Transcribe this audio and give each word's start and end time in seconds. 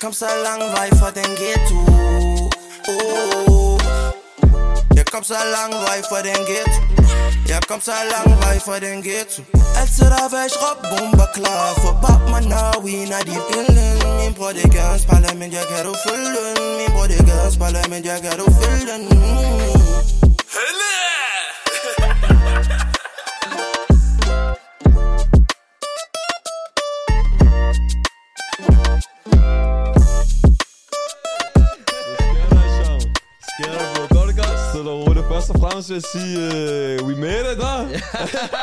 kom 0.00 0.12
så 0.12 0.26
lang 0.44 0.60
vej 0.60 0.88
fra 0.98 1.10
den 1.10 1.30
ghetto 1.40 1.78
oh. 2.88 3.80
Jeg 4.96 5.06
kom 5.06 5.24
så 5.24 5.34
lang 5.54 5.72
vej 5.86 5.98
fra 6.10 6.18
den 6.22 6.42
ghetto 6.50 6.80
Jeg 7.48 7.60
kom 7.68 7.80
så 7.80 7.92
lang 8.12 8.40
vej 8.42 8.58
fra 8.66 8.78
den 8.78 9.02
ghetto 9.02 9.42
Altid 9.80 10.04
der 10.14 10.28
væk 10.34 10.52
råb 10.62 10.78
bomber 10.90 11.28
klar 11.34 11.74
For 11.82 11.94
bab 12.02 12.22
mig 12.30 12.42
når 12.52 12.74
we 12.84 12.94
når 13.12 13.22
de 13.28 13.36
billen 13.48 13.96
Min 14.18 14.34
bror 14.34 14.52
det 14.58 14.68
gør 14.74 14.94
en 14.94 15.00
spejler 15.00 15.34
men 15.40 15.52
jeg 15.52 15.64
kan 15.70 15.82
du 15.84 15.94
følge 16.06 16.30
den 16.44 16.62
Min 16.78 16.90
bror 16.94 17.06
Først 35.48 35.62
og 35.64 35.70
fremmest 35.70 35.88
vil 35.88 35.94
jeg 35.94 36.02
sige, 36.02 36.38
uh, 37.02 37.08
we 37.08 37.16
made 37.16 37.52
it, 37.52 37.58
da. 37.58 38.00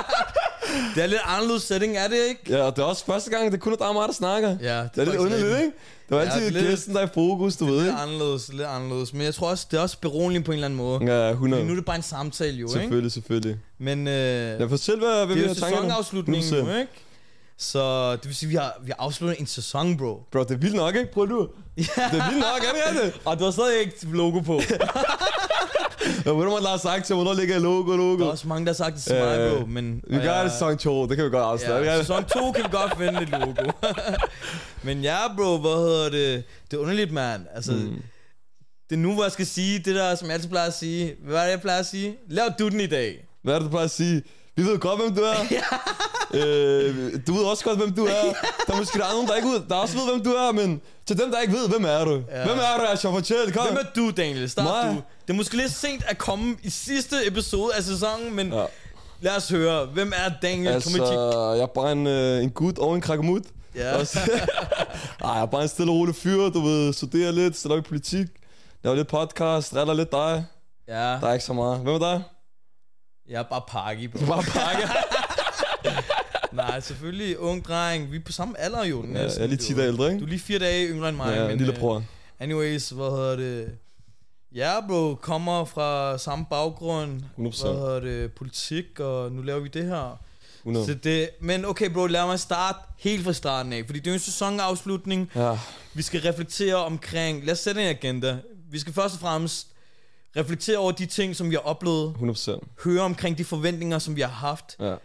Det 0.96 1.04
er 1.04 1.08
lidt 1.08 1.22
anderledes 1.26 1.64
setting, 1.64 1.98
er 1.98 2.08
det 2.08 2.18
ikke? 2.30 2.42
Ja, 2.50 2.62
og 2.62 2.76
det 2.76 2.82
er 2.82 2.86
også 2.86 3.06
første 3.06 3.30
gang, 3.32 3.46
det 3.52 3.54
er 3.54 3.62
kun 3.62 3.72
dig 3.78 3.88
og 3.88 3.94
mig, 3.94 4.08
der 4.08 4.14
snakker. 4.14 4.50
Ja, 4.62 4.80
det 4.82 4.90
det 4.96 5.02
er 5.02 5.02
er 5.02 5.06
lidt 5.06 5.16
underligt, 5.18 5.48
ikke? 5.60 5.64
Det 5.64 5.72
var 6.10 6.18
Ja, 6.18 6.24
altid 6.24 6.40
det 6.42 6.48
er 6.48 6.52
lidt- 6.52 6.70
gæsten, 6.70 6.94
der 6.96 7.02
er 7.02 7.06
i 7.06 7.10
fokus, 7.14 7.56
du 7.56 7.66
ved, 7.66 7.74
Lidt 7.76 7.86
ikke? 7.88 7.98
anderledes, 8.00 8.50
lidt 8.54 8.62
anderledes. 8.68 9.14
Men 9.14 9.22
jeg 9.22 9.36
tror 9.36 9.50
også, 9.50 9.68
det 9.72 9.78
er 9.78 9.82
også 9.82 9.98
beroligende 10.02 10.46
på 10.46 10.52
en 10.52 10.56
eller 10.56 10.66
anden 10.66 10.78
måde. 10.78 11.00
Ja, 11.14 11.22
Fordi 11.28 11.32
100. 11.34 11.66
nu 11.66 11.72
er 11.72 11.76
det 11.76 11.86
bare 11.86 11.96
en 11.96 12.02
samtale, 12.02 12.58
jo, 12.58 12.68
ikke? 12.68 12.80
Selvfølgelig, 12.80 13.12
selvfølgelig. 13.12 13.58
Men 13.80 14.08
øh, 14.08 14.14
Ja, 14.62 14.66
fortæl, 14.66 14.98
hvad, 14.98 15.26
hvad 15.26 15.28
det 15.28 15.36
vi 15.36 15.44
er 15.44 15.48
jo 15.48 15.54
sæsonafslutningen 15.54 16.54
100%. 16.54 16.64
nu, 16.64 16.70
ikke? 16.78 16.92
Så 17.58 18.12
det 18.12 18.26
vil 18.26 18.36
sige, 18.36 18.50
vi 18.50 18.56
har, 18.56 18.74
vi 18.84 18.92
har 18.98 19.06
afsluttet 19.06 19.40
en 19.40 19.48
sæson, 19.48 19.98
bro. 19.98 20.24
Bro, 20.32 20.44
det 20.44 20.52
er 20.52 20.56
vildt 20.56 20.76
nok, 20.76 20.96
ikke? 20.96 21.12
Prøv 21.14 21.30
du. 21.30 21.50
Ja. 21.78 21.84
Det 21.84 22.20
er 22.20 22.30
vildt 22.30 22.40
nok, 22.40 22.62
er 22.88 23.04
det? 23.04 23.22
Og 23.26 23.40
du 23.40 23.44
har 23.44 23.52
stadig 23.52 23.80
ikke 23.80 24.06
logo 24.06 24.40
på. 24.40 24.62
Ja, 26.26 26.32
ved 26.32 26.46
der 26.46 26.70
har 26.70 26.78
sagt 26.78 27.06
til, 27.06 27.16
hvornår 27.16 27.34
ligger 27.34 27.60
logo, 27.60 27.96
logo? 27.96 28.18
Der 28.20 28.26
er 28.26 28.32
også 28.32 28.48
mange, 28.48 28.66
der 28.66 28.72
har 28.72 28.76
sagt 28.76 28.96
det 28.96 29.04
til 29.04 29.16
mig, 29.16 29.40
Øh, 29.40 29.58
bro. 29.60 29.66
Men, 29.66 30.04
Vi 30.08 30.18
gør 30.18 30.44
det 30.44 30.52
sæson 30.52 30.78
2, 30.78 31.08
det 31.08 31.16
kan 31.16 31.26
vi 31.26 31.30
godt 31.30 31.44
afsløre. 31.44 31.78
Ja, 31.78 31.98
sæson 31.98 32.26
2 32.26 32.52
kan 32.52 32.64
vi 32.64 32.70
godt 32.72 32.98
finde 32.98 33.22
et 33.22 33.30
logo. 33.30 33.72
Men 34.84 35.02
ja, 35.02 35.18
bro, 35.38 35.58
hvad 35.58 35.72
hedder 35.72 36.10
det? 36.10 36.44
Det 36.72 36.78
er 36.78 36.82
underligt, 36.82 37.12
mand. 37.12 37.46
Altså, 37.56 37.72
mm. 37.72 38.02
det 38.90 38.96
er 38.96 39.00
nu, 39.00 39.14
hvor 39.14 39.24
jeg 39.24 39.32
skal 39.32 39.46
sige 39.46 39.80
det 39.80 39.96
der, 39.96 40.16
som 40.16 40.28
jeg 40.28 40.34
altid 40.34 40.50
plejer 40.50 40.68
at 40.68 40.74
sige. 40.74 41.16
Hvad 41.26 41.38
er 41.40 41.44
det, 41.44 41.52
jeg 41.52 41.62
plejer 41.62 41.80
at 41.80 41.86
sige? 41.86 42.16
Lav 42.30 42.46
du 42.60 42.70
den 42.70 42.80
i 42.80 42.88
dag. 42.88 43.28
Hvad 43.44 43.54
er 43.54 43.60
det, 43.60 43.66
du 43.66 43.70
plejer 43.70 43.86
at 43.86 43.92
sige? 43.92 44.24
Vi 44.56 44.64
ved 44.64 44.80
godt, 44.80 45.02
hvem 45.02 45.16
du 45.16 45.22
er. 45.22 45.36
øh, 46.40 47.14
du 47.28 47.34
ved 47.34 47.44
også 47.44 47.64
godt, 47.64 47.78
hvem 47.78 47.94
du 47.94 48.06
er. 48.06 48.34
Der 48.68 48.74
er 48.74 48.78
måske 48.78 49.00
der 49.00 49.06
er 49.06 49.12
nogen, 49.12 49.28
der 49.28 49.36
ikke 49.36 49.50
ved, 49.50 49.62
der 49.70 49.76
også 49.76 49.98
ved, 49.98 50.12
hvem 50.14 50.24
du 50.24 50.32
er, 50.32 50.52
men 50.52 50.82
til 51.08 51.18
dem, 51.20 51.32
der 51.32 51.40
ikke 51.42 51.54
ved, 51.54 51.70
hvem 51.70 51.86
er 51.86 52.06
du? 52.06 52.12
Ja. 52.32 52.46
Hvem 52.46 52.58
er 52.58 52.78
du, 52.80 52.84
Asher? 52.94 53.12
Fortæl, 53.12 53.54
kom. 53.54 53.66
Hvem 53.68 53.78
er 53.78 53.90
du, 53.96 54.12
Daniel? 54.12 54.50
Start 54.50 54.66
Mig? 54.86 54.96
du. 54.96 55.02
Det 55.28 55.34
er 55.34 55.38
måske 55.38 55.58
lidt 55.58 55.72
sent 55.74 56.04
at 56.08 56.18
komme 56.18 56.56
i 56.64 56.70
sidste 56.70 57.16
episode 57.28 57.76
af 57.76 57.84
sæsonen, 57.84 58.36
men 58.36 58.54
Ja. 58.54 58.66
lad 59.22 59.36
os 59.38 59.50
høre. 59.50 59.86
Hvem 59.86 60.14
er 60.16 60.32
Daniel 60.42 60.68
Altså, 60.74 60.90
Komitik? 60.98 61.14
jeg 61.58 61.60
er 61.64 61.66
bare 61.76 61.92
en, 61.92 62.08
øh, 62.08 62.44
en 62.44 62.50
gut 62.50 62.80
og 62.80 62.96
en 62.96 63.02
krakamut. 63.02 63.42
Ja. 63.76 63.98
Også- 63.98 64.20
Ej, 65.24 65.30
jeg 65.32 65.42
er 65.42 65.46
bare 65.46 65.62
en 65.62 65.68
stille 65.68 65.92
og 65.92 65.96
rolig 65.98 66.16
fyr, 66.16 66.50
du 66.50 66.60
ved, 66.62 66.94
studerer 66.94 67.32
lidt, 67.32 67.58
stiller 67.58 67.78
op 67.78 67.86
i 67.86 67.88
politik, 67.88 68.28
laver 68.84 68.96
lidt 68.96 69.08
podcast, 69.08 69.76
retter 69.76 69.94
lidt 69.94 70.12
dig. 70.12 70.46
Ja, 70.88 70.94
Der 70.94 71.28
er 71.28 71.34
ikke 71.34 71.46
så 71.46 71.54
meget. 71.54 71.80
Hvem 71.80 71.94
er 71.94 72.00
dig? 72.00 72.24
Jeg 73.30 73.40
er 73.40 73.44
bare 73.44 73.62
pakke, 73.68 74.08
bro. 74.08 74.20
Du 74.20 74.26
bare 74.26 74.44
pakke. 74.44 74.90
Nej, 76.56 76.80
selvfølgelig 76.80 77.40
ung 77.40 77.66
dreng. 77.66 78.12
Vi 78.12 78.18
er 78.18 78.22
på 78.26 78.32
samme 78.32 78.60
alder 78.60 78.84
jo. 78.86 79.06
ja, 79.14 79.22
jeg 79.22 79.32
er 79.40 79.48
lige 79.48 79.58
10 79.58 79.74
dage 79.74 79.88
ældre, 79.88 80.06
Du 80.06 80.12
ikke? 80.12 80.24
er 80.24 80.28
lige 80.30 80.40
fire 80.40 80.60
dage 80.60 80.88
yngre 80.88 81.10
end 81.10 81.18
mig. 81.18 81.36
Ja, 81.36 81.42
men, 81.44 81.52
en 81.52 81.58
lille 81.58 81.74
øh, 81.74 81.80
bror. 81.80 82.04
Anyways, 82.40 82.90
hvad 82.90 83.06
hedder 83.12 83.36
det? 83.36 83.72
Ja, 84.56 84.74
bro, 84.88 85.16
kommer 85.16 85.66
fra 85.66 86.18
samme 86.18 86.46
baggrund. 86.50 87.22
100%. 87.22 87.22
Hvad 87.38 87.52
hedder 87.80 88.00
det? 88.00 88.32
Politik, 88.34 89.00
og 89.00 89.32
nu 89.32 89.42
laver 89.42 89.60
vi 89.60 89.68
det 89.68 89.86
her. 89.86 90.20
100. 90.60 90.86
Så 90.86 90.94
det, 90.94 91.30
men 91.42 91.66
okay, 91.66 91.90
bro, 91.90 92.06
lad 92.06 92.26
mig 92.26 92.40
starte 92.40 92.80
helt 92.98 93.24
fra 93.24 93.34
starten 93.34 93.74
af. 93.74 93.84
Fordi 93.86 94.00
det 94.00 94.10
er 94.10 94.14
en 94.14 94.20
sæsonafslutning. 94.20 95.32
Ja, 95.36 95.58
Vi 95.94 96.02
skal 96.02 96.22
reflektere 96.22 96.76
omkring... 96.76 97.46
Lad 97.46 97.52
os 97.54 97.60
sætte 97.60 97.82
en 97.82 97.88
agenda. 97.88 98.38
Vi 98.72 98.80
skal 98.80 98.94
først 98.94 99.14
og 99.16 99.22
fremmest 99.22 99.68
reflektere 100.38 100.78
over 100.78 100.92
de 100.92 101.06
ting, 101.06 101.36
som 101.36 101.50
vi 101.50 101.56
har 101.56 101.62
oplevet. 101.62 102.16
100%. 102.20 102.60
Høre 102.84 103.02
omkring 103.02 103.38
de 103.38 103.44
forventninger, 103.46 104.00
som 104.00 104.16
vi 104.16 104.22
har 104.22 104.28
haft. 104.30 104.76
Ja. 104.80 104.96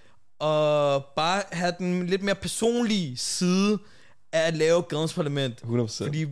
Og 0.46 1.04
bare 1.16 1.42
have 1.52 1.72
den 1.78 2.06
lidt 2.06 2.22
mere 2.22 2.34
personlige 2.34 3.16
side 3.16 3.78
af 4.32 4.46
at 4.46 4.56
lave 4.56 4.82
Gadens 4.82 5.14
Parlament. 5.14 5.62
100%. 5.62 6.04
Fordi, 6.04 6.26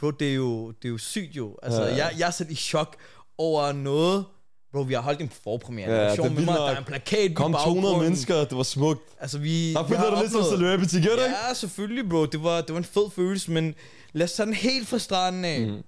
bro, 0.00 0.10
det 0.10 0.30
er 0.30 0.34
jo, 0.34 0.70
det 0.70 0.84
er 0.84 0.88
jo 0.92 0.98
sygt 0.98 1.36
jo. 1.36 1.56
Altså, 1.62 1.82
Ja. 1.82 1.94
jeg, 1.96 2.12
jeg 2.18 2.26
er 2.26 2.30
selv 2.30 2.50
i 2.50 2.54
chok 2.54 2.96
over 3.38 3.72
noget. 3.72 4.24
Bro, 4.72 4.80
vi 4.80 4.94
har 4.94 5.00
holdt 5.00 5.20
en 5.20 5.30
forpremiere. 5.44 5.90
Ja, 5.92 6.10
det 6.10 6.18
er 6.18 6.22
med 6.30 6.44
mig, 6.44 6.54
der 6.54 6.66
er 6.66 6.78
en 6.78 6.84
plakat 6.84 7.34
Kom 7.34 7.52
200 7.52 7.82
baggrunden. 7.82 8.02
mennesker, 8.02 8.34
det 8.44 8.56
var 8.56 8.62
smukt. 8.62 9.00
Altså, 9.20 9.38
vi, 9.38 9.72
Der 9.72 9.86
følte 9.88 10.02
dig 10.02 10.18
lidt 10.20 10.32
som 10.32 10.42
celebrity, 10.58 10.94
gør 10.94 11.00
det 11.16 11.24
ikke? 11.24 11.36
Ja, 11.48 11.54
selvfølgelig, 11.54 12.08
bro. 12.08 12.26
Det 12.26 12.42
var, 12.42 12.60
det 12.60 12.70
var 12.72 12.78
en 12.78 12.84
fed 12.84 13.10
følelse, 13.16 13.50
men 13.50 13.74
lad 14.12 14.24
os 14.24 14.32
den 14.32 14.54
helt 14.54 14.88
fra 14.88 14.98
starten 14.98 15.44
af. 15.44 15.60
Mm. 15.60 15.82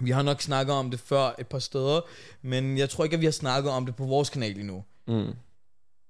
Vi 0.00 0.10
har 0.10 0.22
nok 0.22 0.40
snakket 0.40 0.74
om 0.74 0.90
det 0.90 1.00
før 1.00 1.34
et 1.38 1.46
par 1.46 1.58
steder, 1.58 2.00
men 2.42 2.78
jeg 2.78 2.90
tror 2.90 3.04
ikke, 3.04 3.14
at 3.14 3.20
vi 3.20 3.26
har 3.26 3.32
snakket 3.32 3.72
om 3.72 3.86
det 3.86 3.96
på 3.96 4.04
vores 4.04 4.30
kanal 4.30 4.58
endnu. 4.58 4.84
Mm. 5.06 5.32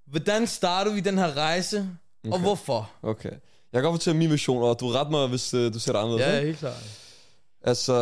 Hvordan 0.06 0.46
startede 0.46 0.94
vi 0.94 1.00
den 1.00 1.18
her 1.18 1.36
rejse, 1.36 1.88
okay. 2.24 2.32
og 2.32 2.40
hvorfor? 2.40 2.90
Okay. 3.02 3.30
Jeg 3.72 3.82
kan 3.82 3.82
godt 3.82 3.94
fortælle 3.94 4.18
min 4.18 4.30
version, 4.30 4.62
og 4.62 4.80
du 4.80 4.88
ret 4.88 5.10
mig, 5.10 5.28
hvis 5.28 5.54
uh, 5.54 5.74
du 5.74 5.78
ser 5.78 5.92
det 5.92 5.98
anderledes. 5.98 6.26
Ja, 6.26 6.36
ikke? 6.36 6.46
helt 6.46 6.58
klart. 6.58 7.00
Altså, 7.62 7.94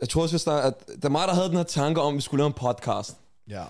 jeg 0.00 0.08
tror 0.08 0.22
også, 0.22 0.34
vi 0.34 0.38
snakker, 0.38 0.70
at 0.70 0.86
det 0.86 1.04
er 1.04 1.08
mig, 1.08 1.28
der 1.28 1.34
havde 1.34 1.48
den 1.48 1.56
her 1.56 1.62
tanke 1.62 2.00
om, 2.00 2.14
at 2.14 2.16
vi 2.16 2.20
skulle 2.20 2.40
lave 2.40 2.46
en 2.46 2.52
podcast. 2.52 3.16
Ja. 3.48 3.64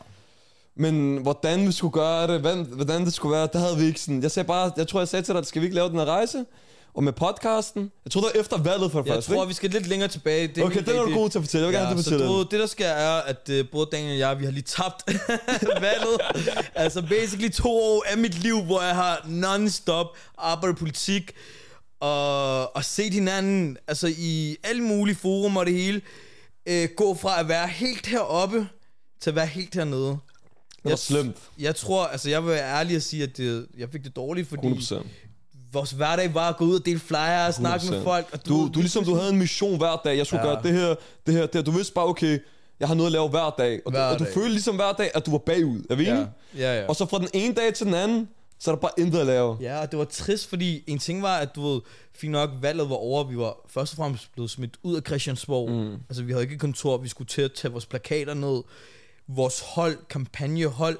Men 0.77 1.16
hvordan 1.16 1.66
vi 1.66 1.72
skulle 1.72 1.92
gøre 1.92 2.27
det, 2.27 2.41
hvordan, 2.41 2.65
hvordan 2.65 3.04
det 3.04 3.12
skulle 3.12 3.37
være, 3.37 3.48
det 3.53 3.60
havde 3.60 3.77
vi 3.77 3.84
ikke 3.84 4.00
sådan. 4.00 4.22
Jeg 4.22 4.31
sagde 4.31 4.47
bare, 4.47 4.72
jeg 4.77 4.88
tror, 4.88 5.00
jeg 5.00 5.09
sagde 5.09 5.25
til 5.25 5.34
dig, 5.34 5.47
skal 5.47 5.62
vi 5.62 5.66
ikke 5.66 5.75
lave 5.75 5.88
den 5.88 5.98
her 5.98 6.04
rejse? 6.04 6.44
Og 6.94 7.04
med 7.04 7.12
podcasten, 7.12 7.92
jeg 8.04 8.12
tror 8.12 8.20
det 8.20 8.30
var 8.34 8.40
efter 8.40 8.58
valget 8.58 8.92
for 8.92 8.98
det 9.02 9.06
Jeg 9.08 9.14
første, 9.14 9.32
tror, 9.32 9.42
ikke? 9.42 9.48
vi 9.48 9.54
skal 9.54 9.70
lidt 9.70 9.86
længere 9.86 10.08
tilbage. 10.08 10.48
Det 10.48 10.64
Okay, 10.64 10.80
den 10.80 10.96
er 10.96 11.02
du 11.02 11.14
god 11.14 11.30
til 11.30 11.38
at 11.38 11.44
fortælle. 11.44 11.66
Jeg 11.66 11.72
vil 11.72 11.78
gerne 11.80 11.86
have, 11.94 12.02
så 12.02 12.18
du, 12.18 12.42
det 12.42 12.60
der 12.60 12.66
sker 12.66 12.86
er, 12.88 13.20
at 13.22 13.50
uh, 13.52 13.68
både 13.72 13.88
Daniel 13.92 14.12
og 14.12 14.18
jeg, 14.18 14.38
vi 14.40 14.44
har 14.44 14.52
lige 14.52 14.62
tabt 14.62 15.02
valget. 15.86 16.20
altså 16.74 17.02
basically 17.02 17.50
to 17.50 17.70
år 17.70 18.04
af 18.06 18.18
mit 18.18 18.42
liv, 18.42 18.62
hvor 18.62 18.82
jeg 18.82 18.94
har 18.94 19.26
non-stop 19.28 20.06
arbejdet 20.38 20.78
politik 20.78 21.32
og, 22.00 22.76
og 22.76 22.84
set 22.84 23.12
hinanden 23.14 23.76
altså 23.88 24.14
i 24.18 24.56
alle 24.64 24.82
mulige 24.82 25.16
forum 25.16 25.56
og 25.56 25.66
det 25.66 25.74
hele 25.74 26.00
uh, 26.70 26.84
gå 26.96 27.14
fra 27.14 27.40
at 27.40 27.48
være 27.48 27.68
helt 27.68 28.06
heroppe 28.06 28.68
til 29.20 29.30
at 29.30 29.36
være 29.36 29.46
helt 29.46 29.74
hernede. 29.74 30.18
Det 30.82 30.90
var 30.90 30.96
slemt. 30.96 31.36
Jeg 31.58 31.76
tror, 31.76 32.04
altså 32.06 32.30
jeg 32.30 32.42
vil 32.42 32.50
være 32.50 32.78
ærlig 32.78 32.96
og 32.96 33.02
sige, 33.02 33.22
at 33.22 33.36
det, 33.36 33.66
jeg 33.78 33.88
fik 33.92 34.04
det 34.04 34.16
dårligt, 34.16 34.48
fordi 34.48 34.68
100%. 34.68 35.04
Vores 35.72 35.91
hverdag 35.91 36.34
var 36.34 36.48
at 36.48 36.56
gå 36.56 36.64
ud 36.64 36.78
og 36.81 36.86
dele 36.86 36.98
flyers 37.00 37.48
og 37.48 37.54
snakke 37.54 37.86
med 37.91 38.00
100%. 38.00 38.04
folk. 38.04 38.26
Og 38.32 38.47
Du, 38.47 38.70
du, 38.75 38.81
ligesom, 38.81 39.04
du 39.04 39.14
havde 39.14 39.31
en 39.31 39.38
mission 39.38 39.78
hver 39.78 40.00
dag. 40.04 40.16
Jeg 40.16 40.26
skulle 40.26 40.48
Ja. 40.48 40.54
gøre 40.54 40.62
det 40.62 40.72
her, 40.72 40.94
det 41.26 41.34
her, 41.34 41.47
det 41.47 41.54
her. 41.54 41.62
Du 41.62 41.70
vidste 41.70 41.94
bare, 41.94 42.06
okay, 42.06 42.38
jeg 42.81 42.88
har 42.88 42.94
noget 42.94 43.06
at 43.08 43.12
lave 43.12 43.28
hver 43.28 43.54
dag. 43.58 43.80
Og, 43.86 43.91
Hver 43.92 44.06
du, 44.09 44.12
og 44.12 44.19
du 44.19 44.25
dag. 44.25 44.34
følte 44.34 44.48
ligesom 44.50 44.75
hver 44.76 44.92
dag, 44.92 45.10
at 45.14 45.26
du 45.26 45.30
var 45.30 45.38
bagud. 45.38 45.82
Er 45.91 45.94
vi 45.94 46.04
Ja, 46.04 46.10
enige? 46.14 46.28
ja, 46.56 46.80
ja. 46.80 46.86
Og 46.86 46.97
så 46.97 47.06
fra 47.06 47.19
den 47.19 47.28
ene 47.34 47.54
dag 47.54 47.75
til 47.75 47.86
den 47.86 47.94
anden, 47.94 48.28
så 48.59 48.70
er 48.70 48.75
der 48.75 48.80
bare 48.80 48.91
intet 48.98 49.19
at 49.20 49.26
lave. 49.26 49.56
Ja, 49.60 49.80
og 49.80 49.91
det 49.91 49.98
var 49.98 50.04
trist, 50.04 50.47
fordi 50.48 50.84
en 50.86 50.98
ting 50.98 51.22
var, 51.22 51.36
at 51.36 51.54
du 51.56 51.69
ved, 51.72 51.80
fint 52.14 52.32
nok, 52.32 52.50
valget 52.60 52.91
var 52.91 52.97
over, 52.97 53.25
vi 53.25 53.38
var 53.38 53.56
først 53.69 53.92
og 53.92 53.97
fremmest 53.97 54.32
blevet 54.32 54.50
smidt 54.50 54.76
ud 54.82 54.97
af 54.97 55.03
Christiansborg. 55.06 55.70
Mm. 55.70 55.92
Altså, 56.09 56.22
vi 56.22 56.32
havde 56.32 56.42
ikke 56.42 56.54
et 56.54 56.60
kontor, 56.60 56.97
vi 56.97 57.09
skulle 57.09 57.28
til 57.28 57.42
at 57.42 57.53
tage 57.53 57.72
vores 57.72 57.86
plakater 57.86 58.34
ned. 58.34 58.62
Vores 59.28 59.60
hold, 59.66 59.98
kampagnehold, 60.10 60.98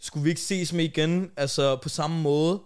skulle 0.00 0.24
vi 0.24 0.28
ikke 0.30 0.40
ses 0.40 0.72
med 0.72 0.84
igen, 0.84 1.30
altså 1.36 1.76
på 1.76 1.88
samme 1.88 2.20
måde, 2.20 2.60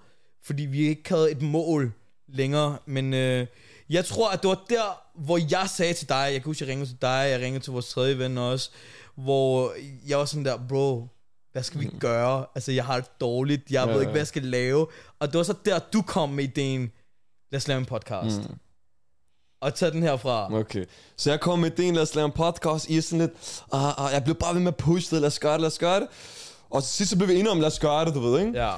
fordi 0.45 0.63
vi 0.63 0.89
ikke 0.89 1.09
havde 1.09 1.31
et 1.31 1.43
mål 1.43 1.93
længere. 2.29 2.79
Men 2.87 3.15
øh, 3.15 3.47
jeg 3.91 4.05
tror, 4.05 4.31
at 4.31 4.43
det 4.43 4.49
var 4.49 4.65
der, 4.71 5.03
hvor 5.15 5.39
jeg 5.51 5.69
sagde 5.69 5.95
til 5.95 6.09
dig, 6.09 6.25
jeg 6.33 6.33
kan 6.33 6.43
huske, 6.45 6.65
jeg 6.65 6.71
ringede 6.71 6.91
til 6.91 6.99
dig, 7.03 7.27
jeg 7.31 7.41
ringede 7.41 7.65
til 7.65 7.73
vores 7.73 7.89
tredje 7.89 8.19
ven 8.19 8.39
også, 8.39 8.71
hvor 9.17 9.73
jeg 10.09 10.19
var 10.19 10.25
sådan 10.25 10.45
der, 10.45 10.59
bro, 10.69 11.09
hvad 11.53 11.63
skal 11.63 11.81
vi 11.81 11.91
gøre? 12.01 12.47
Altså, 12.55 12.73
jeg 12.73 12.85
har 12.85 12.97
det 12.97 13.21
dårligt, 13.21 13.71
jeg 13.71 13.87
Ja, 13.87 13.93
ved 13.93 14.01
ikke, 14.01 14.11
hvad 14.11 14.21
jeg 14.21 14.27
skal 14.27 14.43
lave. 14.43 14.87
Og 15.21 15.29
det 15.29 15.39
var 15.39 15.43
så 15.45 15.55
der, 15.65 15.79
du 15.79 16.03
kom 16.03 16.29
med 16.29 16.45
ideen, 16.45 16.93
lad 17.53 17.57
os 17.57 17.69
lave 17.69 17.79
en 17.79 17.85
podcast. 17.87 18.39
Mm. 18.39 18.55
Og 19.61 19.75
tage 19.75 19.91
den 19.91 20.03
herfra. 20.03 20.55
Okay. 20.55 20.85
Så 21.17 21.31
jeg 21.31 21.41
kom 21.41 21.59
med 21.59 21.71
ideen, 21.71 21.95
lad 21.95 22.03
os 22.03 22.15
lave 22.15 22.25
en 22.27 22.33
podcast. 22.33 22.89
I 22.91 22.97
er 22.97 23.03
sådan 23.03 23.19
lidt, 23.19 23.63
ah, 23.73 24.05
ah, 24.07 24.13
jeg 24.13 24.25
blev 24.25 24.37
bare 24.37 24.55
ved 24.55 24.61
med 24.61 24.69
at 24.73 24.77
pushe 24.77 25.15
det, 25.15 25.21
lad 25.23 25.27
os 25.27 25.39
gøre 25.39 25.53
det, 25.53 25.61
lad 25.61 25.67
os 25.67 25.79
gøre 25.79 26.01
det. 26.01 26.09
Og 26.71 26.83
til 26.83 26.93
sidst 26.93 27.11
så 27.11 27.17
blev 27.17 27.29
vi 27.29 27.35
enige 27.35 27.51
om, 27.51 27.61
lad 27.61 27.67
os 27.67 27.79
gøre 27.79 28.05
det, 28.05 28.15
du 28.15 28.21
ved, 28.21 28.41
ikke? 28.41 28.65
Ja. 28.65 28.73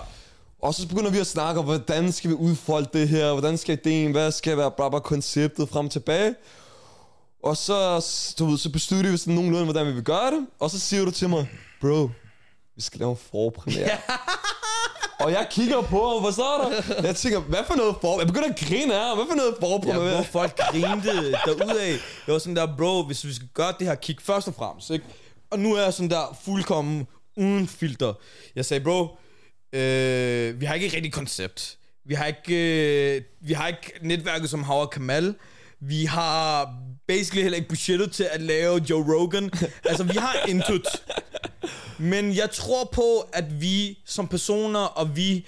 Og 0.63 0.75
så 0.75 0.89
begynder 0.89 1.11
vi 1.11 1.19
at 1.19 1.27
snakke 1.27 1.59
om, 1.59 1.65
hvordan 1.65 2.13
skal 2.13 2.31
vi 2.31 2.35
udfolde 2.35 2.89
det 2.93 3.09
her, 3.09 3.33
hvordan 3.33 3.59
skal 3.59 3.79
ideen, 3.79 4.13
hvad 4.13 4.33
skal 4.33 4.57
være 4.57 4.71
bare, 4.71 4.91
bare 4.91 5.01
konceptet 5.01 5.69
frem 5.69 5.87
og 5.87 5.93
tilbage. 5.93 6.35
Og 7.43 7.57
så, 7.57 8.05
du 8.39 8.47
ved, 8.47 8.59
så 8.59 8.71
beslutter 8.73 9.11
vi 9.11 9.17
sådan 9.17 9.35
nogenlunde, 9.35 9.65
hvordan 9.65 9.87
vi 9.87 9.93
vil 9.93 10.05
gøre 10.05 10.31
det. 10.31 10.47
Og 10.59 10.71
så 10.71 10.81
siger 10.81 11.05
du 11.05 11.11
til 11.11 11.29
mig, 11.29 11.49
bro, 11.81 12.11
vi 12.77 12.83
skal 12.83 12.99
lave 12.99 13.11
en 13.11 13.17
forpremiere. 13.31 13.91
og 14.09 14.19
Og 15.25 15.33
jeg 15.33 15.47
kigger 15.51 15.83
på 15.83 16.09
ham, 16.09 16.23
forstår 16.25 16.65
du? 16.65 16.93
Jeg 17.07 17.17
tænker, 17.17 17.41
hvad 17.41 17.59
for 17.67 17.75
noget 17.75 17.97
for... 18.01 18.19
Jeg 18.19 18.27
begynder 18.27 18.49
at 18.49 18.57
grine 18.57 18.95
af. 18.95 19.17
Hvad 19.17 19.27
for 19.29 19.37
noget 19.37 19.55
for 19.61 19.87
Ja, 19.87 20.15
hvor 20.15 20.23
folk 20.23 20.57
grinte 20.57 21.33
derudad. 21.47 21.93
Det 22.27 22.33
var 22.33 22.39
sådan 22.39 22.57
der, 22.57 22.77
bro, 22.77 23.03
hvis 23.03 23.25
vi 23.25 23.35
skal 23.35 23.49
gøre 23.55 23.75
det 23.79 23.87
her, 23.87 23.95
kig 23.95 24.17
først 24.21 24.49
og 24.49 24.55
fremmest, 24.55 24.91
ikke? 24.91 25.05
Og 25.51 25.59
nu 25.59 25.75
er 25.75 25.83
jeg 25.83 25.93
sådan 25.95 26.11
der 26.11 26.37
fuldkommen 26.45 27.07
uden 27.37 27.69
filter. 27.69 28.13
Jeg 28.57 28.65
sagde, 28.65 28.85
bro, 28.85 29.09
øh, 29.77 30.61
vi 30.61 30.67
har 30.67 30.75
ikke 30.75 30.87
et 30.87 30.95
rigtigt 30.95 31.15
koncept. 31.15 31.79
Vi 32.05 32.15
har 32.15 32.27
ikke, 32.27 33.17
øh, 33.17 33.23
vi 33.41 33.53
har 33.53 33.69
ikke 33.69 33.93
netværket 34.03 34.51
som 34.51 34.63
Howard 34.63 34.91
Kamal. 34.91 35.35
Vi 35.81 36.05
har 36.05 36.75
basically 37.09 37.43
heller 37.43 37.57
ikke 37.57 37.69
budgettet 37.69 38.13
til 38.13 38.29
at 38.33 38.41
lave 38.41 38.81
Joe 38.91 39.15
Rogan. 39.15 39.51
altså, 39.85 40.05
vi 40.05 40.17
har 40.17 40.47
intet. 40.49 40.87
Men 41.99 42.37
jeg 42.37 42.51
tror 42.51 42.85
på, 42.93 43.29
at 43.33 43.61
vi 43.61 43.99
som 44.05 44.29
personer, 44.29 44.81
og 44.81 45.17
vi 45.17 45.47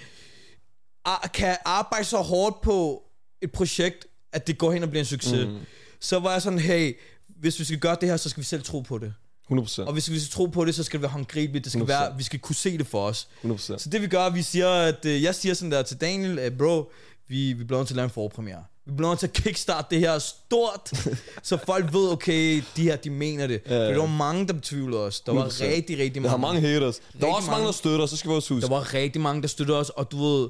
kan 1.33 1.57
arbejde 1.65 2.05
så 2.05 2.17
hårdt 2.17 2.61
på 2.61 3.03
et 3.41 3.51
projekt, 3.51 4.05
at 4.33 4.47
det 4.47 4.57
går 4.57 4.71
hen 4.71 4.83
og 4.83 4.89
bliver 4.89 5.01
en 5.01 5.05
succes. 5.05 5.47
Mm. 5.47 5.57
Så 5.99 6.19
var 6.19 6.31
jeg 6.31 6.41
sådan, 6.41 6.59
hey, 6.59 6.97
hvis 7.27 7.59
vi 7.59 7.63
skal 7.63 7.79
gøre 7.79 7.97
det 8.01 8.09
her, 8.09 8.17
så 8.17 8.29
skal 8.29 8.41
vi 8.41 8.45
selv 8.45 8.63
tro 8.63 8.79
på 8.79 8.97
det. 8.97 9.13
100%. 9.51 9.81
Og 9.85 9.93
hvis 9.93 10.11
vi 10.11 10.19
skal 10.19 10.31
tro 10.31 10.45
på 10.45 10.65
det, 10.65 10.75
så 10.75 10.83
skal 10.83 10.97
det 10.97 11.01
være 11.01 11.11
håndgribeligt. 11.11 11.63
Det 11.63 11.71
skal 11.71 11.83
100%. 11.83 11.87
være, 11.87 12.17
vi 12.17 12.23
skal 12.23 12.39
kunne 12.39 12.55
se 12.55 12.77
det 12.77 12.87
for 12.87 13.05
os. 13.05 13.27
100%. 13.45 13.57
Så 13.57 13.89
det 13.91 14.01
vi 14.01 14.07
gør, 14.07 14.29
vi 14.29 14.41
siger, 14.41 14.69
at 14.69 15.05
øh, 15.05 15.23
jeg 15.23 15.35
siger 15.35 15.53
sådan 15.53 15.71
der 15.71 15.81
til 15.81 15.97
Daniel, 16.01 16.39
at 16.39 16.57
bro, 16.57 16.91
vi, 17.27 17.53
vi 17.53 17.63
bliver 17.63 17.79
nødt 17.79 17.87
til 17.87 17.93
at 17.93 17.95
lave 17.95 18.03
en 18.03 18.09
forpremiere. 18.11 18.63
Vi 18.85 18.93
bliver 18.95 19.09
nødt 19.09 19.19
til 19.19 19.27
at 19.27 19.33
kickstart 19.33 19.85
det 19.91 19.99
her 19.99 20.19
stort, 20.19 20.91
så 21.43 21.57
folk 21.65 21.93
ved, 21.93 22.09
okay, 22.11 22.63
de 22.75 22.83
her, 22.83 22.95
de 22.95 23.09
mener 23.09 23.47
det. 23.47 23.61
Ja, 23.69 23.75
ja. 23.75 23.93
Der 23.93 23.97
var 23.97 24.05
mange, 24.07 24.47
der 24.47 24.53
betvivlede 24.53 25.01
os. 25.05 25.19
Der 25.21 25.33
var 25.33 25.45
100%. 25.47 25.63
rigtig, 25.63 25.97
rigtig 25.97 26.15
Der 26.15 26.19
mange. 26.21 26.29
har 26.29 26.37
mange 26.37 26.61
haters. 26.61 26.95
Der 26.95 27.01
er 27.11 27.13
Rigtig 27.15 27.35
også 27.35 27.51
mange, 27.51 27.65
der 27.65 27.71
støtter, 27.71 28.05
så 28.05 28.17
skal 28.17 28.31
vi 28.31 28.35
også 28.35 28.53
huske. 28.53 28.67
Der 28.67 28.73
var 28.75 28.93
rigtig 28.93 29.21
mange, 29.21 29.41
der 29.41 29.47
støttede 29.47 29.77
os, 29.77 29.89
og 29.89 30.11
du 30.11 30.23
ved, 30.23 30.49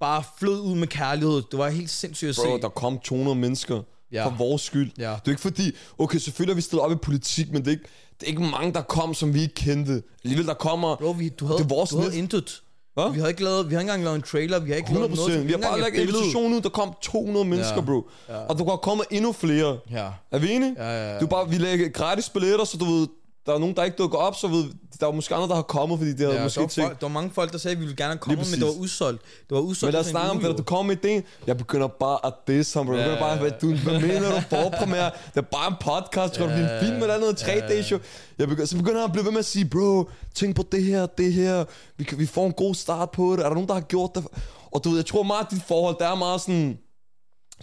bare 0.00 0.22
flød 0.38 0.60
ud 0.60 0.74
med 0.76 0.86
kærlighed. 0.88 1.42
Det 1.50 1.58
var 1.58 1.68
helt 1.68 1.90
sindssygt 1.90 2.28
at 2.28 2.34
se. 2.36 2.42
Bro, 2.42 2.58
der 2.58 2.68
kom 2.68 2.98
200 3.04 3.36
mennesker 3.38 3.82
Ja. 4.12 4.26
for 4.26 4.30
vores 4.30 4.62
skyld. 4.62 4.90
Ja. 4.98 5.02
Det 5.10 5.26
er 5.26 5.28
ikke 5.30 5.40
fordi, 5.42 5.72
okay, 5.98 6.18
selvfølgelig 6.18 6.54
har 6.54 6.56
vi 6.56 6.60
stillet 6.62 6.84
op 6.84 6.92
i 6.92 6.94
politik, 6.94 7.52
men 7.52 7.62
det 7.64 7.66
er 7.66 7.70
ikke, 7.70 7.84
er 8.26 8.26
ikke 8.30 8.42
mange, 8.42 8.72
der 8.72 8.80
kom, 8.82 9.14
som 9.14 9.34
vi 9.34 9.42
ikke 9.42 9.54
kendte. 9.54 10.02
Alligevel, 10.24 10.46
der 10.46 10.54
kommer... 10.54 10.96
Bro, 10.96 11.10
vi, 11.10 11.28
du 11.28 11.46
havde, 11.46 11.58
det 11.58 11.70
vores 11.70 11.90
du 11.90 11.98
havde 12.00 12.16
intet. 12.16 12.62
Hvad? 12.94 13.12
Vi 13.12 13.20
har 13.20 13.28
ikke 13.28 13.44
lavet, 13.44 13.68
vi 13.70 13.74
har 13.74 13.80
ikke 13.80 13.90
engang 13.90 14.04
lavet 14.04 14.16
en 14.16 14.22
trailer, 14.22 14.58
vi 14.58 14.70
har 14.70 14.76
ikke 14.76 14.86
100 14.86 15.14
lavet 15.16 15.28
noget. 15.28 15.46
Vi 15.46 15.52
har 15.52 15.58
bare 15.58 15.80
lagt 15.80 15.96
invitation 15.96 16.52
ud, 16.54 16.60
der 16.60 16.68
kom 16.68 16.94
200 17.02 17.44
mennesker, 17.44 17.74
Ja. 17.74 17.80
bro. 17.80 18.08
Og 18.48 18.58
der 18.58 18.64
kunne 18.64 18.78
komme 18.78 19.04
endnu 19.10 19.32
flere. 19.32 19.78
Ja. 19.90 20.06
Er 20.30 20.38
vi 20.38 20.50
enige? 20.52 20.74
Ja, 20.78 20.84
ja, 20.90 21.08
ja. 21.08 21.14
Det 21.14 21.22
er 21.22 21.26
bare, 21.26 21.48
vi 21.48 21.58
lægger 21.58 21.88
gratis 21.88 22.28
billetter, 22.28 22.64
så 22.64 22.76
du 22.78 22.84
ved, 22.84 23.06
der 23.48 23.54
er 23.54 23.58
nogen, 23.58 23.76
der 23.76 23.84
ikke 23.84 23.96
dukker 23.96 24.18
op, 24.18 24.36
så 24.36 24.48
ved, 24.48 24.64
der 25.00 25.06
er 25.08 25.12
måske 25.12 25.34
andre, 25.34 25.48
der 25.48 25.54
har 25.54 25.62
kommet, 25.62 25.98
fordi 25.98 26.12
de 26.12 26.22
havde 26.22 26.34
Ja, 26.36 26.42
måske 26.42 26.60
der, 26.60 26.62
var 26.82 26.88
folk, 26.88 27.00
der 27.00 27.06
var 27.06 27.12
mange 27.12 27.30
folk, 27.30 27.52
der 27.52 27.58
sagde, 27.58 27.72
at 27.72 27.80
vi 27.80 27.84
ville 27.86 27.96
gerne 27.96 28.18
komme, 28.18 28.36
men 28.36 28.44
det 28.60 28.62
var 28.66 28.80
udsolgt. 28.80 29.22
Det 29.22 29.54
var 29.54 29.60
udsolgt. 29.60 29.88
Men 29.88 29.92
lad 29.92 30.00
os 30.00 30.06
snakke 30.06 30.30
om 30.30 30.40
det, 30.40 30.58
du 30.58 30.62
kommer 30.62 30.94
med 30.94 30.96
idéen. 31.04 31.22
Jeg 31.46 31.56
begynder 31.58 31.86
bare 31.88 32.18
at 32.26 32.32
disse 32.46 32.78
ham, 32.78 32.86
bro. 32.86 32.92
Jeg 32.94 33.04
begynder 33.04 33.20
bare, 33.20 33.38
hvad, 33.38 33.50
du, 33.62 33.74
hvad 33.76 34.00
mener 34.08 34.34
du 34.34 34.40
forpremiere? 34.40 35.10
Det 35.34 35.36
er 35.36 35.40
bare 35.40 35.68
en 35.68 35.74
podcast, 35.80 36.34
det 36.34 36.38
kan 36.42 36.48
blive 36.48 36.74
en 36.74 36.84
film 36.84 37.02
eller 37.02 37.18
noget 37.18 37.42
3D 37.42 37.82
show. 37.82 37.98
Jeg 38.38 38.48
begynder, 38.48 38.66
så 38.66 38.76
begynder 38.76 39.00
han 39.00 39.04
at 39.08 39.12
blive 39.12 39.24
ved 39.24 39.32
med 39.32 39.38
at 39.38 39.44
sige, 39.44 39.64
bro, 39.64 40.10
tænk 40.34 40.56
på 40.56 40.64
det 40.72 40.84
her, 40.84 41.06
det 41.06 41.32
her. 41.32 41.64
Vi, 41.96 42.08
vi 42.16 42.26
får 42.26 42.46
en 42.46 42.52
god 42.52 42.74
start 42.74 43.10
på 43.10 43.32
det. 43.36 43.38
Er 43.44 43.48
der 43.48 43.54
nogen, 43.54 43.68
der 43.68 43.74
har 43.74 43.80
gjort 43.80 44.10
det? 44.14 44.24
Og 44.72 44.84
du 44.84 44.88
ved, 44.88 44.98
jeg 44.98 45.06
tror 45.06 45.22
meget, 45.22 45.44
at 45.44 45.50
dit 45.50 45.62
forhold, 45.68 45.96
der 45.98 46.08
er 46.08 46.14
meget 46.14 46.40
sådan... 46.40 46.78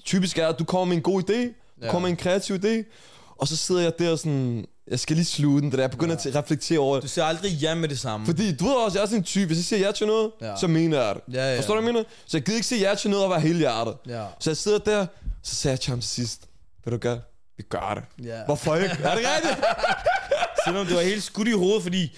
Typisk 0.06 0.38
er, 0.38 0.48
at 0.48 0.60
du 0.60 0.64
kommer 0.64 0.86
med 0.86 0.96
en 0.98 1.04
god 1.04 1.22
idé, 1.30 1.36
du 1.36 1.52
Ja. 1.82 1.92
kommer 1.92 2.08
med 2.08 2.10
en 2.10 2.18
kreativ 2.18 2.56
idé, 2.56 2.84
og 3.40 3.48
så 3.48 3.56
sidder 3.58 3.82
jeg 3.82 4.00
der 4.00 4.16
sådan, 4.16 4.66
jeg 4.88 5.00
skal 5.00 5.16
lige 5.16 5.26
slutte 5.26 5.62
den, 5.62 5.72
det 5.72 5.78
der. 5.78 5.84
Jeg 5.84 5.92
begynder 5.92 6.16
ja. 6.26 6.30
at 6.30 6.36
reflektere 6.36 6.80
over 6.80 6.96
Du 6.96 7.02
det. 7.02 7.10
siger 7.10 7.26
aldrig 7.26 7.52
ja 7.52 7.76
med 7.76 7.90
det 7.90 8.00
samme. 8.00 8.26
Fordi 8.26 8.56
du 8.56 8.66
ved 8.66 8.74
også, 8.74 8.98
jeg 8.98 9.04
er 9.04 9.08
sådan 9.08 9.18
en 9.20 9.24
type, 9.24 9.46
hvis 9.46 9.58
jeg 9.58 9.66
siger 9.66 9.86
ja 9.86 9.92
til 9.92 10.08
noget, 10.08 10.32
Ja. 10.42 10.56
så 10.60 10.68
mener 10.68 11.02
jeg 11.04 11.16
det. 11.16 11.34
Ja, 11.34 11.52
ja. 11.52 11.58
Forstår 11.58 11.76
du, 11.76 11.82
hvad 11.82 11.88
jeg 11.90 11.94
mener? 11.94 12.10
Så 12.26 12.38
jeg 12.38 12.44
gider 12.44 12.56
ikke 12.58 12.68
sige 12.68 12.90
ja 12.90 12.96
til 12.96 13.10
noget 13.10 13.26
og 13.26 13.32
være 13.32 13.40
hele 13.40 13.60
hjertet. 13.60 13.96
Ja. 14.08 14.26
Så 14.40 14.50
jeg 14.50 14.58
sidder 14.58 14.78
der, 14.78 15.06
så 15.44 15.56
sagde 15.56 15.72
jeg 15.74 15.80
til 15.80 15.90
ham 15.90 16.00
til 16.00 16.10
sidst, 16.10 16.42
ved 16.86 16.92
du 16.92 16.98
hvad, 17.08 17.18
vi 17.58 17.64
gør 17.70 17.94
det. 18.20 18.26
Ja. 18.28 18.46
Hvorfor 18.46 18.76
ikke? 18.76 18.88
er 19.04 19.16
det 19.16 19.26
rigtigt? 19.36 19.66
Selvom 20.66 20.86
det 20.86 20.96
var 20.96 21.02
helt 21.02 21.24
skudt 21.24 21.48
i 21.48 21.52
hovedet, 21.52 21.84
fordi 21.84 22.16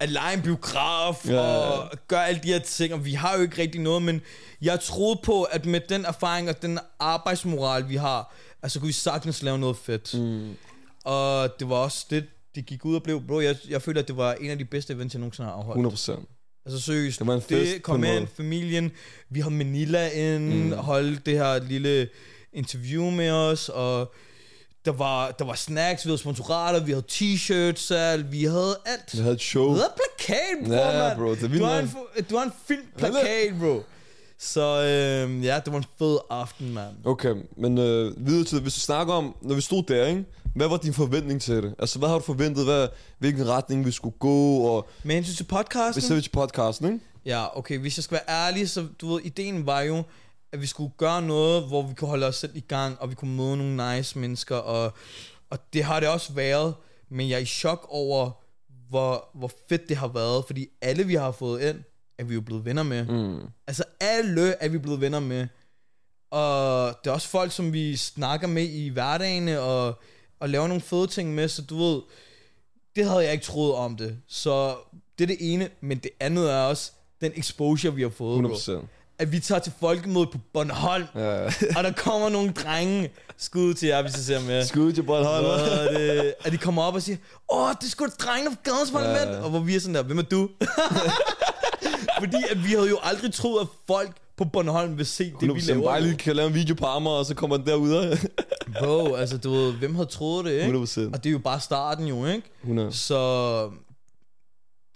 at 0.00 0.08
lege 0.08 0.34
en 0.34 0.42
biograf 0.42 1.28
ja. 1.28 1.40
og 1.40 1.90
gøre 2.08 2.26
alle 2.28 2.40
de 2.42 2.48
her 2.48 2.58
ting, 2.58 2.94
og 2.94 3.04
vi 3.04 3.12
har 3.14 3.36
jo 3.36 3.42
ikke 3.42 3.62
rigtig 3.62 3.80
noget, 3.80 4.02
men 4.02 4.20
jeg 4.62 4.80
troede 4.80 5.20
på, 5.22 5.42
at 5.42 5.66
med 5.66 5.80
den 5.88 6.04
erfaring 6.04 6.48
og 6.48 6.62
den 6.62 6.78
arbejdsmoral, 7.00 7.88
vi 7.88 7.96
har, 7.96 8.34
altså 8.62 8.78
kunne 8.78 8.86
vi 8.86 8.92
sagtens 8.92 9.42
lave 9.42 9.58
noget 9.58 9.76
fedt. 9.76 10.14
Mm. 10.14 10.56
Og 11.04 11.48
det 11.60 11.68
var 11.68 11.76
også 11.76 12.06
det, 12.10 12.24
det 12.54 12.66
gik 12.66 12.84
ud 12.84 12.94
og 12.94 13.02
blev, 13.02 13.22
bro, 13.26 13.40
jeg, 13.40 13.56
jeg 13.68 13.82
føler, 13.82 14.00
at 14.02 14.08
det 14.08 14.16
var 14.16 14.32
en 14.34 14.50
af 14.50 14.58
de 14.58 14.64
bedste 14.64 14.92
events, 14.92 15.14
jeg 15.14 15.20
nogensinde 15.20 15.48
har 15.48 15.54
afholdt. 15.56 15.76
100 15.76 15.92
procent. 15.92 16.28
Altså 16.66 16.80
seriøst, 16.80 17.18
Det 17.18 17.26
var 17.26 17.34
en 17.34 17.42
fest 17.42 17.74
det 17.74 17.82
kom 17.82 18.04
ind, 18.04 18.26
familien, 18.36 18.92
vi 19.30 19.40
har 19.40 19.50
Manila 19.50 20.08
ind, 20.10 20.64
mm. 20.64 20.72
holdt 20.72 21.26
det 21.26 21.34
her 21.38 21.58
lille 21.62 22.08
interview 22.52 23.10
med 23.10 23.30
os, 23.30 23.68
og 23.68 24.12
der 24.84 24.92
var, 24.92 25.30
der 25.30 25.44
var 25.44 25.54
snacks, 25.54 26.04
vi 26.04 26.08
havde 26.08 26.18
sponsorater, 26.18 26.84
vi 26.84 26.92
havde 26.92 27.04
t-shirts 27.12 27.76
salg, 27.76 28.32
vi 28.32 28.44
havde 28.44 28.76
alt. 28.86 29.12
Vi 29.12 29.18
havde 29.18 29.34
et 29.34 29.40
show. 29.40 29.72
Vi 29.72 29.78
havde 29.78 29.92
plakat, 29.96 30.66
bro, 30.66 30.72
Ja, 30.74 31.08
man. 31.08 31.16
bro, 31.16 31.30
det 31.34 31.42
er 31.42 31.48
vildt 31.48 31.60
du, 31.60 31.64
har 31.64 31.78
en, 31.78 31.90
du 32.30 32.36
har 32.36 32.44
en 32.44 32.52
fin 32.68 32.78
plakat, 32.96 33.54
bro. 33.60 33.82
Så 34.38 34.60
øhm, 34.60 35.42
ja, 35.42 35.60
det 35.64 35.72
var 35.72 35.78
en 35.78 35.84
fed 35.98 36.18
aften, 36.30 36.72
mand. 36.74 36.94
Okay, 37.04 37.34
men 37.56 37.78
øh, 37.78 38.26
videre 38.26 38.44
til, 38.44 38.60
hvis 38.60 38.74
du 38.74 38.80
snakker 38.80 39.14
om, 39.14 39.36
når 39.42 39.54
vi 39.54 39.60
stod 39.60 39.82
der, 39.82 40.06
ikke? 40.06 40.24
Hvad 40.54 40.68
var 40.68 40.76
din 40.76 40.94
forventning 40.94 41.42
til 41.42 41.62
det? 41.62 41.74
Altså, 41.78 41.98
hvad 41.98 42.08
har 42.08 42.18
du 42.18 42.24
forventet, 42.24 42.64
hvad, 42.64 42.88
hvilken 43.18 43.48
retning 43.48 43.86
vi 43.86 43.90
skulle 43.90 44.16
gå, 44.18 44.58
og 44.58 44.88
Med 45.04 45.14
hensyn 45.14 45.34
til 45.34 45.44
podcasten, 45.44 46.02
hvis 46.02 46.16
vi 46.16 46.20
til 46.22 46.30
podcasten, 46.30 46.86
ikke? 46.86 47.00
Ja, 47.24 47.58
okay, 47.58 47.78
hvis 47.78 47.98
jeg 47.98 48.04
skal 48.04 48.14
være 48.14 48.46
ærlig, 48.46 48.70
så 48.70 48.86
du 49.00 49.12
ved, 49.12 49.20
ideen 49.24 49.66
var 49.66 49.80
jo, 49.80 50.02
at 50.52 50.60
vi 50.60 50.66
skulle 50.66 50.92
gøre 50.96 51.22
noget, 51.22 51.68
hvor 51.68 51.82
vi 51.82 51.94
kunne 51.94 52.08
holde 52.08 52.26
os 52.26 52.36
selv 52.36 52.56
i 52.56 52.60
gang, 52.60 53.00
og 53.00 53.10
vi 53.10 53.14
kunne 53.14 53.36
møde 53.36 53.56
nogle 53.56 53.96
nice 53.96 54.18
mennesker, 54.18 54.56
og, 54.56 54.92
og 55.50 55.58
det 55.72 55.84
har 55.84 56.00
det 56.00 56.08
også 56.08 56.32
været, 56.32 56.74
men 57.10 57.28
jeg 57.28 57.36
er 57.36 57.40
i 57.40 57.44
chok 57.44 57.86
over, 57.88 58.30
hvor, 58.88 59.28
hvor 59.34 59.50
fedt 59.68 59.88
det 59.88 59.96
har 59.96 60.08
været, 60.08 60.44
fordi 60.46 60.66
alle 60.82 61.06
vi 61.06 61.14
har 61.14 61.32
fået 61.32 61.62
ind, 61.62 61.76
er 62.18 62.24
vi 62.24 62.34
jo 62.34 62.40
blevet 62.40 62.64
venner 62.64 62.82
med. 62.82 63.06
Mm. 63.06 63.46
Altså 63.66 63.84
alle 64.00 64.54
er 64.60 64.68
vi 64.68 64.78
blevet 64.78 65.00
venner 65.00 65.20
med. 65.20 65.46
Og 66.30 66.94
det 67.04 67.10
er 67.10 67.14
også 67.14 67.28
folk, 67.28 67.52
som 67.52 67.72
vi 67.72 67.96
snakker 67.96 68.46
med 68.46 68.62
i 68.62 68.88
hverdagen, 68.88 69.48
og, 69.48 70.00
og 70.40 70.48
laver 70.48 70.66
nogle 70.68 70.80
fede 70.82 71.06
ting 71.06 71.34
med, 71.34 71.48
så 71.48 71.62
du 71.62 71.78
ved, 71.78 72.00
det 72.96 73.04
havde 73.08 73.24
jeg 73.24 73.32
ikke 73.32 73.44
troet 73.44 73.74
om 73.74 73.96
det. 73.96 74.16
Så 74.28 74.74
det 75.18 75.24
er 75.24 75.26
det 75.26 75.36
ene, 75.40 75.68
men 75.80 75.98
det 75.98 76.10
andet 76.20 76.50
er 76.52 76.56
også 76.62 76.92
den 77.20 77.32
exposure, 77.34 77.94
vi 77.94 78.02
har 78.02 78.08
fået, 78.08 78.30
100 78.32 78.52
bro. 78.52 78.56
procent. 78.56 78.84
At 79.18 79.32
vi 79.32 79.40
tager 79.40 79.58
til 79.58 79.72
folkemødet 79.80 80.30
på 80.30 80.38
Bornholm, 80.52 81.06
Ja. 81.14 81.44
og 81.76 81.84
der 81.84 81.92
kommer 81.96 82.28
nogle 82.28 82.52
drenge, 82.52 83.10
skud 83.36 83.74
til 83.74 83.88
jer, 83.88 84.02
hvis 84.02 84.16
I 84.16 84.24
ser 84.24 84.40
med. 84.40 84.64
Skud 84.64 84.92
til 84.92 85.02
Bornholm. 85.02 85.44
Hedder 85.60 85.98
det, 86.22 86.34
at 86.44 86.52
de 86.52 86.58
kommer 86.58 86.82
op 86.82 86.94
og 86.94 87.02
siger, 87.02 87.16
åh, 87.52 87.70
det 87.80 87.86
er 87.86 87.90
sgu 87.90 88.04
da 88.04 88.10
drengene 88.10 88.50
fra 88.56 88.70
Gadens 88.72 88.90
Parlament. 88.90 89.30
Ja, 89.30 89.36
ja. 89.36 89.42
Og 89.42 89.50
hvor 89.50 89.58
vi 89.60 89.76
er 89.76 89.80
sådan 89.80 89.94
der, 89.94 90.02
hvem 90.02 90.18
er 90.18 90.22
du? 90.22 90.48
Fordi 92.20 92.36
at 92.50 92.64
vi 92.64 92.68
havde 92.68 92.88
jo 92.88 92.98
aldrig 93.02 93.32
troet, 93.34 93.60
at 93.60 93.66
folk 93.86 94.16
på 94.36 94.44
Bornholm 94.44 94.98
vil 94.98 95.06
se 95.06 95.32
det, 95.40 95.54
vi 95.54 95.60
100%. 95.60 95.66
laver. 95.68 95.84
Bare 95.84 96.00
lige 96.02 96.16
kan 96.16 96.36
lave 96.36 96.48
en 96.48 96.54
video 96.54 96.74
på 96.74 96.86
Amager, 96.86 97.16
og 97.16 97.26
så 97.26 97.34
kommer 97.34 97.56
den 97.56 97.66
derude. 97.66 98.18
Bro, 98.78 99.14
altså 99.14 99.38
du 99.38 99.50
ved, 99.50 99.72
hvem 99.72 99.94
havde 99.94 100.08
troet 100.08 100.44
det, 100.44 100.52
ikke? 100.52 100.78
100%. 100.78 101.00
Og 101.12 101.24
det 101.24 101.26
er 101.26 101.32
jo 101.32 101.38
bare 101.38 101.60
starten 101.60 102.06
jo, 102.06 102.26
ikke? 102.26 102.42
100. 102.62 102.92
Så 102.92 103.70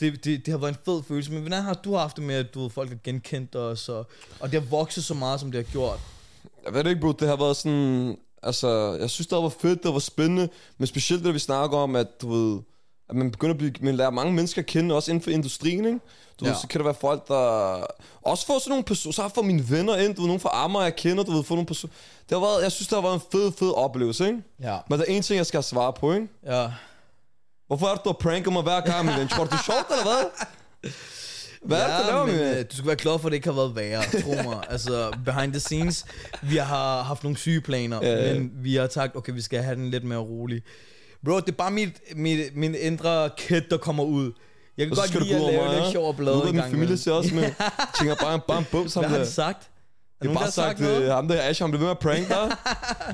det, 0.00 0.24
det, 0.24 0.46
det 0.46 0.48
har 0.48 0.58
været 0.58 0.72
en 0.72 0.78
fed 0.84 1.02
følelse. 1.02 1.32
Men 1.32 1.40
hvordan 1.40 1.62
har 1.62 1.74
du 1.74 1.94
haft 1.94 2.16
det 2.16 2.24
med, 2.24 2.34
at 2.34 2.54
du 2.54 2.62
ved, 2.62 2.70
folk 2.70 2.88
har 2.88 2.98
genkendt 3.04 3.56
os, 3.56 3.88
og, 3.88 4.06
og 4.40 4.52
det 4.52 4.62
har 4.62 4.68
vokset 4.68 5.04
så 5.04 5.14
meget, 5.14 5.40
som 5.40 5.52
det 5.52 5.64
har 5.64 5.72
gjort? 5.72 6.00
Jeg 6.64 6.74
ved 6.74 6.84
det 6.84 6.90
ikke, 6.90 7.00
bro. 7.00 7.12
Det 7.12 7.28
har 7.28 7.36
været 7.36 7.56
sådan... 7.56 8.16
Altså, 8.42 8.96
jeg 9.00 9.10
synes, 9.10 9.26
det 9.26 9.38
var 9.38 9.48
fedt, 9.48 9.82
det 9.82 9.92
var 9.92 9.98
spændende. 9.98 10.48
Men 10.78 10.86
specielt 10.86 11.24
det, 11.24 11.34
vi 11.34 11.38
snakker 11.38 11.78
om, 11.78 11.96
at 11.96 12.20
du 12.20 12.32
ved... 12.32 12.60
At 13.08 13.16
man 13.16 13.30
begynder 13.30 13.54
at 13.54 13.58
blive, 13.58 13.72
man 13.80 13.96
lærer 13.96 14.10
mange 14.10 14.32
mennesker 14.32 14.62
at 14.62 14.66
kende, 14.66 14.94
også 14.94 15.10
inden 15.10 15.22
for 15.24 15.30
industrien, 15.30 15.84
ikke? 15.84 15.98
Du 16.40 16.44
ja. 16.44 16.50
ved, 16.50 16.56
Ja. 16.56 16.60
så 16.60 16.66
kan 16.68 16.78
der 16.78 16.84
være 16.84 16.94
folk, 17.00 17.28
der... 17.28 17.86
Også 18.22 18.46
få 18.46 18.58
sådan 18.58 18.70
nogle 18.70 18.84
personer, 18.84 19.12
så 19.12 19.22
har 19.22 19.32
jeg 19.36 19.44
mine 19.44 19.70
venner 19.70 19.96
ind, 19.96 20.14
du 20.14 20.20
ved, 20.20 20.26
nogle 20.28 20.40
fra 20.40 20.50
Amager, 20.64 20.82
jeg 20.84 20.96
kender, 20.96 21.24
du 21.24 21.32
ved, 21.32 21.44
få 21.44 21.54
nogle 21.54 21.66
personer... 21.66 21.92
Det 22.28 22.38
har 22.38 22.46
været, 22.46 22.62
jeg 22.62 22.72
synes, 22.72 22.88
det 22.88 22.96
har 22.96 23.02
været 23.02 23.14
en 23.14 23.20
fed, 23.32 23.52
fed 23.58 23.70
oplevelse, 23.76 24.26
ikke? 24.26 24.38
Ja. 24.60 24.78
Men 24.90 24.98
der 24.98 25.04
er 25.08 25.12
en 25.12 25.22
ting, 25.22 25.36
jeg 25.36 25.46
skal 25.46 25.62
svare 25.62 25.92
på, 25.92 26.12
ikke? 26.12 26.28
Ja. 26.46 26.68
Hvorfor 27.66 27.86
er 27.86 27.94
det, 27.94 28.04
du 28.04 28.08
har 28.08 28.16
pranket 28.20 28.52
mig 28.52 28.62
hver 28.62 28.80
gang, 28.80 29.06
min 29.06 29.14
ven? 29.18 29.28
Tror 29.28 29.44
du, 29.44 29.50
det 29.50 29.56
er 29.58 29.62
sjovt, 29.64 29.86
eller 29.90 30.02
hvad? 30.04 30.90
Hvad 31.62 31.80
er 31.80 32.24
det, 32.26 32.34
men, 32.34 32.40
øh, 32.40 32.64
du 32.70 32.76
skal 32.76 32.86
være 32.86 32.96
glad 32.96 33.18
for, 33.18 33.26
at 33.28 33.30
det 33.32 33.36
ikke 33.36 33.48
har 33.48 33.54
været 33.54 33.76
værre, 33.76 34.02
tro 34.22 34.50
mig. 34.50 34.64
altså, 34.74 35.12
behind 35.24 35.52
the 35.52 35.60
scenes, 35.60 36.04
vi 36.42 36.56
har 36.56 37.02
haft 37.02 37.22
nogle 37.22 37.36
sygeplaner, 37.38 37.98
Ja, 38.02 38.26
ja. 38.28 38.34
men 38.34 38.50
vi 38.54 38.74
har 38.76 38.88
sagt, 38.88 39.16
okay, 39.16 39.32
vi 39.32 39.40
skal 39.42 39.62
have 39.62 39.76
den 39.76 39.90
lidt 39.90 40.04
mere 40.04 40.18
rolig. 40.18 40.62
Bro, 41.24 41.40
det 41.40 41.48
er 41.48 41.52
bare 41.52 41.70
mit, 41.70 41.90
mit, 42.16 42.56
min 42.56 42.74
indre 42.74 43.30
kid, 43.36 43.60
der 43.70 43.76
kommer 43.76 44.04
ud. 44.04 44.32
Jeg 44.76 44.86
kan 44.86 44.92
Og 44.92 44.96
godt 45.12 45.24
lide 45.26 45.34
at 45.36 45.40
lave 45.42 45.64
mig, 45.64 45.74
lidt 45.74 45.84
ja? 45.84 45.90
sjov 45.90 46.08
og 46.08 46.16
blade 46.16 46.36
ved, 46.36 46.42
i 46.42 46.46
min 46.46 46.54
gang 46.60 46.70
familie 46.70 46.96
ser 46.98 47.12
også 47.12 47.34
med. 47.34 47.42
Tænker 47.98 48.14
bare, 48.22 48.40
bare 48.48 48.58
en 48.58 48.64
bums, 48.70 48.94
ham 48.94 49.04
Hvad 49.04 49.10
har 49.18 49.24
de 49.24 49.30
sagt? 49.30 49.70
Jeg 50.22 50.30
har 50.30 50.38
bare 50.38 50.50
sagt, 50.50 50.80
noget? 50.80 51.02
øh, 51.02 51.08
ham 51.10 51.28
der 51.28 51.42
Ash, 51.42 51.62
han 51.62 51.70
blev 51.70 51.80
ved 51.80 51.86
med 51.86 51.90
at 51.90 51.98
prank 51.98 52.28
dig. 52.28 52.40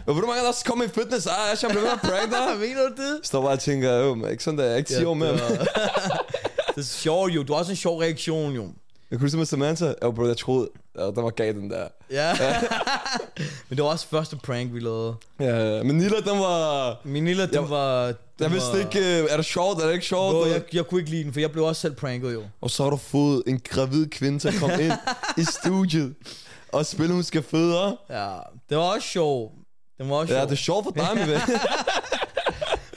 Og 0.06 0.14
ved 0.14 0.20
du, 0.22 0.26
mange 0.26 0.42
der 0.42 0.48
også 0.48 0.64
kommer 0.64 0.84
i 0.84 0.88
fitness? 0.88 1.26
Ah, 1.26 1.52
Ash, 1.52 1.64
han 1.66 1.70
blev 1.70 1.82
ved 1.82 1.88
med 1.90 1.92
at 1.92 2.00
prank 2.00 2.30
dig. 2.32 2.58
Mener 2.68 2.88
du 2.88 3.02
det? 3.02 3.18
Står 3.26 3.42
bare 3.42 3.52
og 3.52 3.60
tænker, 3.60 3.92
jo, 3.96 4.26
ikke 4.26 4.44
sådan 4.44 4.58
der, 4.58 4.64
jeg 4.64 4.72
er 4.72 4.76
ikke 4.76 4.94
10 4.94 5.04
år 5.04 5.14
med 5.14 5.26
ham. 5.26 5.38
det, 5.56 5.68
er- 6.76 6.82
sjovt 6.82 7.32
jo. 7.34 7.42
Du 7.42 7.52
har 7.52 7.60
også 7.60 7.72
en 7.72 7.76
sjov 7.76 7.98
reaktion 7.98 8.52
jo. 8.52 8.62
Jeg 9.10 9.18
kunne 9.18 9.24
huske 9.26 9.36
med 9.38 9.46
Samantha. 9.46 9.92
Oh, 10.02 10.14
bro, 10.14 10.26
jeg 10.26 10.36
troede, 10.36 10.68
ja, 11.00 11.10
der 11.10 11.22
var 11.22 11.30
gav 11.30 11.52
den 11.52 11.70
der. 11.70 11.88
Ja. 12.10 12.32
Men 13.68 13.76
det 13.76 13.84
var 13.84 13.90
også 13.90 14.06
første 14.08 14.36
prank, 14.36 14.74
vi 14.74 14.80
lavede. 14.80 15.14
Ja, 15.40 15.82
men 15.82 15.96
Nilla, 15.98 16.16
den 16.20 16.38
var... 16.38 16.96
Min 17.04 17.24
lille, 17.24 17.46
den 17.46 17.54
Jeg- 17.54 17.70
var... 17.70 18.06
Den 18.06 18.14
Jeg 18.40 18.50
vidste 18.52 18.72
var, 18.72 18.78
ikke, 18.78 19.22
øh, 19.22 19.26
er 19.30 19.36
det 19.36 19.44
sjovt, 19.46 19.82
er 19.82 19.86
det 19.86 19.94
ikke 19.94 20.06
sjovt? 20.06 20.32
Bro, 20.32 20.44
jeg, 20.46 20.62
jeg 20.72 20.86
kunne 20.86 21.00
ikke 21.00 21.10
lide 21.10 21.24
den, 21.24 21.32
for 21.32 21.40
jeg 21.40 21.52
blev 21.52 21.64
også 21.64 21.80
selv 21.80 21.94
pranket 21.94 22.32
jo. 22.34 22.42
Og 22.60 22.70
så 22.70 22.82
har 22.82 22.90
du 22.90 22.96
fået 22.96 23.42
en 23.46 23.60
gravid 23.64 24.06
kvinde 24.06 24.38
til 24.38 24.48
at 24.48 24.54
komme 24.54 24.82
ind 24.84 24.92
i 25.38 25.44
studiet 25.60 26.14
og 26.72 26.86
spille, 26.86 27.12
hun 27.14 27.22
skal 27.22 27.42
føde. 27.42 27.96
Ja, 28.10 28.28
det 28.68 28.76
var 28.76 28.82
også 28.94 29.08
sjovt. 29.08 29.52
Den 29.98 30.10
var 30.10 30.16
også 30.16 30.34
Ja, 30.34 30.40
sjov. 30.40 30.46
det 30.48 30.52
er 30.52 30.56
sjovt 30.56 30.84
for 30.84 30.90
dig, 30.90 31.08
min 31.16 31.28
ven. 31.28 31.40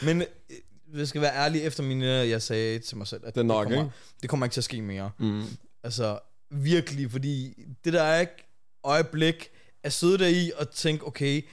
Men 0.06 0.22
øh, 0.22 1.00
jeg 1.00 1.08
skal 1.08 1.22
være 1.22 1.36
ærlig, 1.36 1.62
efter 1.64 1.84
min 1.84 2.00
lille, 2.00 2.14
jeg 2.14 2.42
sagde 2.42 2.80
til 2.80 2.98
mig 2.98 3.08
selv, 3.08 3.22
at 3.26 3.36
Det 3.36 3.42
er 3.42 3.46
nok, 3.46 3.64
kommer, 3.64 3.80
ikke? 3.84 3.92
det 4.22 4.30
kommer 4.30 4.46
ikke 4.46 4.54
til 4.54 4.60
at 4.60 4.66
ske 4.66 4.82
mere. 4.82 5.10
Mm. 5.20 5.44
Altså, 5.84 6.20
virkelig, 6.54 7.12
fordi 7.12 7.54
det 7.86 7.94
der 7.94 8.02
er 8.02 8.20
ikke 8.20 8.48
øjeblik 8.84 9.50
at 9.84 9.94
sidde 9.94 10.18
der 10.18 10.28
i 10.28 10.52
og 10.58 10.70
tænke, 10.70 11.08
okay, 11.08 11.46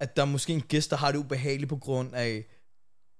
at 0.00 0.16
der 0.16 0.22
er 0.22 0.26
måske 0.26 0.52
en 0.52 0.60
gæst, 0.60 0.90
der 0.90 0.96
har 0.96 1.12
det 1.12 1.18
ubehageligt 1.18 1.68
på 1.68 1.76
grund 1.76 2.14
af 2.14 2.44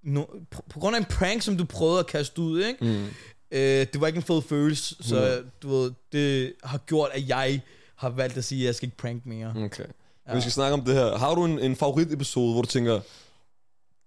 no, 0.03 0.25
på, 0.51 0.63
på 0.71 0.81
grund 0.81 0.97
af 0.97 1.01
en 1.01 1.07
prank, 1.07 1.43
som 1.43 1.57
du 1.57 1.65
prøvede 1.65 1.99
at 1.99 2.07
kaste 2.07 2.41
ud, 2.41 2.65
ikke? 2.65 2.85
Mm. 2.85 3.05
Øh, 3.51 3.87
det 3.93 4.01
var 4.01 4.07
ikke 4.07 4.17
en 4.17 4.23
fed 4.23 4.43
følelse, 4.43 4.97
så 5.01 5.43
du 5.63 5.69
ved, 5.69 5.93
det 6.13 6.55
har 6.65 6.79
gjort, 6.79 7.11
at 7.13 7.29
jeg 7.29 7.61
har 7.97 8.09
valgt 8.09 8.37
at 8.37 8.45
sige, 8.45 8.63
at 8.63 8.67
jeg 8.67 8.75
skal 8.75 8.87
ikke 8.87 8.97
prank 8.97 9.27
mere. 9.27 9.55
Okay. 9.57 9.85
Ja. 10.29 10.35
Vi 10.35 10.41
skal 10.41 10.53
snakke 10.53 10.75
om 10.75 10.85
det 10.85 10.95
her. 10.95 11.19
Har 11.19 11.35
du 11.35 11.45
en, 11.45 11.59
en 11.59 11.77
favoritepisode, 11.77 12.53
hvor 12.53 12.63
du 12.63 12.69
tænker, 12.69 13.01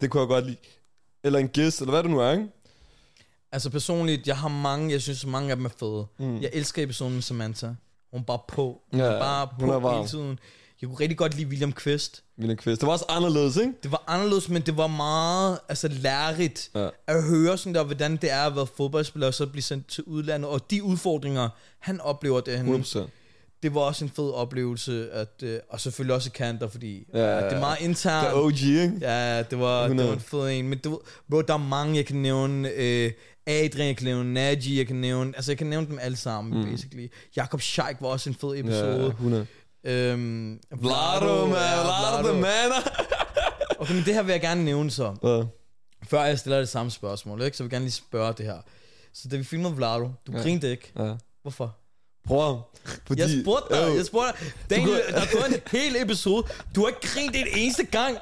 det 0.01 0.09
kunne 0.09 0.21
jeg 0.21 0.27
godt 0.27 0.45
lide? 0.45 0.57
Eller 1.23 1.39
en 1.39 1.47
gæst, 1.47 1.79
eller 1.79 1.91
hvad 1.91 2.03
det 2.03 2.11
nu 2.11 2.19
er, 2.19 2.31
ikke? 2.31 2.47
Altså 3.51 3.69
personligt, 3.69 4.27
jeg 4.27 4.37
har 4.37 4.47
mange, 4.47 4.91
jeg 4.91 5.01
synes 5.01 5.25
mange 5.25 5.49
af 5.51 5.55
dem 5.55 5.65
er 5.65 5.69
fede. 5.79 6.05
Mm. 6.19 6.41
Jeg 6.41 6.49
elsker 6.53 6.83
episoden 6.83 7.13
med 7.13 7.21
Samantha. 7.21 7.67
Hun 8.11 8.19
er 8.19 8.23
bare 8.23 8.39
på. 8.47 8.81
Hun 8.91 8.99
Ja, 8.99 9.05
er 9.05 9.19
bare 9.19 9.47
hun 9.59 9.69
på 9.69 9.75
er 9.75 9.79
varm. 9.79 9.95
hele 9.97 10.07
tiden. 10.09 10.39
Jeg 10.81 10.89
kunne 10.89 10.99
rigtig 10.99 11.17
godt 11.17 11.35
lide 11.37 11.47
William 11.47 11.73
Kvist. 11.73 12.23
William 12.37 12.57
Kvist. 12.57 12.81
Det 12.81 12.87
var 12.87 12.93
også 12.93 13.05
anderledes, 13.09 13.57
ikke? 13.57 13.73
Det 13.83 13.91
var 13.91 14.03
anderledes, 14.07 14.49
men 14.49 14.61
det 14.61 14.77
var 14.77 14.87
meget 14.87 15.59
altså, 15.69 15.87
lærerigt 15.87 16.69
Ja. 16.75 16.89
at 17.07 17.23
høre 17.23 17.57
sådan 17.57 17.75
der, 17.75 17.83
hvordan 17.83 18.15
det 18.17 18.31
er 18.31 18.41
at 18.41 18.55
være 18.55 18.67
fodboldspiller 18.77 19.27
og 19.27 19.33
så 19.33 19.45
blive 19.45 19.63
sendt 19.63 19.87
til 19.87 20.03
udlandet. 20.03 20.49
Og 20.49 20.71
de 20.71 20.83
udfordringer, 20.83 21.49
han 21.79 22.01
oplever 22.01 22.39
derhen, 22.41 22.83
100%. 22.83 22.99
det 23.63 23.73
var 23.75 23.81
også 23.81 24.05
en 24.05 24.11
fed 24.15 24.31
oplevelse. 24.33 25.11
At, 25.11 25.43
øh, 25.43 25.59
og 25.69 25.79
selvfølgelig 25.81 26.15
også 26.15 26.31
kanter, 26.31 26.67
fordi 26.67 27.07
Ja, 27.13 27.19
ja, 27.19 27.37
ja, 27.37 27.45
det 27.45 27.53
er 27.53 27.59
meget 27.59 27.79
Det 27.79 27.85
internt. 27.85 28.27
er 28.27 28.33
OG, 28.33 28.51
ikke? 28.61 28.97
Ja, 29.01 29.43
det 29.43 29.59
var, 29.59 29.77
det 29.81 29.85
100. 29.85 30.09
var 30.09 30.15
en 30.15 30.21
fed 30.21 30.49
en. 30.49 30.67
Men 30.69 30.77
det, 30.77 30.91
var- 30.91 31.01
bro, 31.29 31.41
der 31.41 31.53
er 31.53 31.57
mange, 31.57 31.95
jeg 31.95 32.05
kan 32.05 32.15
nævne. 32.15 32.69
Øh, 32.69 33.11
Adrian, 33.49 33.87
jeg 33.87 33.97
kan 33.97 34.05
nævne 34.05 34.33
Nagy, 34.33 34.77
jeg 34.77 34.87
kan 34.87 34.95
nævne... 34.95 35.33
Altså, 35.35 35.51
jeg 35.51 35.57
kan 35.57 35.67
nævne 35.67 35.87
dem 35.87 35.99
alle 36.01 36.17
sammen, 36.17 36.63
mm. 36.63 36.69
basically. 36.71 37.07
Jakob 37.35 37.61
Scheik 37.61 37.95
var 38.01 38.07
også 38.07 38.29
en 38.29 38.35
fed 38.35 38.53
Ja, 38.53 38.59
episode. 38.59 39.07
100. 39.07 39.45
Øhm, 39.83 40.59
Vlado, 40.81 41.45
man. 41.47 41.55
ja, 41.55 41.81
Vlado, 41.83 42.33
man. 42.39 42.71
Okay, 43.79 43.93
men 43.93 44.03
det 44.05 44.13
her 44.13 44.23
vil 44.23 44.31
jeg 44.31 44.41
gerne 44.41 44.65
nævne 44.65 44.91
så. 44.91 45.15
Ja. 45.23 45.43
Før 46.09 46.23
jeg 46.23 46.39
stiller 46.39 46.59
det 46.59 46.69
samme 46.69 46.91
spørgsmål, 46.91 47.41
ikke? 47.41 47.57
så 47.57 47.63
vil 47.63 47.67
jeg 47.67 47.71
gerne 47.71 47.85
lige 47.85 47.91
spørge 47.91 48.33
det 48.37 48.45
her. 48.45 48.57
Så 49.13 49.27
da 49.29 49.37
vi 49.37 49.43
filmede 49.43 49.75
Vlado, 49.75 50.03
du 50.27 50.31
Ja. 50.31 50.37
ja. 50.37 50.43
grinte 50.43 50.71
ikke. 50.71 50.91
Ja. 50.99 51.13
Hvorfor? 51.41 51.77
Prøv 52.27 52.57
fordi... 53.07 53.21
Jeg 53.21 53.29
spurgte 53.43 53.75
dig, 53.75 53.87
Jo. 53.87 53.95
jeg 53.95 54.05
spurgte 54.05 54.31
dig. 54.39 54.51
Daniel, 54.69 54.87
kunne- 54.87 55.15
der 55.15 55.21
er 55.21 55.31
gået 55.31 55.47
en 55.47 55.79
hel 55.79 55.95
episode. 56.01 56.43
Du 56.75 56.81
har 56.81 56.87
ikke 56.87 57.01
grint 57.01 57.35
en 57.35 57.47
eneste 57.55 57.83
gang. 57.83 58.17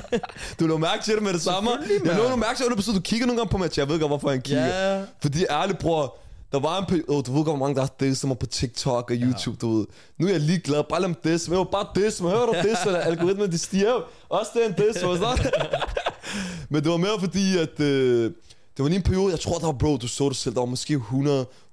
Du 0.60 0.66
lå 0.66 0.76
mærke 0.78 1.04
til 1.04 1.14
det 1.14 1.22
med 1.22 1.32
det 1.32 1.42
samme. 1.42 1.70
Jeg 2.04 2.16
lå 2.16 2.36
mærke 2.36 2.56
til 2.56 2.66
det, 2.86 2.94
du 2.94 3.00
kigger 3.00 3.26
nogle 3.26 3.40
gange 3.40 3.50
på 3.50 3.58
mig. 3.58 3.78
Jeg 3.78 3.88
ved 3.88 4.00
godt, 4.00 4.10
hvorfor 4.10 4.30
han 4.30 4.42
kigger. 4.42 4.94
Ja. 4.96 5.02
Fordi 5.22 5.44
ærligt, 5.50 5.78
bror, 5.78 6.16
der 6.52 6.60
var 6.60 6.78
en 6.78 6.84
periode, 6.86 7.22
du 7.22 7.32
ved 7.32 7.44
godt, 7.44 7.46
hvor 7.46 7.56
mange 7.56 7.74
der 7.74 7.80
har 7.80 7.90
disset 8.00 8.28
mig 8.28 8.38
på 8.38 8.46
TikTok 8.46 9.10
og 9.10 9.16
YouTube, 9.16 9.56
du 9.60 9.76
ved. 9.78 9.86
Nu 10.18 10.26
er 10.26 10.30
jeg 10.30 10.40
ligeglad, 10.40 10.82
bare 10.90 11.00
lad 11.00 11.08
dem 11.08 11.16
disse 11.32 11.50
mig. 11.50 11.54
Jeg 11.56 11.58
var 11.58 11.64
bare 11.84 11.86
disse 12.04 12.22
mig. 12.22 12.32
Hører 12.32 12.46
du 12.46 12.54
disse 12.68 12.90
mig? 12.90 13.02
Algoritmen, 13.06 13.52
de 13.52 13.58
stiger. 13.58 14.00
Også 14.28 14.50
det 14.54 14.64
er 14.64 14.68
en 14.68 14.74
diss? 14.74 15.04
Men 16.70 16.82
det 16.82 16.90
var 16.90 16.96
mere 16.96 17.20
fordi, 17.20 17.58
at... 17.58 17.80
Øh, 17.80 18.30
det 18.76 18.82
var 18.82 18.88
lige 18.88 18.96
en 18.96 19.02
periode, 19.02 19.30
jeg 19.30 19.40
tror, 19.40 19.58
der 19.58 19.66
var, 19.66 19.72
bro, 19.72 19.96
du 19.96 20.08
så 20.08 20.28
det 20.28 20.36
selv, 20.36 20.54
der 20.54 20.60
var 20.60 20.66
måske 20.66 20.94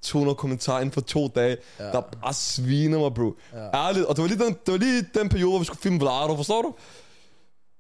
100-200 0.06 0.34
kommentarer 0.34 0.80
inden 0.80 0.92
for 0.92 1.02
to 1.02 1.28
dage, 1.28 1.58
ja. 1.80 1.84
der 1.84 2.02
bare 2.02 2.34
sviner 2.34 3.00
mig, 3.00 3.14
bro. 3.14 3.36
Ja. 3.54 3.88
Ærligt, 3.88 4.06
og 4.06 4.16
det 4.16 4.22
var, 4.22 4.28
lige 4.28 4.46
den, 4.46 4.54
det 4.66 4.72
var 4.72 4.78
lige 4.78 5.06
den 5.14 5.30
periode, 5.30 5.52
hvor 5.52 5.60
vi 5.60 5.66
skulle 5.66 5.82
filme 5.82 6.00
Vlado, 6.00 6.36
forstår 6.36 6.62
du? 6.62 6.74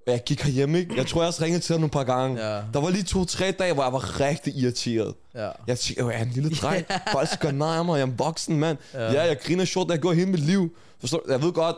Og 0.07 0.13
jeg 0.13 0.23
gik 0.25 0.41
herhjem, 0.41 0.75
ikke? 0.75 0.95
Jeg 0.95 1.07
tror, 1.07 1.21
jeg 1.21 1.27
også 1.27 1.43
ringede 1.43 1.63
til 1.63 1.73
ham 1.73 1.79
nogle 1.81 1.91
par 1.91 2.03
gange. 2.03 2.47
Ja. 2.47 2.61
Der 2.73 2.81
var 2.81 2.89
lige 2.89 3.03
to-tre 3.03 3.51
dage, 3.51 3.73
hvor 3.73 3.83
jeg 3.83 3.93
var 3.93 4.19
rigtig 4.19 4.55
irriteret. 4.55 5.13
Ja. 5.35 5.49
Jeg 5.67 5.79
tænkte, 5.79 6.05
jeg 6.05 6.19
er 6.19 6.23
en 6.23 6.29
lille 6.29 6.49
dreng. 6.49 6.85
Folk 7.11 7.29
skal 7.29 7.55
nej 7.55 7.77
af 7.77 7.85
mig, 7.85 7.93
jeg 7.93 8.01
er 8.01 8.07
en 8.07 8.19
voksen 8.19 8.59
mand. 8.59 8.77
Ja, 8.93 9.13
ja 9.13 9.21
jeg 9.21 9.39
griner 9.39 9.65
sjovt, 9.65 9.91
jeg 9.91 10.01
går 10.01 10.13
hele 10.13 10.31
mit 10.31 10.39
liv. 10.39 10.75
Forstår 10.99 11.21
du? 11.25 11.31
Jeg 11.31 11.41
ved 11.41 11.51
godt, 11.51 11.75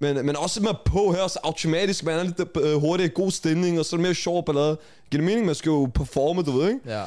men, 0.00 0.26
men 0.26 0.36
også 0.36 0.62
med 0.62 0.70
på 0.86 1.12
her, 1.12 1.28
så 1.28 1.38
automatisk, 1.42 2.04
man 2.04 2.18
er 2.18 2.22
lidt 2.22 2.40
øh, 2.56 2.74
hurtigere 2.80 3.10
i 3.10 3.14
god 3.14 3.30
stemning, 3.30 3.78
og 3.78 3.84
så 3.84 3.96
er 3.96 3.98
det 3.98 4.02
mere 4.02 4.14
sjov 4.14 4.44
ballade. 4.44 4.78
Giver 5.10 5.20
det 5.20 5.24
mening, 5.24 5.46
man 5.46 5.54
skal 5.54 5.70
jo 5.70 5.90
performe, 5.94 6.42
du 6.42 6.50
ved, 6.50 6.68
ikke? 6.68 6.80
Ja. 6.86 7.04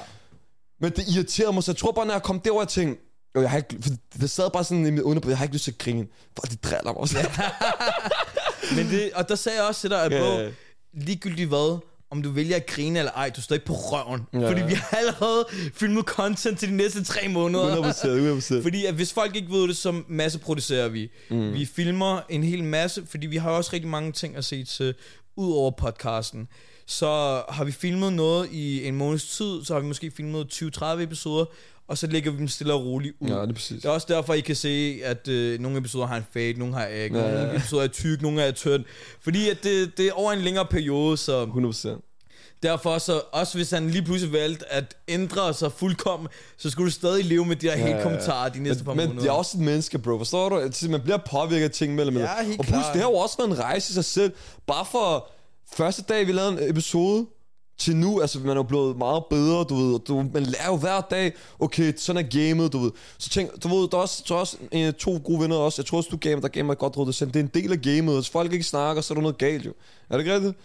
Men 0.81 0.91
det 0.91 1.07
irriterer 1.15 1.51
mig, 1.51 1.63
så 1.63 1.71
jeg 1.71 1.77
tror 1.77 1.91
bare, 1.91 2.05
når 2.05 2.13
jeg 2.13 2.23
kom 2.23 2.39
derover, 2.39 2.61
jeg 2.61 2.67
tænkte, 2.67 3.03
jo, 3.35 3.41
jeg 3.41 3.49
har 3.49 3.57
ikke, 3.57 3.77
for 3.81 3.89
det 4.19 4.29
sad 4.29 4.49
bare 4.49 4.63
sådan 4.63 4.85
i 4.85 4.91
mit 4.91 5.01
underbud, 5.01 5.31
jeg 5.31 5.37
har 5.37 5.45
ikke 5.45 5.55
lyst 5.55 5.63
til 5.63 5.71
at 5.71 5.77
grine. 5.77 6.07
For 6.39 6.45
de 6.47 6.55
driller 6.55 6.83
mig 6.93 6.97
også. 6.97 7.17
Men 8.75 8.89
det, 8.89 9.11
og 9.15 9.29
der 9.29 9.35
sagde 9.35 9.57
jeg 9.57 9.67
også 9.67 9.81
til 9.81 9.89
dig, 9.89 10.03
at 10.03 10.11
Ja, 10.11 10.43
ja. 10.43 10.51
ligegyldigt 10.93 11.47
hvad, 11.49 11.79
om 12.11 12.21
du 12.21 12.31
vælger 12.31 12.55
at 12.55 12.65
grine 12.65 12.99
eller 12.99 13.11
ej, 13.11 13.29
du 13.29 13.41
står 13.41 13.53
ikke 13.53 13.65
på 13.65 13.73
røven. 13.73 14.21
Ja, 14.33 14.49
fordi 14.49 14.61
vi 14.61 14.73
har 14.73 14.97
allerede 14.97 15.45
filmet 15.73 16.05
content 16.05 16.59
til 16.59 16.69
de 16.69 16.75
næste 16.75 17.03
tre 17.03 17.27
måneder. 17.27 17.91
100%, 17.91 18.57
100%. 18.57 18.63
Fordi 18.63 18.85
at 18.85 18.93
hvis 18.93 19.13
folk 19.13 19.35
ikke 19.35 19.51
ved 19.51 19.67
det, 19.67 19.77
så 19.77 20.01
masseproducerer 20.07 20.87
vi. 20.87 21.11
Mm. 21.29 21.53
Vi 21.53 21.65
filmer 21.65 22.21
en 22.29 22.43
hel 22.43 22.63
masse, 22.63 23.03
fordi 23.09 23.27
vi 23.27 23.37
har 23.37 23.51
også 23.51 23.69
rigtig 23.73 23.89
mange 23.89 24.11
ting 24.11 24.35
at 24.35 24.45
se 24.45 24.63
til, 24.63 24.93
ud 25.35 25.53
over 25.53 25.71
podcasten. 25.71 26.47
Så 26.87 27.41
har 27.49 27.63
vi 27.63 27.71
filmet 27.71 28.13
noget 28.13 28.49
i 28.51 28.87
en 28.87 28.95
måneds 28.95 29.37
tid, 29.37 29.65
så 29.65 29.73
har 29.73 29.79
vi 29.79 29.87
måske 29.87 30.11
filmet 30.11 30.53
20-30 30.81 30.85
episoder, 30.85 31.45
og 31.87 31.97
så 31.97 32.07
lægger 32.07 32.31
vi 32.31 32.37
dem 32.37 32.47
stille 32.47 32.73
og 32.73 32.85
roligt 32.85 33.15
ud. 33.19 33.27
Ja, 33.29 33.41
det 33.41 33.49
er 33.49 33.53
præcis. 33.53 33.81
Det 33.81 33.85
er 33.85 33.93
også 33.93 34.07
derfor, 34.09 34.33
I 34.33 34.39
kan 34.39 34.55
se, 34.55 34.99
at 35.03 35.27
øh, 35.27 35.59
nogle 35.59 35.77
episoder 35.77 36.05
har 36.07 36.17
en 36.17 36.25
fade, 36.33 36.53
nogle 36.59 36.73
har 36.73 36.85
ikke, 36.85 37.17
Ja, 37.17 37.23
nogle 37.23 37.39
ja, 37.39 37.45
ja. 37.47 37.55
episoder 37.55 37.83
er 37.83 37.87
tyk, 37.87 38.21
nogle 38.21 38.41
er 38.41 38.51
tynd. 38.51 38.83
Fordi 39.21 39.49
at 39.49 39.63
det, 39.63 39.97
det 39.97 40.07
er 40.07 40.11
over 40.13 40.31
en 40.31 40.39
længere 40.39 40.65
periode, 40.65 41.17
så 41.17 41.45
100%. 41.45 42.59
derfor 42.63 42.97
så, 42.97 43.21
også 43.31 43.57
hvis 43.57 43.71
han 43.71 43.89
lige 43.89 44.01
pludselig 44.03 44.33
valgte 44.33 44.73
at 44.73 44.95
ændre 45.07 45.53
sig 45.53 45.71
fuldkommen, 45.71 46.27
så 46.57 46.69
skulle 46.69 46.85
du 46.85 46.91
stadig 46.93 47.25
leve 47.25 47.45
med 47.45 47.55
de 47.55 47.67
der 47.67 47.77
ja, 47.77 47.87
hele 47.87 47.99
kommentarer 48.03 48.49
de 48.49 48.59
næste 48.63 48.83
par 48.83 48.91
men, 48.93 48.97
måneder. 48.97 49.13
men 49.13 49.23
det 49.23 49.29
er 49.29 49.33
også 49.33 49.57
et 49.57 49.63
menneske, 49.63 49.99
bro. 49.99 50.17
Forstår 50.17 50.49
du? 50.49 50.57
Altså, 50.59 50.89
Man 50.89 51.01
bliver 51.01 51.17
påvirket 51.31 51.65
af 51.65 51.71
ting 51.71 51.95
mellem. 51.95 52.17
Ja, 52.17 52.43
helt 52.43 52.59
og 52.59 52.65
plus, 52.65 52.77
klart. 52.77 52.93
det 52.93 53.01
har 53.01 53.09
jo 53.09 53.15
også 53.15 53.37
været 53.37 53.49
en 53.49 53.59
rejse 53.59 53.91
i 53.91 53.93
sig 53.93 54.05
selv. 54.05 54.31
Bare 54.67 54.85
for 54.91 55.29
første 55.73 56.01
dag, 56.01 56.27
vi 56.27 56.31
lavede 56.31 56.51
en 56.51 56.69
episode, 56.69 57.25
til 57.77 57.95
nu, 57.95 58.21
altså 58.21 58.39
man 58.39 58.49
er 58.49 58.55
jo 58.55 58.63
blevet 58.63 58.97
meget 58.97 59.23
bedre, 59.29 59.63
du 59.63 59.75
ved, 59.75 59.99
du, 59.99 60.29
man 60.33 60.43
lærer 60.43 60.67
jo 60.67 60.77
hver 60.77 61.01
dag, 61.01 61.33
okay, 61.59 61.93
sådan 61.97 62.25
er 62.25 62.29
gamet, 62.29 62.73
du 62.73 62.79
ved. 62.79 62.91
Så 63.17 63.29
tænk, 63.29 63.63
du 63.63 63.67
ved, 63.67 63.87
der 63.87 63.97
er 63.97 64.01
også, 64.01 64.23
der 64.27 64.35
er 64.35 64.39
også 64.39 64.57
en, 64.71 64.93
to 64.93 65.21
gode 65.23 65.41
venner 65.41 65.55
også, 65.55 65.81
jeg 65.81 65.85
tror 65.85 65.97
også, 65.97 66.09
du 66.11 66.17
gamer, 66.17 66.41
der 66.41 66.47
gamer 66.47 66.65
mig 66.67 66.77
godt 66.77 66.97
råd, 66.97 67.05
der 67.05 67.25
det 67.25 67.35
er 67.35 67.39
en 67.39 67.51
del 67.53 67.71
af 67.71 67.81
gamet, 67.81 68.15
hvis 68.15 68.29
folk 68.29 68.53
ikke 68.53 68.63
snakker, 68.63 69.01
så 69.01 69.13
er 69.13 69.15
der 69.15 69.21
noget 69.21 69.37
galt 69.37 69.65
jo. 69.65 69.73
Er 70.09 70.17
det 70.17 70.19
ikke 70.19 70.35
rigtigt? 70.35 70.55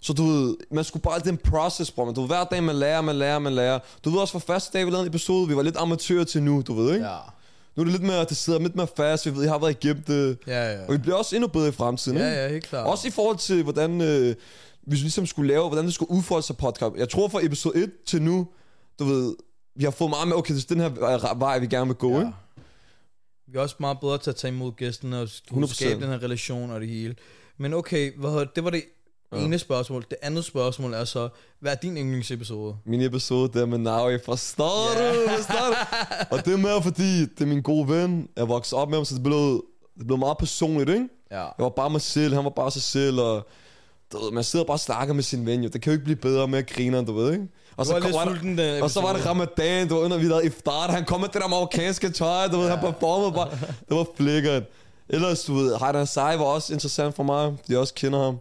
Så 0.00 0.12
du 0.12 0.24
ved, 0.26 0.56
man 0.70 0.84
skulle 0.84 1.02
bare, 1.02 1.18
den 1.18 1.36
process, 1.36 1.90
bro, 1.90 2.04
man. 2.04 2.14
Du 2.14 2.20
ved, 2.20 2.28
hver 2.28 2.44
dag 2.44 2.62
man 2.62 2.76
lærer, 2.76 3.00
man 3.00 3.16
lærer, 3.16 3.38
man 3.38 3.52
lærer. 3.52 3.78
Du 4.04 4.10
ved 4.10 4.20
også, 4.20 4.32
fra 4.32 4.38
første 4.38 4.78
dag, 4.78 4.86
vi 4.86 4.90
lavede 4.90 5.06
en 5.06 5.08
episode, 5.08 5.48
vi 5.48 5.56
var 5.56 5.62
lidt 5.62 5.76
amatører 5.76 6.24
til 6.24 6.42
nu, 6.42 6.62
du 6.66 6.74
ved, 6.74 6.94
ikke? 6.94 7.06
Ja. 7.06 7.16
Nu 7.78 7.82
er 7.82 7.84
det 7.84 7.92
lidt 7.92 8.02
mere, 8.02 8.24
det 8.24 8.36
sidder 8.36 8.58
lidt 8.58 8.76
mere 8.76 8.86
fast, 8.96 9.26
vi 9.26 9.34
ved, 9.34 9.42
jeg 9.42 9.52
har 9.52 9.58
været 9.58 9.84
igennem 9.84 10.02
det. 10.02 10.38
Ja, 10.46 10.72
ja. 10.72 10.86
Og 10.86 10.92
vi 10.92 10.98
bliver 10.98 11.16
også 11.16 11.36
endnu 11.36 11.48
bedre 11.48 11.68
i 11.68 11.72
fremtiden? 11.72 12.18
Ja, 12.18 12.42
ja, 12.42 12.48
helt 12.48 12.64
klart. 12.64 12.86
Også 12.86 13.08
i 13.08 13.10
forhold 13.10 13.38
til, 13.38 13.62
hvordan, 13.62 14.00
øh, 14.00 14.34
hvis 14.82 14.98
vi 14.98 15.02
ligesom 15.02 15.26
skulle 15.26 15.48
lave, 15.48 15.68
hvordan 15.68 15.84
det 15.84 15.94
skulle 15.94 16.10
udfolde 16.10 16.46
sig 16.46 16.56
podcast. 16.56 16.94
Jeg 16.96 17.08
tror 17.08 17.28
fra 17.28 17.44
episode 17.44 17.82
1 17.82 17.90
til 18.06 18.22
nu, 18.22 18.48
du 18.98 19.04
ved, 19.04 19.36
vi 19.76 19.84
har 19.84 19.90
fået 19.90 20.10
meget 20.10 20.28
med, 20.28 20.36
okay, 20.36 20.54
det 20.54 20.64
er 20.64 20.74
den 20.74 20.80
her 20.80 21.34
vej, 21.34 21.58
vi 21.58 21.66
gerne 21.66 21.86
vil 21.86 21.96
gå, 21.96 22.12
ja. 22.12 22.18
ikke? 22.18 22.32
Vi 23.46 23.58
er 23.58 23.62
også 23.62 23.76
meget 23.80 24.00
bedre 24.00 24.18
til 24.18 24.30
at 24.30 24.36
tage 24.36 24.54
imod 24.54 24.72
gæsterne 24.72 25.20
og 25.20 25.28
100%. 25.52 25.74
skabe 25.74 26.00
den 26.00 26.10
her 26.10 26.22
relation 26.22 26.70
og 26.70 26.80
det 26.80 26.88
hele. 26.88 27.14
Men 27.58 27.74
okay, 27.74 28.12
hvad 28.18 28.30
hedder, 28.30 28.44
det 28.44 28.64
var 28.64 28.70
det 28.70 28.84
ene 29.36 29.58
spørgsmål. 29.58 30.04
Det 30.10 30.16
andet 30.22 30.44
spørgsmål 30.44 30.94
er 30.94 31.04
så, 31.04 31.28
hvad 31.60 31.72
er 31.72 31.76
din 31.76 31.96
yndlingsepisode? 31.96 32.76
Min 32.86 33.00
episode 33.02 33.58
der 33.58 33.66
med 33.66 33.78
Naui, 33.78 34.18
du? 34.98 35.30
Forstår 35.36 35.66
du? 35.68 35.74
Og 36.30 36.44
det 36.44 36.52
er 36.52 36.56
mere, 36.56 36.82
fordi 36.82 37.20
det 37.20 37.40
er 37.40 37.46
min 37.46 37.62
gode 37.62 37.88
ven, 37.88 38.28
jeg 38.36 38.48
voksede 38.48 38.80
op 38.80 38.88
med 38.88 38.98
ham, 38.98 39.04
så 39.04 39.14
det 39.14 39.22
blev, 39.22 39.64
det 39.98 40.06
blev 40.06 40.18
meget 40.18 40.38
personligt, 40.38 40.90
ikke? 40.90 41.08
Ja. 41.30 41.36
Jeg 41.40 41.50
var 41.58 41.68
bare 41.68 41.90
mig 41.90 42.00
selv, 42.00 42.34
han 42.34 42.44
var 42.44 42.50
bare 42.50 42.70
sig 42.70 42.82
selv, 42.82 43.20
og 43.20 43.46
du 44.12 44.18
ved, 44.24 44.32
man 44.32 44.44
sidder 44.44 44.64
bare 44.64 44.74
og 44.74 44.80
snakker 44.80 45.14
med 45.14 45.22
sin 45.22 45.46
ven, 45.46 45.62
jo. 45.62 45.68
Det 45.68 45.82
kan 45.82 45.90
jo 45.90 45.94
ikke 45.94 46.04
blive 46.04 46.16
bedre 46.16 46.48
med 46.48 46.58
at 46.58 46.66
grine, 46.66 47.04
du 47.04 47.12
ved, 47.12 47.32
ikke? 47.32 47.48
Og 47.76 47.86
var 47.88 47.98
lidt 47.98 48.14
kom- 48.14 48.28
sulten 48.28 48.58
den 48.58 48.82
Og 48.82 48.90
så 48.90 49.00
var 49.00 49.12
det 49.12 49.26
ramadan, 49.26 49.88
du 49.88 49.94
var 49.94 50.02
under, 50.02 50.18
vi 50.18 50.24
lavede 50.24 50.46
iftar, 50.46 50.90
han 50.92 51.04
kom 51.04 51.20
med 51.20 51.28
det 51.28 51.40
der 51.42 51.48
marokkanske 51.48 52.10
tøj, 52.10 52.46
du 52.46 52.58
ved, 52.58 52.68
han 52.68 52.78
performede 52.78 53.32
bare, 53.32 53.50
det 53.88 53.96
var 53.96 54.06
flækkert. 54.16 54.62
Ellers, 55.08 55.44
du 55.44 55.54
ved, 55.54 55.76
Heidan 55.80 56.06
Sai 56.06 56.38
var 56.38 56.44
også 56.44 56.72
interessant 56.72 57.14
for 57.16 57.22
mig, 57.22 57.56
de 57.68 57.78
også 57.78 57.94
kender 57.94 58.24
ham. 58.24 58.38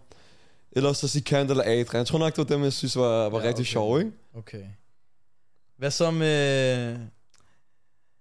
Ellers 0.72 0.98
så 0.98 1.08
Sikand 1.08 1.50
eller 1.50 1.64
Adrian. 1.64 1.86
Jeg 1.94 2.08
tror 2.08 2.20
nok, 2.20 2.32
det 2.36 2.38
var 2.38 2.56
dem, 2.56 2.64
jeg 2.64 2.74
synes 2.74 2.96
var, 2.96 3.30
var 3.30 3.40
Ja, 3.40 3.48
rigtig 3.48 3.62
okay. 3.62 3.72
sjov, 3.72 4.00
ikke? 4.00 4.12
Okay. 4.36 4.64
Hvad 5.78 5.92
så 5.92 6.12
med... 6.12 6.98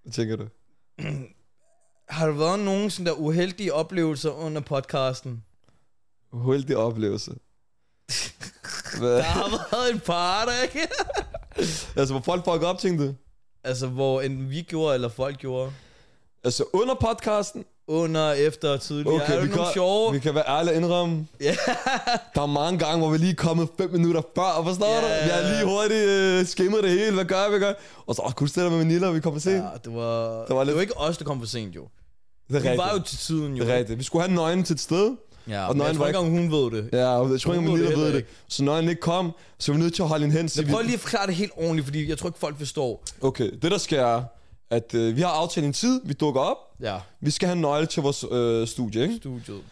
Hvad 0.02 0.12
tænker 0.12 0.36
du? 0.36 0.46
Har 2.08 2.26
der 2.26 2.34
været 2.34 2.58
nogen 2.58 2.90
sådan 2.90 3.06
der 3.06 3.12
uheldige 3.12 3.74
oplevelser 3.74 4.30
under 4.30 4.60
podcasten? 4.60 5.44
Uheldig 6.32 6.76
oplevelse. 6.76 7.30
Hvad? 8.98 9.16
Der 9.16 9.22
har 9.22 9.68
været 9.72 9.94
et 9.94 10.02
par, 10.02 10.44
der 10.44 10.62
ikke? 10.62 10.88
altså, 12.00 12.14
hvor 12.14 12.20
folk 12.22 12.44
fucker 12.44 12.66
op, 12.66 12.78
tænkte 12.78 13.06
du? 13.06 13.14
altså, 13.64 13.86
hvor 13.86 14.20
enten 14.20 14.50
vi 14.50 14.62
gjorde, 14.62 14.94
eller 14.94 15.08
folk 15.08 15.38
gjorde. 15.38 15.72
Altså, 16.44 16.64
under 16.72 16.94
podcasten, 16.94 17.64
Under, 17.88 18.32
efter 18.32 18.70
og 18.70 18.80
tidligere. 18.80 19.14
okay, 19.22 19.32
er 19.36 19.40
vi 19.40 19.48
kan, 19.48 19.60
sjove? 19.74 20.12
vi 20.12 20.18
kan 20.18 20.34
være 20.34 20.44
ærlige 20.48 20.72
og 20.72 20.76
indrømme. 20.76 21.26
Ja. 21.40 21.54
Der 22.34 22.42
er 22.42 22.46
mange 22.46 22.78
gange, 22.78 22.98
hvor 22.98 23.10
vi 23.10 23.18
lige 23.18 23.30
er 23.30 23.34
kommet 23.34 23.68
5 23.78 23.90
minutter 23.92 24.22
før, 24.36 24.62
forstår 24.64 24.86
Ja. 24.86 25.00
du? 25.00 25.24
Vi 25.24 25.30
har 25.30 25.52
lige 25.54 25.64
hurtigt 25.64 26.40
uh, 26.40 26.46
skimmet 26.46 26.82
det 26.82 26.90
hele, 26.90 27.14
hvad 27.14 27.24
gør 27.24 27.52
vi, 27.52 27.58
gør? 27.58 27.72
Og 28.06 28.14
så, 28.14 28.22
åh, 28.26 28.32
kunne 28.32 28.46
du 28.46 28.50
stille 28.50 28.70
med 28.70 28.78
Manila, 28.78 29.10
vi 29.10 29.20
kommer 29.20 29.40
sent? 29.40 29.54
ja, 29.56 29.68
det 29.84 29.94
var, 29.94 30.44
det 30.46 30.56
var, 30.56 30.64
lidt- 30.64 30.66
det 30.68 30.74
var 30.74 30.80
ikke 30.80 30.96
os, 30.98 31.18
der 31.18 31.24
kom 31.24 31.40
for 31.40 31.46
sent, 31.46 31.76
jo. 31.76 31.84
det 32.48 32.56
er 32.66 32.72
Vi 32.72 32.78
var 32.78 32.92
jo 32.96 33.02
til 33.02 33.18
tiden, 33.18 33.54
jo. 33.54 33.64
Det 33.64 33.72
er 33.74 33.78
rigtigt. 33.78 33.98
Vi 33.98 34.04
skulle 34.04 34.22
have 34.24 34.34
nøgen 34.34 34.64
til 34.64 34.74
et 34.74 34.80
sted. 34.80 35.16
Ja, 35.48 35.62
Og 35.62 35.68
og 35.68 35.76
men 35.76 35.82
jeg 35.86 35.92
nøgen 35.94 35.96
tror 35.96 36.06
ikke 36.06 36.18
engang, 36.18 36.50
hun 36.52 36.72
ved 36.72 36.82
det. 36.82 36.90
Ja, 36.92 37.06
og 37.20 37.30
jeg 37.32 37.40
tror 37.40 37.52
ikke, 37.54 37.68
Hun 37.68 37.78
ved 37.78 37.82
det 37.86 37.88
ved 37.90 37.96
heller 37.96 38.10
det. 38.10 38.16
ikke. 38.16 38.28
Så 38.48 38.64
nøgen 38.64 38.88
ikke 38.88 39.00
kom, 39.00 39.32
så 39.58 39.72
vi 39.72 39.78
er 39.78 39.82
nødt 39.82 39.94
til 39.94 40.02
at 40.02 40.08
holde 40.08 40.24
hende 40.24 40.36
hen. 40.38 40.48
Så 40.48 40.60
Men 40.60 40.68
vi, 40.68 40.72
prøv 40.72 40.82
lige 40.82 40.94
at 40.94 41.00
forklare 41.00 41.26
det 41.26 41.34
helt 41.34 41.52
ordentligt, 41.56 41.84
fordi 41.86 42.08
jeg 42.08 42.18
tror 42.18 42.28
ikke, 42.28 42.38
folk 42.38 42.58
forstår. 42.58 43.02
Okay, 43.20 43.50
det 43.62 43.70
der 43.70 43.78
sker 43.78 44.06
er, 44.06 44.22
at 44.70 44.94
øh, 44.94 45.16
vi 45.16 45.20
har 45.20 45.28
aftalt 45.28 45.66
en 45.66 45.72
tid, 45.72 46.00
vi 46.04 46.12
dukker 46.12 46.40
op. 46.40 46.56
Ja, 46.80 47.00
Vi 47.20 47.30
skal 47.30 47.46
have 47.46 47.56
en 47.56 47.60
nøgle 47.62 47.86
til 47.86 48.02
vores 48.02 48.24
øh, 48.30 48.66
studie, 48.68 49.02
ikke? 49.02 49.16
studiet. 49.16 49.62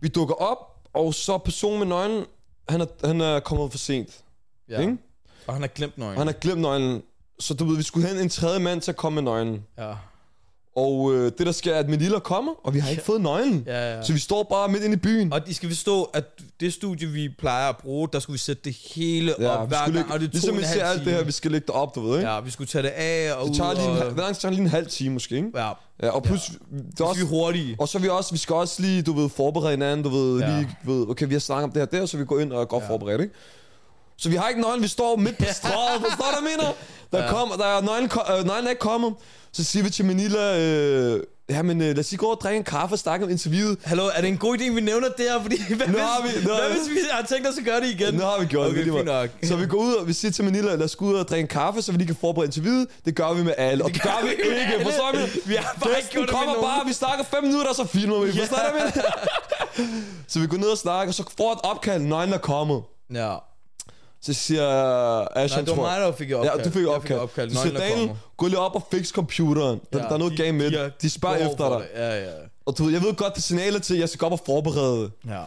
Vi 0.00 0.08
dukker 0.08 0.34
op, 0.34 0.58
og 0.94 1.14
så 1.14 1.38
personen 1.38 1.78
med 1.78 1.86
nøglen, 1.86 2.24
han 2.68 2.80
er, 2.80 2.86
han 3.06 3.20
er 3.20 3.40
kommet 3.40 3.70
for 3.70 3.78
sent, 3.78 4.20
Ja. 4.68 4.80
ikke? 4.80 4.98
Og 5.46 5.52
han 5.54 5.62
har 5.62 5.68
glemt 5.68 5.98
nøgen. 5.98 6.12
Og 6.14 6.20
han 6.20 6.26
har 6.26 6.34
glemt 6.34 6.60
nøglen. 6.60 7.02
Så 7.40 7.54
du 7.54 7.64
ved, 7.64 7.76
vi 7.76 7.82
skulle 7.82 8.06
have 8.08 8.22
en 8.22 8.28
tredje 8.28 8.58
mand 8.60 8.80
til 8.80 8.90
at 8.90 8.96
komme 8.96 9.14
med 9.14 9.22
nøglen. 9.32 9.64
Ja. 9.78 9.94
Og 10.76 11.14
øh, 11.14 11.32
det 11.38 11.46
der 11.46 11.52
sker 11.52 11.74
er, 11.74 11.78
at 11.78 11.88
Melilla 11.88 12.18
kommer, 12.18 12.52
og 12.64 12.74
vi 12.74 12.78
har 12.78 12.90
ikke 12.90 13.02
Ja. 13.08 13.12
fået 13.12 13.20
nøglen. 13.20 13.64
Ja, 13.66 13.94
ja. 13.96 14.02
Så 14.02 14.12
vi 14.12 14.18
står 14.18 14.42
bare 14.42 14.68
midt 14.68 14.82
inde 14.82 14.94
i 14.94 14.98
byen. 14.98 15.32
Og 15.32 15.40
I 15.46 15.52
skal 15.52 15.68
forstå, 15.68 16.02
at 16.02 16.24
det 16.60 16.72
studie, 16.72 17.08
vi 17.08 17.28
plejer 17.38 17.68
at 17.68 17.76
bruge, 17.76 18.08
der 18.12 18.18
skulle 18.18 18.34
vi 18.34 18.38
sætte 18.38 18.62
det 18.64 18.76
hele 18.94 19.34
Ja, 19.38 19.48
op 19.48 19.66
vi 19.66 19.68
hver 19.68 19.78
gang, 19.78 19.92
lægge, 19.94 20.12
og 20.12 20.20
det 20.20 20.26
tog 20.28 20.32
ligesom 20.32 20.56
vi 20.58 20.62
ser 20.62 20.84
alt 20.84 21.04
det 21.04 21.12
her, 21.12 21.24
vi 21.24 21.32
skal 21.32 21.50
lægge 21.50 21.66
det 21.66 21.74
op, 21.74 21.94
du 21.94 22.00
ved, 22.00 22.18
ikke? 22.18 22.30
Ja, 22.30 22.40
vi 22.40 22.50
skulle 22.50 22.68
tage 22.68 22.82
det 22.82 22.88
af 22.88 23.32
og 23.34 23.44
Det 23.44 23.50
ud, 23.50 23.56
tager 23.56 23.72
lige 23.72 23.84
en, 23.84 23.90
og... 23.90 24.10
hver 24.12 24.22
gang 24.24 24.36
tager 24.36 24.52
lige 24.52 24.62
en 24.62 24.68
halv 24.68 24.86
time 24.86 25.12
måske, 25.14 25.36
ikke? 25.36 25.48
Ja, 25.54 25.70
Ja, 26.02 26.08
og 26.10 26.22
plus, 26.22 26.40
det 26.40 26.54
er 26.78 26.82
så 26.96 27.04
også, 27.04 27.20
vi 27.20 27.24
er 27.24 27.28
hurtige. 27.28 27.76
og 27.78 27.88
så 27.88 27.98
er 27.98 28.02
vi 28.02 28.08
også, 28.08 28.30
vi 28.32 28.38
skal 28.38 28.54
også 28.56 28.82
lige, 28.82 29.02
du 29.02 29.12
ved, 29.12 29.28
forberede 29.28 29.70
hinanden, 29.70 30.04
du 30.04 30.08
ved, 30.10 30.40
Ja. 30.40 30.46
lige, 30.58 30.68
ved, 30.84 31.08
okay, 31.08 31.26
vi 31.28 31.34
har 31.34 31.40
snakket 31.40 31.64
om 31.64 31.70
det 31.70 31.80
her 31.80 31.86
der, 32.00 32.06
så 32.06 32.16
vi 32.16 32.24
går 32.24 32.38
ind 32.40 32.52
og 32.52 32.68
går 32.68 32.80
Ja. 32.80 32.88
forberedt, 32.88 33.20
ikke? 33.20 33.34
Så 34.18 34.28
vi 34.28 34.36
har 34.36 34.48
ikke 34.48 34.60
nøglen, 34.60 34.82
vi 34.82 34.88
står 34.88 35.16
midt 35.16 35.38
på 35.38 35.44
strået, 35.52 36.00
forstår 36.08 36.24
du, 36.36 36.40
hvad 36.42 36.50
mener? 36.56 36.72
Der, 37.12 37.28
kommer, 37.30 37.56
der 37.56 37.64
er 37.66 37.80
nøglen, 37.80 38.10
øh, 38.38 38.44
nøglen 38.46 38.66
er 38.66 38.70
ikke 38.70 38.80
kommet, 38.80 39.14
så 39.52 39.64
siger 39.64 39.82
vi 39.82 39.90
til 39.90 40.04
Manila, 40.04 40.58
øh, 40.60 41.22
ja, 41.50 41.62
men 41.62 41.80
øh, 41.80 41.86
lad 41.86 41.98
os 41.98 42.10
lige 42.10 42.18
gå 42.18 42.26
og 42.26 42.38
drikke 42.42 42.58
en 42.58 42.64
kaffe 42.64 42.94
og 42.94 42.98
snakke 42.98 43.24
om 43.24 43.30
interviewet. 43.30 43.78
Hallo, 43.84 44.10
er 44.14 44.20
det 44.20 44.28
en 44.28 44.38
god 44.38 44.58
idé, 44.58 44.70
vi 44.72 44.80
nævner 44.80 45.08
det 45.08 45.26
her? 45.30 45.42
Fordi, 45.42 45.56
hvad, 45.74 45.86
Nu 45.86 45.92
hvis, 45.92 46.02
har 46.02 46.22
vi- 46.22 46.44
nu 46.48 46.54
hvad 46.54 46.68
vi- 46.68 46.78
hvis 46.78 46.88
vi 46.90 46.98
har 47.10 47.22
tænkt 47.26 47.48
os 47.48 47.58
at 47.58 47.64
gøre 47.64 47.80
det 47.80 47.86
igen? 47.88 48.14
Nu 48.14 48.20
har 48.22 48.40
vi 48.40 48.46
gjort 48.46 48.66
Okay, 48.70 48.84
det. 48.84 48.92
fint 48.92 49.04
nok. 49.04 49.30
Så 49.44 49.56
vi 49.56 49.66
går 49.66 49.78
ud 49.78 49.94
og 49.94 50.08
vi 50.08 50.12
siger 50.12 50.32
til 50.32 50.44
Manila, 50.44 50.74
lad 50.74 50.82
os 50.84 50.96
gå 50.96 51.04
ud 51.04 51.14
og 51.14 51.28
drikke 51.28 51.40
en 51.42 51.48
kaffe, 51.48 51.82
så 51.82 51.92
vi 51.92 51.98
lige 51.98 52.06
kan 52.06 52.16
forberede 52.20 52.46
interviewet. 52.48 52.86
Det 53.04 53.14
gør 53.16 53.32
vi 53.32 53.42
med 53.42 53.54
alle. 53.58 53.84
Og 53.84 53.90
det, 53.94 54.02
gør 54.02 54.18
vi 54.24 54.30
ikke, 54.30 54.82
forstår 54.84 55.10
du? 55.12 55.18
Vi 55.46 55.54
har 55.54 55.76
bare 55.80 55.90
ikke 55.90 55.96
Gæsten 56.00 56.12
gjort 56.16 56.28
det 56.28 56.36
kommer 56.36 56.62
bare, 56.62 56.86
vi 56.86 56.92
snakker 56.92 57.24
fem 57.24 57.44
minutter, 57.44 57.68
og 57.70 57.76
så 57.76 57.86
filmer 57.86 58.18
vi. 58.18 58.32
Forstår 58.38 58.56
du, 58.56 58.62
jeg 58.62 58.92
mener? 58.94 59.02
Så 60.28 60.40
vi 60.40 60.46
går 60.46 60.56
ned 60.56 60.68
og 60.68 60.78
snakker, 60.78 61.08
og 61.10 61.14
så 61.14 61.24
får 61.38 61.52
et 61.52 61.58
opkald, 61.62 62.02
nøglen 62.02 62.34
er 62.34 62.38
kommet. 62.38 62.82
Ja. 63.14 63.34
Så 64.22 64.32
siger 64.32 64.66
Ash, 65.36 65.54
Nej, 65.54 65.64
det 65.64 65.76
var 65.76 65.82
mig, 65.82 66.00
der 66.00 66.12
fik 66.12 66.32
opkald. 66.32 66.58
Ja, 66.58 66.64
du 66.64 66.70
fik 66.70 66.76
et 66.82 66.86
Jeg 66.86 66.88
opkald. 66.94 67.18
opkald. 67.18 67.50
Så 67.50 67.62
siger 67.62 67.74
er 67.80 67.88
Daniel, 67.88 68.10
gå 68.36 68.46
lige 68.46 68.58
op 68.58 68.74
og 68.74 68.86
fix 68.90 69.10
computeren. 69.12 69.80
Der, 69.92 69.98
Ja, 69.98 70.04
der 70.04 70.10
er 70.14 70.18
noget 70.18 70.32
de- 70.32 70.42
galt 70.42 70.54
med 70.54 70.70
de 70.70 70.92
De 71.02 71.10
spørger 71.10 71.36
efter 71.50 71.78
dig. 71.78 71.86
Ja, 71.94 72.18
ja. 72.24 72.30
Og 72.66 72.78
du 72.78 72.88
jeg 72.88 73.02
ved 73.02 73.14
godt, 73.14 73.34
det 73.34 73.42
signaler 73.42 73.78
til, 73.78 73.94
at 73.94 74.00
jeg 74.00 74.08
skal 74.08 74.18
gå 74.18 74.26
op 74.26 74.32
og 74.32 74.40
forberede 74.46 75.00
det. 75.02 75.12
ja. 75.28 75.40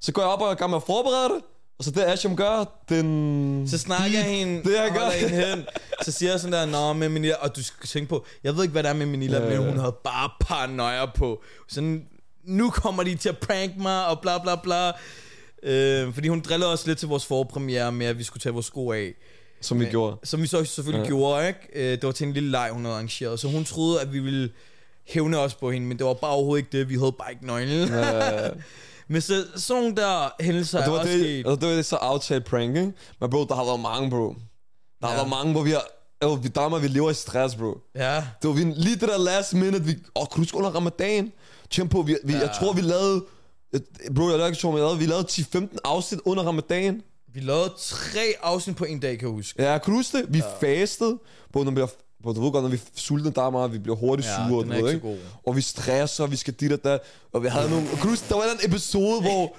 Så 0.00 0.12
går 0.12 0.22
jeg 0.22 0.30
op 0.30 0.40
og 0.40 0.48
er 0.48 0.52
i 0.52 0.54
gang 0.54 0.70
med 0.70 0.76
at 0.76 0.82
forberede 0.86 1.28
det. 1.34 1.42
Og 1.78 1.84
så 1.84 1.90
det 1.90 2.00
Asham 2.02 2.36
gør, 2.36 2.64
den... 2.88 3.68
Så 3.68 3.78
snakker 3.78 4.06
jeg 4.18 4.24
hende, 4.24 4.62
Det, 4.62 4.72
jeg 4.76 4.90
gør. 4.94 5.10
hende 5.10 5.34
hen. 5.46 5.64
Så 6.02 6.12
siger 6.12 6.30
jeg 6.30 6.40
sådan 6.40 6.52
der, 6.52 6.66
Nå, 6.66 6.92
med 6.92 7.08
Manila, 7.08 7.34
og 7.40 7.56
du 7.56 7.62
skal 7.64 7.88
tænke 7.88 8.08
på, 8.08 8.24
jeg 8.44 8.56
ved 8.56 8.62
ikke, 8.62 8.72
hvad 8.72 8.82
der 8.82 8.88
er 8.88 8.94
med 8.94 9.06
Manila, 9.06 9.38
Ja, 9.38 9.44
men 9.44 9.52
ja. 9.52 9.58
hun 9.70 9.78
havde 9.78 9.94
bare 10.04 10.30
paranoia 10.40 11.06
på. 11.06 11.42
Sådan, 11.68 12.04
nu 12.44 12.70
kommer 12.70 13.02
de 13.02 13.14
til 13.14 13.28
at 13.28 13.38
prank 13.38 13.76
mig, 13.76 14.06
og 14.06 14.20
bla 14.20 14.38
bla 14.38 14.54
bla. 14.56 14.90
Øh, 15.62 16.14
fordi 16.14 16.28
hun 16.28 16.40
drillede 16.40 16.72
os 16.72 16.86
lidt 16.86 16.98
til 16.98 17.08
vores 17.08 17.26
forpremiere 17.26 17.92
med, 17.92 18.06
at 18.06 18.18
vi 18.18 18.22
skulle 18.24 18.40
tage 18.40 18.52
vores 18.52 18.66
sko 18.66 18.92
af. 18.92 19.14
Som 19.62 19.80
vi 19.80 19.84
gjorde. 19.86 20.16
Som 20.24 20.42
vi 20.42 20.46
så 20.46 20.64
selvfølgelig 20.64 21.04
ja. 21.04 21.08
Gjorde, 21.08 21.48
ikke? 21.48 21.60
Øh, 21.74 21.90
det 21.92 22.02
var 22.02 22.12
til 22.12 22.26
en 22.26 22.32
lille 22.32 22.50
leg, 22.50 22.70
hun 22.72 22.84
havde 22.84 22.94
arrangeret. 22.94 23.40
Så 23.40 23.48
hun 23.48 23.64
troede, 23.64 24.00
at 24.00 24.12
vi 24.12 24.18
ville 24.18 24.50
hævne 25.08 25.38
os 25.38 25.54
på 25.54 25.70
hende, 25.70 25.86
men 25.86 25.98
det 25.98 26.06
var 26.06 26.14
bare 26.14 26.30
overhovedet 26.30 26.58
ikke 26.64 26.78
det. 26.78 26.88
Vi 26.88 26.94
havde 26.94 27.12
bare 27.12 27.30
ikke 27.32 27.46
nøglen. 27.46 27.88
Ja, 27.88 28.48
men 29.08 29.20
så, 29.20 29.44
sådan 29.56 29.82
nogle 29.82 29.96
der 29.96 30.32
hændelser 30.40 30.78
Og 30.78 30.82
er 30.82 30.86
det 30.86 30.92
var 30.92 30.98
også 30.98 31.12
det, 31.12 31.20
sket. 31.20 31.46
og 31.46 31.60
det 31.60 31.68
var 31.68 31.74
det 31.74 31.86
så 31.86 31.96
aftalt 31.96 32.44
prank, 32.44 32.76
ikke? 32.76 32.92
Men 33.20 33.30
bro, 33.30 33.44
der 33.44 33.54
har 33.54 33.64
været 33.64 33.80
mange, 33.80 34.10
bro. 34.10 34.34
Der 35.00 35.06
har 35.06 35.10
Ja. 35.10 35.16
været 35.18 35.28
mange, 35.30 35.52
hvor 35.52 35.62
vi 35.62 35.70
har... 35.70 35.82
Jo, 36.24 36.32
vi 36.32 36.48
damer, 36.48 36.78
vi 36.78 36.88
lever 36.88 37.10
i 37.10 37.14
stress, 37.14 37.54
bro. 37.56 37.78
Ja, 37.94 38.24
Det 38.42 38.48
var 38.48 38.52
vi, 38.54 38.64
lige 38.76 38.94
det 38.96 39.08
der 39.08 39.18
last 39.18 39.54
minute, 39.54 39.84
vi... 39.84 39.90
Åh, 40.16 40.26
kunne 40.26 40.36
du 40.36 40.40
huske 40.40 40.56
under 40.56 40.70
ramadan? 40.70 41.32
Tænk 41.70 41.90
på, 41.90 42.02
vi, 42.02 42.16
vi, 42.24 42.32
Ja. 42.32 42.38
jeg 42.38 42.50
tror, 42.60 42.72
vi 42.72 42.80
lavede... 42.80 43.24
Bro, 44.14 44.22
jeg 44.28 44.38
lavede 44.38 44.48
ikke 44.48 44.66
men 44.66 44.74
jeg 44.76 44.82
lavede, 44.82 44.98
vi 44.98 45.06
lavede 45.06 45.26
10-15 45.30 45.76
afsnit 45.84 46.20
under 46.24 46.42
ramadan. 46.44 47.02
vi 47.34 47.40
lavede 47.40 47.72
tre 47.78 48.20
afsnit 48.42 48.76
på 48.76 48.84
en 48.84 49.00
dag, 49.00 49.18
kan 49.18 49.28
jeg 49.28 49.34
huske. 49.34 49.62
Ja, 49.62 49.78
kan 49.78 49.90
du 49.92 49.96
huske 49.96 50.18
det? 50.18 50.26
Vi 50.28 50.38
ja. 50.38 50.44
fastede. 50.60 51.18
Bro, 51.52 51.62
når 51.62 51.70
vi 51.70 51.74
bliver, 51.74 51.86
bro, 52.22 52.32
du 52.32 52.42
ved 52.42 52.52
godt, 52.52 52.62
når 52.64 52.70
vi 52.70 52.80
sultne, 52.94 53.30
der 53.30 53.42
er 53.42 53.50
meget, 53.50 53.72
vi 53.72 53.78
bliver 53.78 53.96
hurtigt 53.96 54.28
Ja, 54.28 54.48
sure. 54.48 54.64
du 54.64 54.84
ved, 54.84 54.94
ikke 54.94 55.06
god. 55.08 55.16
Og 55.46 55.56
vi 55.56 55.60
stresser, 55.60 56.26
vi 56.26 56.36
skal 56.36 56.54
dit 56.54 56.72
og 56.72 56.84
dat. 56.84 57.00
Og 57.32 57.42
vi 57.42 57.48
havde 57.48 57.70
nogle... 57.70 57.86
Og 57.90 57.96
kan 57.96 58.02
du 58.02 58.08
huske, 58.08 58.26
der 58.28 58.34
var 58.34 58.42
en 58.44 58.70
episode, 58.70 59.20
hvor, 59.26 59.56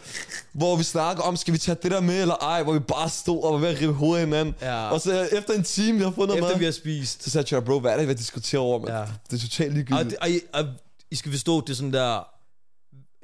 hvor 0.51 0.75
vi 0.75 0.83
snakker 0.83 1.23
om, 1.23 1.35
skal 1.37 1.53
vi 1.53 1.57
tage 1.57 1.77
det 1.83 1.91
der 1.91 2.01
med 2.01 2.21
eller 2.21 2.35
ej? 2.35 2.63
Hvor 2.63 2.73
vi 2.73 2.79
bare 2.79 3.09
stod 3.09 3.43
og 3.43 3.53
var 3.53 3.59
ved 3.59 3.69
at 3.69 3.81
rive 3.81 3.93
hovedet 3.93 4.25
hinanden. 4.27 4.55
Ja. 4.61 4.89
Og 4.89 5.01
så 5.01 5.27
efter 5.31 5.53
en 5.53 5.63
time, 5.63 5.97
vi 5.97 6.03
har 6.03 6.11
fundet 6.11 6.35
Efter 6.37 6.49
mad, 6.49 6.57
vi 6.59 6.65
har 6.65 6.71
spist. 6.71 7.23
så 7.23 7.29
sagde 7.29 7.55
jeg, 7.55 7.65
bro, 7.65 7.79
hvad 7.79 7.91
er 7.93 7.97
det, 7.97 8.07
vi 8.07 8.13
diskuterer 8.13 8.61
over? 8.61 8.91
Ja. 8.91 8.99
Ja. 8.99 9.05
Det 9.31 9.37
er 9.37 9.41
totalt 9.41 9.69
Og, 9.69 9.75
ligegyldigt. 9.75 10.09
det, 10.09 10.17
og, 10.21 10.29
I, 10.29 10.39
og 10.53 10.65
I 11.11 11.15
skal 11.15 11.31
forstå, 11.31 11.61
det 11.61 11.69
er 11.69 11.73
sådan 11.75 11.93
der 11.93 12.19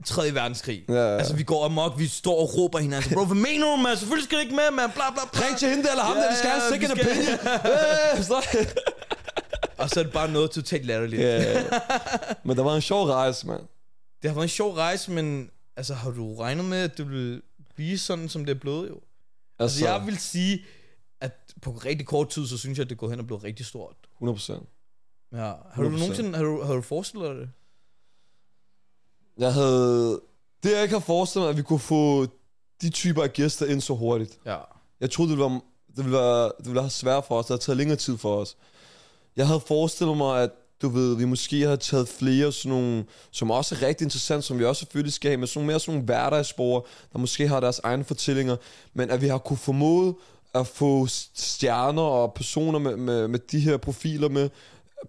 3. 0.05 0.33
verdenskrig. 0.33 0.85
Ja, 0.89 0.93
ja. 0.93 1.17
Altså, 1.17 1.35
vi 1.35 1.43
går 1.43 1.65
amok, 1.65 1.99
vi 1.99 2.07
står 2.07 2.39
og 2.41 2.57
råber 2.57 2.79
hinanden. 2.79 3.13
Bro, 3.13 3.25
hvad 3.25 3.35
mener 3.35 3.65
du, 3.71 3.75
mand? 3.75 3.97
Selvfølgelig 3.97 4.25
skal 4.25 4.37
det 4.37 4.43
ikke 4.43 4.55
med, 4.55 4.71
mand. 4.73 4.91
Bla, 4.91 5.03
bla, 5.11 5.21
bla. 5.33 5.45
Ring 5.47 5.57
til 5.57 5.69
hende 5.69 5.89
eller 5.91 6.03
ham 6.03 6.15
Ja, 6.17 6.23
der, 6.23 6.29
vi 6.31 6.35
skal 6.37 6.49
have 6.49 6.75
en 6.75 6.81
ja, 6.81 6.87
second 6.87 6.91
opinion. 6.99 8.23
Så- 8.29 8.67
Og 9.77 9.89
så 9.89 9.99
er 9.99 10.03
det 10.03 10.13
bare 10.13 10.31
noget 10.31 10.51
totalt 10.51 10.85
latterligt. 10.85 11.21
Ja, 11.21 11.63
men 12.43 12.57
der 12.57 12.63
var 12.63 12.75
en 12.75 12.81
sjov 12.81 13.05
rejse, 13.05 13.47
mand. 13.47 13.61
Det 14.21 14.29
har 14.29 14.35
været 14.35 14.45
en 14.45 14.49
sjov 14.49 14.73
rejse, 14.73 15.11
men 15.11 15.49
altså, 15.77 15.93
har 15.93 16.11
du 16.11 16.35
regnet 16.35 16.65
med, 16.65 16.77
at 16.77 16.97
det 16.97 17.09
vil 17.11 17.41
blive 17.75 17.97
sådan, 17.97 18.29
som 18.29 18.45
det 18.45 18.55
er 18.55 18.59
blevet 18.59 18.89
jo? 18.89 18.95
Altså, 18.95 19.03
Altså, 19.59 19.87
jeg 19.87 20.05
vil 20.05 20.17
sige, 20.17 20.65
at 21.21 21.31
på 21.61 21.71
rigtig 21.71 22.07
kort 22.07 22.29
tid, 22.29 22.47
så 22.47 22.57
synes 22.57 22.77
jeg, 22.77 22.83
at 22.83 22.89
det 22.89 22.97
går 22.97 23.09
hen 23.09 23.19
og 23.19 23.25
bliver 23.25 23.43
rigtig 23.43 23.65
stort. 23.65 23.95
100 24.17 24.35
procent. 24.35 24.63
Ja. 25.33 25.37
Har 25.73 25.83
du 25.83 25.89
100%. 25.89 25.91
nogensinde, 25.99 26.37
har 26.37 26.43
du, 26.43 26.63
har 26.63 26.73
du 26.73 26.81
forestillet 26.81 27.29
dig 27.29 27.37
det? 27.37 27.49
Jeg 29.37 29.53
havde... 29.53 30.19
Det 30.63 30.71
jeg 30.71 30.81
ikke 30.81 30.93
har 30.93 30.99
forestillet 30.99 31.45
mig, 31.45 31.49
at 31.49 31.57
vi 31.57 31.61
kunne 31.61 31.79
få 31.79 32.25
de 32.81 32.89
typer 32.89 33.23
af 33.23 33.33
gæster 33.33 33.65
ind 33.65 33.81
så 33.81 33.93
hurtigt. 33.93 34.37
Ja. 34.45 34.57
Jeg 34.99 35.11
troede, 35.11 35.31
det 35.31 35.37
ville 35.37 35.49
være, 35.49 35.61
det 35.95 36.05
ville 36.05 36.17
være, 36.17 36.43
det 36.43 36.65
ville 36.65 36.81
være 36.81 36.89
svært 36.89 37.25
for 37.25 37.39
os. 37.39 37.45
Det 37.45 37.53
havde 37.53 37.61
taget 37.61 37.77
længere 37.77 37.97
tid 37.97 38.17
for 38.17 38.35
os. 38.35 38.57
Jeg 39.35 39.47
havde 39.47 39.59
forestillet 39.59 40.17
mig, 40.17 40.43
at 40.43 40.49
du 40.81 40.89
ved, 40.89 41.15
vi 41.15 41.25
måske 41.25 41.61
havde 41.61 41.77
taget 41.77 42.07
flere 42.07 42.51
sådan 42.51 42.69
nogle, 42.69 43.05
som 43.31 43.51
også 43.51 43.75
er 43.75 43.87
rigtig 43.87 44.05
interessant, 44.05 44.43
som 44.43 44.59
vi 44.59 44.65
også 44.65 44.79
selvfølgelig 44.79 45.13
skal 45.13 45.31
have, 45.31 45.37
men 45.37 45.47
sådan 45.47 45.67
mere 45.67 45.79
sådan 45.79 45.93
nogle 45.93 46.05
hverdagsborger, 46.05 46.81
der 47.13 47.19
måske 47.19 47.47
har 47.47 47.59
deres 47.59 47.79
egne 47.83 48.03
fortællinger, 48.03 48.55
men 48.93 49.09
at 49.09 49.21
vi 49.21 49.27
har 49.27 49.37
kunne 49.37 49.57
formået 49.57 50.15
at 50.55 50.67
få 50.67 51.07
stjerner 51.35 52.01
og 52.01 52.33
personer 52.33 52.79
med, 52.79 52.95
med, 52.95 53.27
med 53.27 53.39
de 53.39 53.59
her 53.59 53.77
profiler 53.77 54.29
med, 54.29 54.49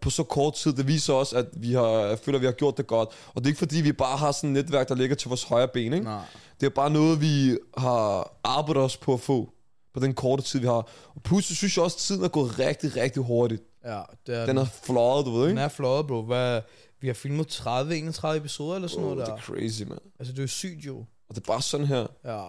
på 0.01 0.11
så 0.11 0.23
kort 0.23 0.55
tid, 0.55 0.73
det 0.73 0.87
viser 0.87 1.13
også, 1.13 1.37
at 1.37 1.47
vi 1.53 1.73
har, 1.73 1.89
jeg 1.89 2.19
føler, 2.19 2.39
at 2.39 2.41
vi 2.43 2.47
har 2.47 2.53
gjort 2.53 2.77
det 2.77 2.87
godt. 2.87 3.09
Og 3.29 3.35
det 3.37 3.45
er 3.45 3.49
ikke 3.49 3.59
fordi, 3.59 3.77
vi 3.81 3.93
bare 3.93 4.17
har 4.17 4.33
sådan 4.33 4.57
et 4.57 4.65
netværk, 4.65 4.89
der 4.89 4.95
ligger 4.95 5.17
til 5.17 5.29
vores 5.29 5.43
højre 5.43 5.69
ben, 5.69 5.93
ikke? 5.93 6.05
Nej. 6.05 6.25
Det 6.61 6.67
er 6.67 6.71
bare 6.71 6.91
noget, 6.91 7.21
vi 7.21 7.59
har 7.77 8.33
arbejdet 8.45 8.83
os 8.83 8.97
på 8.97 9.15
at 9.15 9.21
få, 9.21 9.49
på 9.95 10.01
den 10.01 10.15
korte 10.15 10.43
tid, 10.43 10.61
vi 10.61 10.67
har. 10.67 10.89
Og 11.15 11.23
pludselig 11.25 11.57
synes 11.57 11.77
jeg 11.77 11.85
også, 11.85 11.95
at 11.97 12.01
tiden 12.01 12.25
er 12.25 12.29
gået 12.29 12.59
rigtig, 12.59 12.97
rigtig 12.97 13.23
hurtigt. 13.23 13.63
Ja, 13.85 14.01
det 14.27 14.37
er 14.37 14.47
Den 14.47 14.59
er 14.59 14.65
fløjet, 14.65 15.27
du 15.27 15.31
ved, 15.31 15.43
Den 15.43 15.51
ikke? 15.51 15.61
er 15.63 15.69
flot, 15.69 16.07
bro. 16.07 16.23
Hvad, 16.23 16.61
vi 17.01 17.07
har 17.07 17.15
filmet 17.15 17.61
30-31 17.61 18.27
episoder 18.37 18.75
eller 18.75 18.89
sådan 18.89 19.05
Oh, 19.05 19.11
noget 19.11 19.19
det 19.19 19.27
der. 19.27 19.33
er 19.35 19.41
crazy, 19.41 19.83
man. 19.83 19.99
Altså, 20.19 20.33
det 20.33 20.39
er 20.39 20.43
jo 20.43 20.49
sygt 20.49 20.87
jo. 20.87 20.97
Og 20.99 21.35
det 21.35 21.37
er 21.41 21.45
bare 21.47 21.63
sådan 21.63 21.87
her. 21.87 22.07
Ja. 22.25 22.45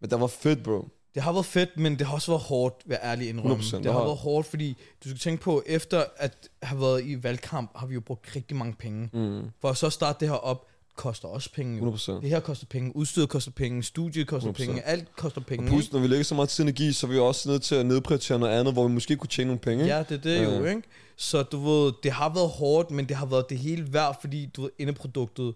Men 0.00 0.10
det 0.10 0.20
var 0.20 0.26
fedt, 0.26 0.62
bro. 0.64 0.88
Det 1.16 1.24
har 1.24 1.32
været 1.32 1.46
fedt, 1.46 1.76
men 1.78 1.98
det 1.98 2.06
har 2.06 2.14
også 2.14 2.30
været 2.30 2.42
hårdt, 2.42 2.74
vær 2.86 2.96
ærlig 3.02 3.28
indrømme. 3.28 3.56
100%, 3.64 3.76
Det 3.76 3.92
har 3.92 4.04
været 4.04 4.16
hårdt, 4.16 4.46
fordi 4.46 4.76
du 5.04 5.08
skal 5.08 5.18
tænke 5.18 5.42
på, 5.42 5.62
efter 5.66 6.04
at 6.16 6.32
have 6.62 6.80
været 6.80 7.04
i 7.04 7.22
valgkamp, 7.22 7.70
har 7.76 7.86
vi 7.86 7.94
jo 7.94 8.00
brugt 8.00 8.36
rigtig 8.36 8.56
mange 8.56 8.74
penge. 8.78 9.10
Mm. 9.12 9.40
For 9.60 9.68
at 9.68 9.76
så 9.76 9.90
starte 9.90 10.20
det 10.20 10.28
her 10.28 10.34
op, 10.36 10.66
koster 10.96 11.28
også 11.28 11.52
penge. 11.52 11.78
Jo. 11.78 11.90
100%. 11.94 12.12
Det 12.12 12.30
her 12.30 12.40
koster 12.40 12.66
penge, 12.66 12.96
udstyret 12.96 13.28
koster 13.28 13.50
penge, 13.50 13.82
studiet 13.82 14.26
koster 14.26 14.50
100%. 14.52 14.52
penge, 14.52 14.82
alt 14.82 15.16
koster 15.16 15.40
penge. 15.40 15.64
Og 15.64 15.68
plus, 15.68 15.92
når 15.92 16.00
vi 16.00 16.06
lægger 16.06 16.24
så 16.24 16.34
meget 16.34 16.48
tid 16.48 16.64
og 16.64 16.68
energi, 16.68 16.92
så 16.92 17.06
er 17.06 17.10
vi 17.10 17.18
også 17.18 17.48
nødt 17.48 17.62
til 17.62 17.74
at 17.74 17.86
nedprioritere 17.86 18.38
noget 18.38 18.52
andet, 18.60 18.72
hvor 18.74 18.88
vi 18.88 18.94
måske 18.94 19.16
kunne 19.16 19.28
tjene 19.28 19.46
nogle 19.48 19.60
penge. 19.60 19.84
Ja, 19.84 20.02
det 20.08 20.12
er 20.18 20.22
det 20.22 20.44
jo, 20.44 20.64
Ja. 20.64 20.70
ikke? 20.70 20.82
Så 21.16 21.42
du 21.42 21.58
ved, 21.58 21.92
det 22.02 22.12
har 22.12 22.34
været 22.34 22.48
hårdt, 22.48 22.90
men 22.90 23.08
det 23.08 23.16
har 23.16 23.26
været 23.26 23.50
det 23.50 23.58
hele 23.58 23.92
værd, 23.92 24.20
fordi 24.20 24.46
du 24.56 24.62
ved, 24.62 24.70
indeproduktet 24.78 25.54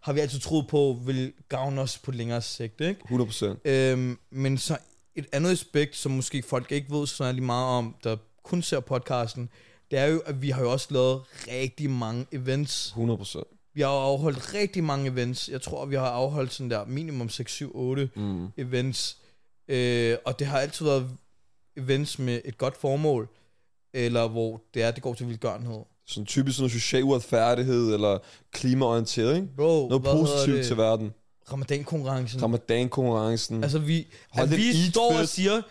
har 0.00 0.12
vi 0.12 0.20
altid 0.20 0.40
troet 0.40 0.66
på, 0.68 0.98
vil 1.06 1.32
gavne 1.48 1.80
os 1.80 1.98
på 1.98 2.10
længere 2.10 2.42
sigt, 2.42 2.80
ikke? 2.80 3.00
100%. 3.10 3.56
Øhm, 3.64 4.18
men 4.30 4.58
så 4.58 4.76
et 5.16 5.26
andet 5.32 5.50
aspekt, 5.50 5.96
som 5.96 6.12
måske 6.12 6.42
folk 6.42 6.72
ikke 6.72 6.90
ved 6.94 7.06
så 7.06 7.32
lige 7.32 7.44
meget 7.44 7.66
om, 7.66 7.94
der 8.04 8.16
kun 8.42 8.62
ser 8.62 8.80
podcasten, 8.80 9.48
det 9.90 9.98
er 9.98 10.06
jo, 10.06 10.22
at 10.26 10.42
vi 10.42 10.50
har 10.50 10.62
jo 10.62 10.72
også 10.72 10.86
lavet 10.90 11.20
rigtig 11.48 11.90
mange 11.90 12.26
events. 12.32 12.94
100%. 12.96 13.70
Vi 13.74 13.80
har 13.80 13.88
afholdt 13.88 14.54
rigtig 14.54 14.84
mange 14.84 15.10
events. 15.10 15.48
Jeg 15.48 15.62
tror, 15.62 15.86
vi 15.86 15.94
har 15.94 16.06
afholdt 16.10 16.52
sådan 16.52 16.70
der 16.70 16.84
minimum 16.84 17.28
6, 17.28 17.52
7, 17.52 17.70
8 17.76 18.10
Mm. 18.16 18.48
events. 18.56 19.18
Øh, 19.68 20.16
og 20.24 20.38
det 20.38 20.46
har 20.46 20.58
altid 20.58 20.84
været 20.86 21.10
events 21.76 22.18
med 22.18 22.40
et 22.44 22.58
godt 22.58 22.76
formål, 22.76 23.28
eller 23.94 24.28
hvor 24.28 24.60
det 24.74 24.82
er, 24.82 24.90
det 24.90 25.02
går 25.02 25.14
til 25.14 25.28
velgørenhed. 25.28 25.80
Sådan 26.06 26.26
typisk 26.26 26.56
sådan 26.56 26.70
social 26.70 27.02
uretfærdighed, 27.02 27.94
eller 27.94 28.18
klimaorienteret, 28.52 29.34
ikke? 29.36 29.48
Bro, 29.56 29.88
Noget 29.88 30.02
positivt 30.04 30.66
til 30.66 30.76
verden. 30.76 31.12
Ramadan-konkurrencen. 31.52 32.42
Ramadan-konkurrencen. 32.42 33.62
Altså 33.62 33.78
vi, 33.78 34.06
Hold 34.30 34.52
at 34.52 34.56
vi 34.58 34.72
står 34.90 35.18
og 35.18 35.28
siger, 35.28 35.62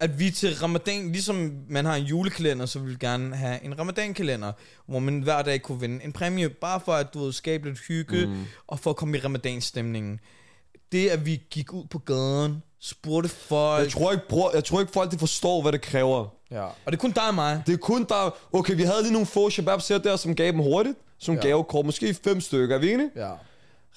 at 0.00 0.18
vi 0.18 0.30
til 0.30 0.54
ramadan, 0.54 1.12
ligesom 1.12 1.52
man 1.68 1.84
har 1.84 1.94
en 1.94 2.04
julekalender, 2.04 2.66
så 2.66 2.78
vil 2.78 2.90
vi 2.90 2.96
gerne 3.00 3.36
have 3.36 3.64
en 3.64 3.78
ramadan-kalender, 3.78 4.52
hvor 4.86 4.98
man 4.98 5.20
hver 5.20 5.42
dag 5.42 5.62
kunne 5.62 5.80
vinde 5.80 6.04
en 6.04 6.12
præmie, 6.12 6.48
bare 6.48 6.80
for 6.84 6.92
at 6.92 7.14
du 7.14 7.24
ved, 7.24 7.32
skabe 7.32 7.68
lidt 7.68 7.78
hygge, 7.88 8.26
mm. 8.26 8.44
og 8.66 8.78
for 8.78 8.90
at 8.90 8.96
komme 8.96 9.16
i 9.16 9.20
ramadan-stemningen. 9.20 10.20
Det, 10.92 11.08
at 11.08 11.26
vi 11.26 11.42
gik 11.50 11.72
ud 11.72 11.84
på 11.90 11.98
gaden, 11.98 12.62
spurgte 12.80 13.28
folk, 13.28 13.82
Jeg 13.84 13.92
tror 13.92 14.12
ikke, 14.12 14.28
bror, 14.28 14.50
jeg 14.54 14.64
tror 14.64 14.80
ikke 14.80 14.92
folk 14.92 15.10
de 15.10 15.18
forstår, 15.18 15.62
hvad 15.62 15.72
det 15.72 15.80
kræver. 15.80 16.28
ja. 16.50 16.62
og 16.64 16.72
det 16.86 16.92
er 16.92 16.96
kun 17.00 17.10
dig 17.10 17.28
og 17.28 17.34
mig. 17.34 17.62
Det 17.66 17.72
er 17.72 17.76
kun 17.76 18.04
der... 18.04 18.36
Okay, 18.52 18.76
vi 18.76 18.82
havde 18.82 19.02
lige 19.02 19.12
nogle 19.12 19.26
få 19.26 19.50
shabab 19.50 19.80
der, 19.88 20.16
som 20.16 20.34
gav 20.34 20.46
dem 20.46 20.58
hurtigt. 20.58 20.98
Som 21.18 21.34
Ja. 21.34 21.40
ja. 21.40 21.46
gavekort. 21.48 21.86
Måske 21.86 22.14
fem 22.24 22.40
stykker, 22.40 22.74
er 22.76 22.80
vi 22.80 22.92
enige? 22.92 23.10
Ja. 23.16 23.30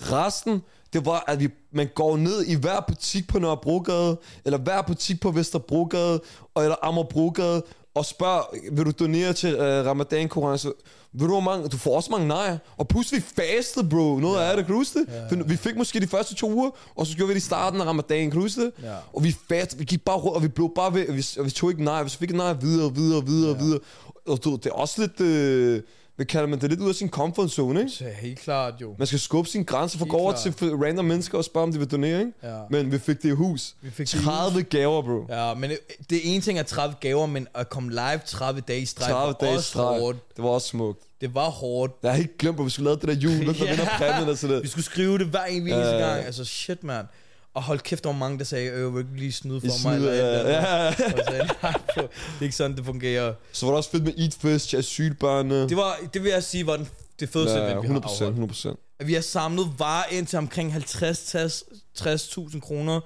Resten, 0.01 0.61
det 0.93 1.05
var, 1.05 1.23
at 1.27 1.39
vi, 1.39 1.49
man 1.71 1.89
går 1.95 2.17
ned 2.17 2.45
i 2.45 2.55
hver 2.55 2.79
butik 2.87 3.27
på 3.27 3.39
Nørrebrogade, 3.39 4.17
eller 4.45 4.57
hver 4.57 4.81
butik 4.81 5.21
på 5.21 5.31
Vesterbrogade, 5.31 6.21
og, 6.55 6.63
eller 6.63 6.75
Amagerbrogade, 6.81 7.63
og 7.95 8.05
spørger, 8.05 8.41
vil 8.71 8.85
du 8.85 8.91
donere 8.91 9.33
til 9.33 9.55
uh, 9.55 9.61
ramadan-konkurrence? 9.61 10.71
Ved 11.13 11.27
du, 11.27 11.33
hvor 11.33 11.39
mange? 11.39 11.67
Du 11.67 11.77
får 11.77 11.95
også 11.95 12.11
mange 12.11 12.27
nej. 12.27 12.57
Og 12.77 12.87
pludselig 12.87 13.21
vi 13.21 13.43
fastede, 13.43 13.89
bro. 13.89 14.19
Noget 14.19 14.39
ja. 14.39 14.49
af 14.49 14.57
det, 14.57 14.65
kan 14.65 14.73
du 14.73 14.79
huske 14.79 14.99
det? 14.99 15.07
Ja. 15.31 15.43
Vi 15.45 15.55
fik 15.55 15.77
måske 15.77 15.99
de 15.99 16.07
første 16.07 16.35
to 16.35 16.51
uger, 16.53 16.69
og 16.95 17.07
så 17.07 17.15
gjorde 17.15 17.27
vi 17.27 17.33
det 17.33 17.39
i 17.39 17.45
starten 17.45 17.81
af 17.81 17.85
ramadan, 17.85 18.29
kan 18.29 18.31
du 18.31 18.41
huske 18.41 18.61
det? 18.61 18.71
Ja. 18.83 18.95
Og 19.13 19.23
vi 19.23 19.35
fast, 19.49 19.79
vi 19.79 19.83
gik 19.83 20.05
bare 20.05 20.17
rundt, 20.17 20.35
og 20.35 20.43
vi 20.43 20.47
blev 20.47 20.71
bare 20.75 20.93
ved, 20.93 21.09
og 21.09 21.15
vi, 21.15 21.25
og 21.39 21.45
vi 21.45 21.51
tog 21.51 21.71
ikke 21.71 21.83
nej, 21.83 22.03
vi 22.03 22.09
fik 22.09 22.35
nej 22.35 22.53
videre, 22.53 22.95
videre, 22.95 23.25
videre, 23.25 23.57
ja. 23.57 23.63
videre. 23.63 23.79
Og 24.27 24.43
du, 24.43 24.55
det 24.55 24.65
er 24.65 24.73
også 24.73 25.01
lidt, 25.01 25.21
øh, 25.21 25.81
hvad 26.17 26.25
kalder 26.25 26.47
man 26.47 26.61
det, 26.61 26.69
lidt 26.69 26.79
ud 26.81 26.89
af 26.89 26.95
sin 26.95 27.09
comfort 27.09 27.51
zone, 27.51 27.79
ikke? 27.79 27.91
Så 27.91 28.03
helt 28.21 28.39
klart 28.39 28.73
jo. 28.81 28.95
Man 28.97 29.07
skal 29.07 29.19
skubbe 29.19 29.49
sine 29.49 29.63
grænser 29.63 29.97
for 29.97 30.05
at 30.05 30.09
gå 30.11 30.17
over 30.17 30.31
klart. 30.31 30.53
til 30.55 30.75
random 30.75 31.05
mennesker 31.05 31.37
og 31.37 31.43
spørge, 31.45 31.63
om 31.63 31.71
de 31.71 31.79
vil 31.79 31.91
donere, 31.91 32.19
ikke? 32.19 32.31
Ja. 32.43 32.59
Men 32.69 32.91
vi 32.91 32.99
fik 32.99 33.21
det 33.23 33.29
i 33.29 33.31
hus. 33.31 33.75
Vi 33.81 33.89
fik 33.91 34.07
det 34.11 34.13
i 34.21 34.23
30 34.23 34.63
gaver, 34.63 35.01
bro. 35.01 35.25
Ja, 35.35 35.53
men 35.53 35.69
det, 35.69 35.79
det 36.09 36.19
ene 36.33 36.41
ting 36.41 36.59
er 36.59 36.63
30 36.63 36.95
gaver, 36.99 37.25
men 37.25 37.47
at 37.55 37.69
komme 37.69 37.89
live 37.89 38.19
30 38.25 38.61
dage 38.61 38.79
i 38.81 38.85
streg 38.85 39.09
30 39.09 39.25
var 39.27 39.33
dage 39.33 39.55
også 39.57 39.69
streg. 39.69 39.83
hårdt. 39.99 40.35
Det 40.35 40.43
var 40.43 40.49
også 40.49 40.67
smukt. 40.67 40.99
Det 41.21 41.35
var 41.35 41.49
hårdt. 41.49 41.93
Jeg 42.03 42.11
har 42.11 42.17
helt 42.17 42.37
glemt, 42.37 42.59
at 42.59 42.65
vi 42.65 42.69
skulle 42.69 42.85
lave 42.85 42.95
det 42.95 43.07
der 43.07 43.15
jul, 43.15 43.45
der 43.47 43.65
Ja. 43.65 43.69
vinder 43.69 43.85
præmien 43.97 44.29
og 44.29 44.37
sådan 44.37 44.49
Vi 44.49 44.55
noget. 44.55 44.69
skulle 44.69 44.85
skrive 44.85 45.17
det 45.17 45.27
hver 45.27 45.43
en 45.43 45.61
eneste 45.61 45.75
Ja, 45.77 45.97
ja. 45.97 46.07
gang. 46.13 46.25
Altså 46.25 46.45
shit, 46.45 46.83
mand. 46.83 47.07
Og 47.57 47.63
hold 47.63 47.79
kæft, 47.79 48.03
der 48.03 48.09
var 48.09 48.17
mange, 48.17 48.37
der 48.39 48.43
sagde, 48.45 48.69
øh, 48.71 48.95
vil 48.95 48.99
ikke 48.99 49.17
lige 49.17 49.31
snyde 49.31 49.59
for 49.61 49.67
I 49.67 49.69
mig? 49.69 49.77
snyder, 49.79 50.11
eller 50.11 50.39
eller 50.39 50.51
ja, 50.51 50.91
så 50.95 51.23
sagde 51.27 51.49
nej, 51.63 51.73
bro, 51.93 52.01
det 52.01 52.09
er 52.39 52.43
ikke 52.43 52.55
sådan, 52.55 52.77
det 52.77 52.85
fungerer. 52.85 53.33
Så 53.51 53.65
var 53.65 53.73
det 53.73 53.77
også 53.77 53.89
fedt 53.89 54.03
med 54.03 54.13
Eat 54.17 54.37
Fest 54.41 54.73
asylbørnene. 54.73 55.69
Det, 55.69 55.77
var, 55.77 55.97
det 56.13 56.23
vil 56.23 56.31
jeg 56.31 56.43
sige, 56.43 56.67
var 56.67 56.77
den, 56.77 56.89
det 57.19 57.29
fedeste 57.29 57.57
ja, 57.59 57.63
event, 57.65 57.69
vi 57.69 57.73
har 57.73 57.81
100 57.81 58.03
afholdt. 58.05 58.21
100 58.29 58.47
procent. 58.53 58.79
At 58.99 59.07
vi 59.07 59.13
har 59.13 59.21
samlet 59.21 59.67
varer 59.77 60.05
ind 60.11 60.27
til 60.27 60.37
omkring 60.37 60.73
50-60.000 60.75 62.59
kroner. 62.59 62.99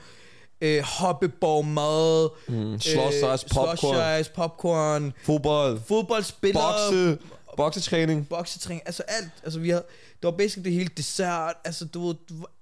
Øh, 0.62 0.84
hoppeborg, 0.84 1.66
mad, 1.66 2.30
Mm. 2.48 2.80
Slush 2.80 3.18
ice, 3.18 3.46
popcorn, 3.56 4.18
slush 4.18 4.32
popcorn, 4.32 5.14
fodbold, 5.24 5.80
fodboldspillere, 5.88 6.64
bokse, 6.64 7.18
boksetræning. 7.58 8.28
boksetræning, 8.30 8.82
altså 8.86 9.04
alt. 9.08 9.30
Altså 9.44 9.60
vi 9.60 9.70
har, 9.70 9.78
det 9.80 10.24
var 10.24 10.32
basically 10.32 10.66
det 10.66 10.74
hele 10.74 10.90
dessert, 10.98 11.54
altså 11.66 11.86
du 11.86 12.08
ved, 12.08 12.16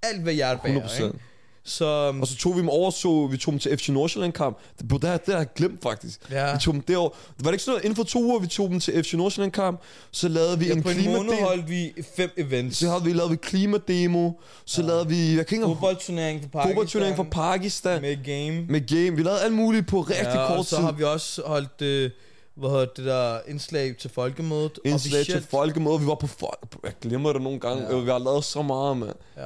alt 0.03 0.21
hvad 0.21 0.33
hjertet 0.33 0.61
bager, 0.63 0.85
100 0.85 1.03
ikke? 1.07 1.19
Så, 1.63 1.85
Og 2.21 2.27
så 2.27 2.35
tog 2.37 2.55
vi 2.55 2.59
dem 2.59 2.69
over, 2.69 2.91
så 2.91 3.27
vi 3.31 3.37
tog 3.37 3.51
dem 3.51 3.59
til 3.59 3.77
FC 3.77 3.89
Nordsjælland 3.89 4.33
kamp. 4.33 4.57
Det, 4.79 4.89
det, 5.01 5.03
har- 5.09 5.17
det 5.17 5.33
har 5.33 5.37
jeg 5.37 5.47
glemt 5.55 5.83
faktisk. 5.83 6.21
Ja. 6.31 6.53
Vi 6.53 6.59
tog 6.59 6.73
dem 6.73 6.81
derover. 6.81 7.09
Det 7.09 7.45
var 7.45 7.51
det 7.51 7.53
ikke 7.53 7.63
sådan 7.63 7.71
noget, 7.73 7.83
inden 7.85 7.95
for 7.95 8.03
to 8.03 8.23
uger, 8.23 8.39
vi 8.39 8.47
tog 8.47 8.69
dem 8.69 8.79
til 8.79 9.03
FC 9.03 9.13
Nordsjælland 9.13 9.51
kamp. 9.51 9.81
Så 10.11 10.27
lavede 10.27 10.59
vi 10.59 10.65
ja, 10.67 10.73
en 10.73 10.83
på 10.83 10.89
en 10.89 10.95
måned 10.95 11.05
klimademo. 11.19 11.47
holdt 11.47 11.69
vi 11.69 11.91
fem 12.15 12.29
events. 12.37 12.77
Så 12.77 12.89
havde 12.89 13.03
vi 13.03 13.13
lavet 13.13 13.31
vi 13.31 13.35
klimademo. 13.35 14.31
Så 14.65 14.81
ja. 14.81 14.87
lavede 14.87 15.07
vi, 15.07 15.35
jeg 15.37 15.45
kan 15.47 15.55
ikke 15.57 15.65
Fodboldturnering 15.67 16.41
for 16.41 16.47
Pakistan. 16.49 16.69
fodboldturnering 16.69 17.15
fra 17.15 17.23
Pakistan. 17.23 18.01
Med, 18.01 18.15
game. 18.25 18.65
med 18.69 18.87
game. 18.87 19.15
Vi 19.17 19.23
lavede 19.23 19.41
alt 19.41 19.53
muligt 19.53 19.87
på 19.87 20.01
rigtig 20.01 20.25
ja, 20.25 20.47
kort 20.47 20.57
og 20.57 20.65
så 20.65 20.75
tid. 20.75 20.83
har 20.83 20.91
vi 20.91 21.03
også 21.03 21.41
holdt, 21.45 21.81
øh, 21.81 22.11
hvad 22.55 22.69
hedder 22.69 22.85
det 22.85 23.05
der, 23.05 23.39
indslag 23.47 23.95
til 23.97 24.09
folkemødet. 24.09 24.79
Indslag 24.85 25.11
til 25.11 25.19
Officielt. 25.19 25.49
folkemøde. 25.49 25.99
Vi 25.99 26.07
var 26.07 26.15
på 26.15 26.27
folk. 26.27 26.75
Jeg 26.83 26.91
glemmer 27.01 27.33
det 27.33 27.41
nogle 27.41 27.59
gange. 27.59 27.83
Ja. 27.95 27.99
Vi 27.99 28.09
har 28.09 28.19
lavet 28.19 28.43
så 28.45 28.61
meget, 28.61 28.97
mand. 28.97 29.15
Ja. 29.37 29.43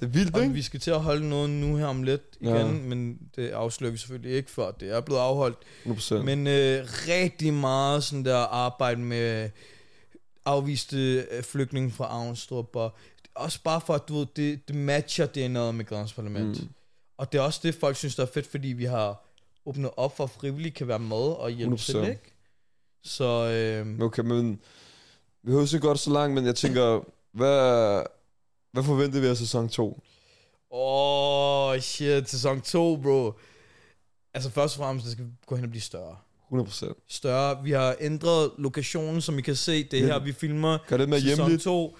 Det 0.00 0.06
er 0.06 0.10
vildt, 0.10 0.34
Og 0.34 0.42
ikke? 0.42 0.54
vi 0.54 0.62
skal 0.62 0.80
til 0.80 0.90
at 0.90 1.00
holde 1.00 1.28
noget 1.28 1.50
nu 1.50 1.76
her 1.76 1.86
om 1.86 2.02
lidt 2.02 2.22
igen, 2.40 2.54
Ja. 2.56 2.66
men 2.72 3.18
det 3.36 3.48
afslører 3.50 3.92
vi 3.92 3.98
selvfølgelig 3.98 4.36
ikke, 4.36 4.50
før 4.50 4.70
det 4.70 4.90
er 4.96 5.00
blevet 5.00 5.20
afholdt. 5.20 5.58
100%. 5.86 6.14
Men 6.14 6.46
øh, 6.46 6.86
rigtig 7.08 7.54
meget 7.54 8.04
sådan 8.04 8.24
der 8.24 8.36
arbejde 8.36 9.00
med 9.00 9.50
afviste 10.44 10.96
øh, 11.30 11.42
flygtninge 11.42 11.90
fra 11.90 12.06
Avnstrup, 12.10 12.76
og 12.76 12.92
også 13.34 13.58
bare 13.64 13.80
for, 13.80 13.94
at 13.94 14.08
du 14.08 14.18
ved, 14.18 14.26
det, 14.36 14.68
det 14.68 14.76
matcher 14.76 15.26
DNA'et 15.26 15.72
med 15.72 15.84
Grønlands 15.84 16.12
Parlament. 16.12 16.62
Mm. 16.62 16.68
Og 17.18 17.32
det 17.32 17.38
er 17.38 17.42
også 17.42 17.60
det, 17.62 17.74
folk 17.74 17.96
synes, 17.96 18.16
der 18.16 18.22
er 18.22 18.26
fedt, 18.34 18.46
fordi 18.46 18.68
vi 18.68 18.84
har 18.84 19.24
åbnet 19.66 19.90
op 19.96 20.16
for, 20.16 20.24
at 20.24 20.30
frivillige 20.30 20.72
kan 20.72 20.88
være 20.88 20.98
med 20.98 21.16
og 21.16 21.50
hjælpe 21.50 21.74
100%. 21.74 21.84
til, 21.84 22.00
ikke? 22.08 22.32
Så 23.04 23.24
øh, 23.24 24.00
Okay, 24.06 24.22
men 24.22 24.50
vi 25.42 25.46
behøver 25.46 25.74
ikke 25.74 25.86
godt 25.86 25.98
så 25.98 26.10
langt, 26.12 26.34
men 26.34 26.46
jeg 26.46 26.54
tænker, 26.54 27.00
hvad, 27.32 28.02
hvad 28.72 28.82
forventer 28.82 29.20
vi 29.20 29.26
af 29.26 29.36
sæson 29.36 29.68
2? 29.68 30.02
åh, 30.72 31.68
oh, 31.70 31.78
shit, 31.80 32.30
sæson 32.30 32.60
2, 32.60 32.96
bro. 32.96 33.32
Altså 34.34 34.50
først 34.50 34.76
og 34.78 34.84
fremmest, 34.84 35.04
det 35.04 35.12
skal 35.12 35.26
gå 35.46 35.54
hen 35.56 35.64
og 35.64 35.70
blive 35.70 35.82
større. 35.82 36.16
100%. 36.52 37.04
Større. 37.08 37.62
Vi 37.64 37.70
har 37.70 37.96
ændret 38.00 38.50
lokationen, 38.58 39.20
som 39.20 39.38
I 39.38 39.42
kan 39.42 39.56
se. 39.56 39.84
Det 39.84 39.98
er 39.98 40.06
her, 40.06 40.18
vi 40.18 40.32
filmer 40.32 40.78
Gør 40.88 40.96
det 40.96 41.08
mere 41.08 41.20
sæson 41.20 41.36
hjemligt. 41.36 41.62
2. 41.62 41.96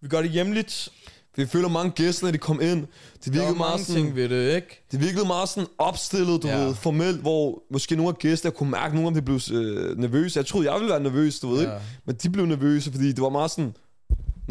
Vi 0.00 0.08
gør 0.08 0.22
det 0.22 0.30
hjemligt. 0.30 0.88
Vi 1.36 1.46
føler 1.46 1.68
mange 1.68 1.90
gæster, 1.90 2.26
når 2.26 2.32
de 2.32 2.38
kom 2.38 2.60
ind. 2.60 2.86
Det 3.24 3.32
virkede 3.32 3.54
meget 3.54 3.80
sådan, 3.80 4.02
ting 4.02 4.16
ved 4.16 4.28
det, 4.28 4.54
ikke? 4.56 4.82
det 4.92 5.00
virkede 5.00 5.26
meget 5.26 5.48
sådan 5.48 5.68
opstillet, 5.78 6.42
du 6.42 6.48
Ja. 6.48 6.64
ved, 6.64 6.74
formelt, 6.74 7.20
hvor 7.20 7.62
måske 7.70 7.96
nogle 7.96 8.08
af 8.08 8.18
gæster 8.18 8.50
kunne 8.50 8.70
mærke, 8.70 8.86
at 8.86 8.94
nogle 8.94 9.08
af 9.08 9.14
dem 9.14 9.24
blev 9.24 9.40
øh, 9.52 9.98
nervøse. 9.98 10.38
Jeg 10.38 10.46
troede, 10.46 10.70
jeg 10.70 10.80
ville 10.80 10.90
være 10.92 11.02
nervøs, 11.02 11.40
du 11.40 11.48
ved, 11.48 11.62
Ja. 11.62 11.74
ikke? 11.74 11.84
Men 12.04 12.16
de 12.16 12.30
blev 12.30 12.46
nervøse, 12.46 12.90
fordi 12.92 13.08
det 13.12 13.20
var 13.22 13.28
meget 13.28 13.50
sådan, 13.50 13.74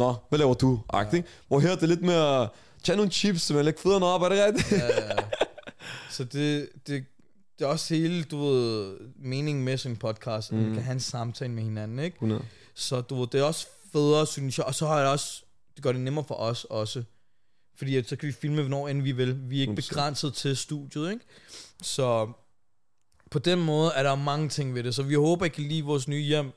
Nå, 0.00 0.14
hvad 0.28 0.38
laver 0.38 0.54
du? 0.54 0.80
Agtigt, 0.88 1.14
ikke? 1.14 1.28
Hvor 1.48 1.60
her 1.60 1.74
det 1.74 1.82
er 1.82 1.86
lidt 1.86 2.02
mere, 2.02 2.48
tag 2.84 2.96
nogle 2.96 3.10
chips, 3.10 3.50
men 3.50 3.64
læg 3.64 3.78
fødderne 3.78 4.06
op, 4.06 4.22
er 4.22 4.28
det 4.28 4.44
rigtigt? 4.44 4.72
Ja, 4.72 4.86
ja. 4.86 5.16
Så 6.10 6.24
det, 6.24 6.68
det, 6.86 7.04
det 7.58 7.64
er 7.64 7.66
også 7.66 7.94
hele, 7.94 8.24
du 8.24 8.44
ved, 8.44 8.96
meningen 9.16 9.64
med 9.64 9.78
sådan 9.78 9.92
en 9.92 9.96
podcast, 9.96 10.52
at 10.52 10.58
mm. 10.58 10.70
vi 10.70 10.74
kan 10.74 10.82
have 10.82 10.92
en 10.92 11.00
samtale 11.00 11.52
med 11.52 11.62
hinanden, 11.62 11.98
ikke? 11.98 12.14
100. 12.14 12.42
Så 12.74 13.00
du 13.00 13.20
ved, 13.20 13.26
det 13.32 13.40
er 13.40 13.44
også 13.44 13.66
federe, 13.92 14.26
synes 14.26 14.58
jeg. 14.58 14.66
Og 14.66 14.74
så 14.74 14.86
har 14.86 14.98
jeg 14.98 15.08
også, 15.08 15.42
det 15.74 15.82
gør 15.82 15.92
det 15.92 16.00
nemmere 16.00 16.24
for 16.24 16.34
os 16.34 16.64
også. 16.64 17.02
Fordi 17.76 17.96
at, 17.96 18.08
så 18.08 18.16
kan 18.16 18.26
vi 18.26 18.32
filme, 18.32 18.60
hvornår 18.60 18.88
end 18.88 19.02
vi 19.02 19.12
vil. 19.12 19.50
Vi 19.50 19.56
er 19.56 19.60
ikke 19.60 19.72
100%. 19.72 19.74
begrænset 19.74 20.34
til 20.34 20.56
studiet, 20.56 21.10
ikke? 21.10 21.24
Så 21.82 22.32
på 23.30 23.38
den 23.38 23.60
måde 23.60 23.92
er 23.94 24.02
der 24.02 24.14
mange 24.14 24.48
ting 24.48 24.74
ved 24.74 24.82
det. 24.82 24.94
Så 24.94 25.02
vi 25.02 25.14
håber, 25.14 25.44
I 25.46 25.48
kan 25.48 25.64
lide 25.64 25.82
vores 25.82 26.08
nye 26.08 26.22
hjem. 26.22 26.52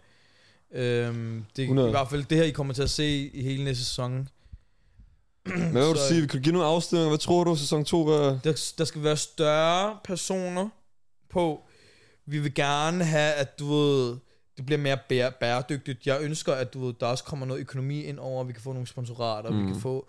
Øhm, 0.74 1.46
det 1.56 1.62
er 1.62 1.66
100. 1.66 1.88
i 1.88 1.92
hvert 1.92 2.10
fald 2.10 2.24
det 2.24 2.38
her, 2.38 2.46
I 2.46 2.52
kommer 2.52 2.74
til 2.74 2.84
at 2.84 2.90
se 2.90 3.32
i 3.34 3.44
hele 3.44 3.64
næste 3.64 3.84
sæson. 3.86 4.30
Hvad 5.44 5.88
vil 5.88 5.96
du 5.96 6.00
sige? 6.10 6.28
Kan 6.28 6.40
du 6.40 6.44
give 6.44 6.54
nogle 6.54 6.68
afstillinger? 6.68 7.10
Hvad 7.10 7.18
tror 7.18 7.44
du, 7.44 7.56
sæson 7.56 7.86
2 7.86 8.04
hvad? 8.04 8.40
Der, 8.44 8.74
der 8.78 8.86
skal 8.86 9.04
være 9.04 9.18
større 9.18 9.98
personer 10.04 10.70
på. 11.30 11.62
Vi 12.26 12.40
vil 12.40 12.54
gerne 12.54 13.04
have, 13.04 13.34
at 13.34 13.60
du 13.60 13.74
ved, 13.74 14.18
det 14.58 14.66
bliver 14.66 14.80
mere 14.80 14.98
bære, 15.10 15.32
bæredygtigt. 15.40 16.08
Jeg 16.08 16.22
ønsker, 16.22 16.54
at 16.54 16.74
du 16.74 16.86
ved, 16.86 16.94
der 17.00 17.06
også 17.06 17.24
kommer 17.24 17.46
noget 17.46 17.62
økonomi 17.62 18.04
ind 18.04 18.20
over, 18.20 18.44
vi 18.44 18.54
kan 18.54 18.62
få 18.62 18.74
nogle 18.74 18.88
sponsorater, 18.88 19.50
mm. 19.50 19.68
vi 19.68 19.72
kan 19.72 19.82
få... 19.82 20.08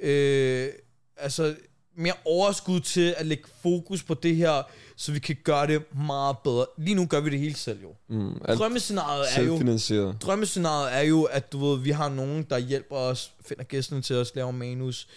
Øh, 0.00 0.68
altså, 1.16 1.56
mere 2.00 2.14
overskud 2.24 2.80
til 2.80 3.14
at 3.18 3.26
lægge 3.26 3.44
fokus 3.62 4.02
på 4.02 4.14
det 4.14 4.36
her, 4.36 4.62
så 4.96 5.12
vi 5.12 5.18
kan 5.18 5.36
gøre 5.44 5.66
det 5.66 5.82
meget 6.06 6.36
bedre. 6.44 6.66
Lige 6.78 6.94
nu 6.94 7.06
gør 7.06 7.20
vi 7.20 7.30
det 7.30 7.38
hele 7.38 7.54
selv 7.56 7.78
jo. 7.82 7.88
Mm, 8.08 8.34
Drømmescenariet 8.58 9.26
er 9.36 9.42
jo, 9.42 10.12
drømmescenariet 10.22 10.94
er 10.96 11.00
jo, 11.00 11.22
at 11.22 11.52
du 11.52 11.58
ved, 11.66 11.78
vi 11.78 11.90
har 11.90 12.08
nogen, 12.08 12.46
der 12.50 12.58
hjælper 12.58 12.96
os, 12.96 13.32
finder 13.48 13.64
gæsterne 13.64 14.02
til 14.02 14.16
os, 14.16 14.34
laver 14.34 14.50
manus, 14.50 15.08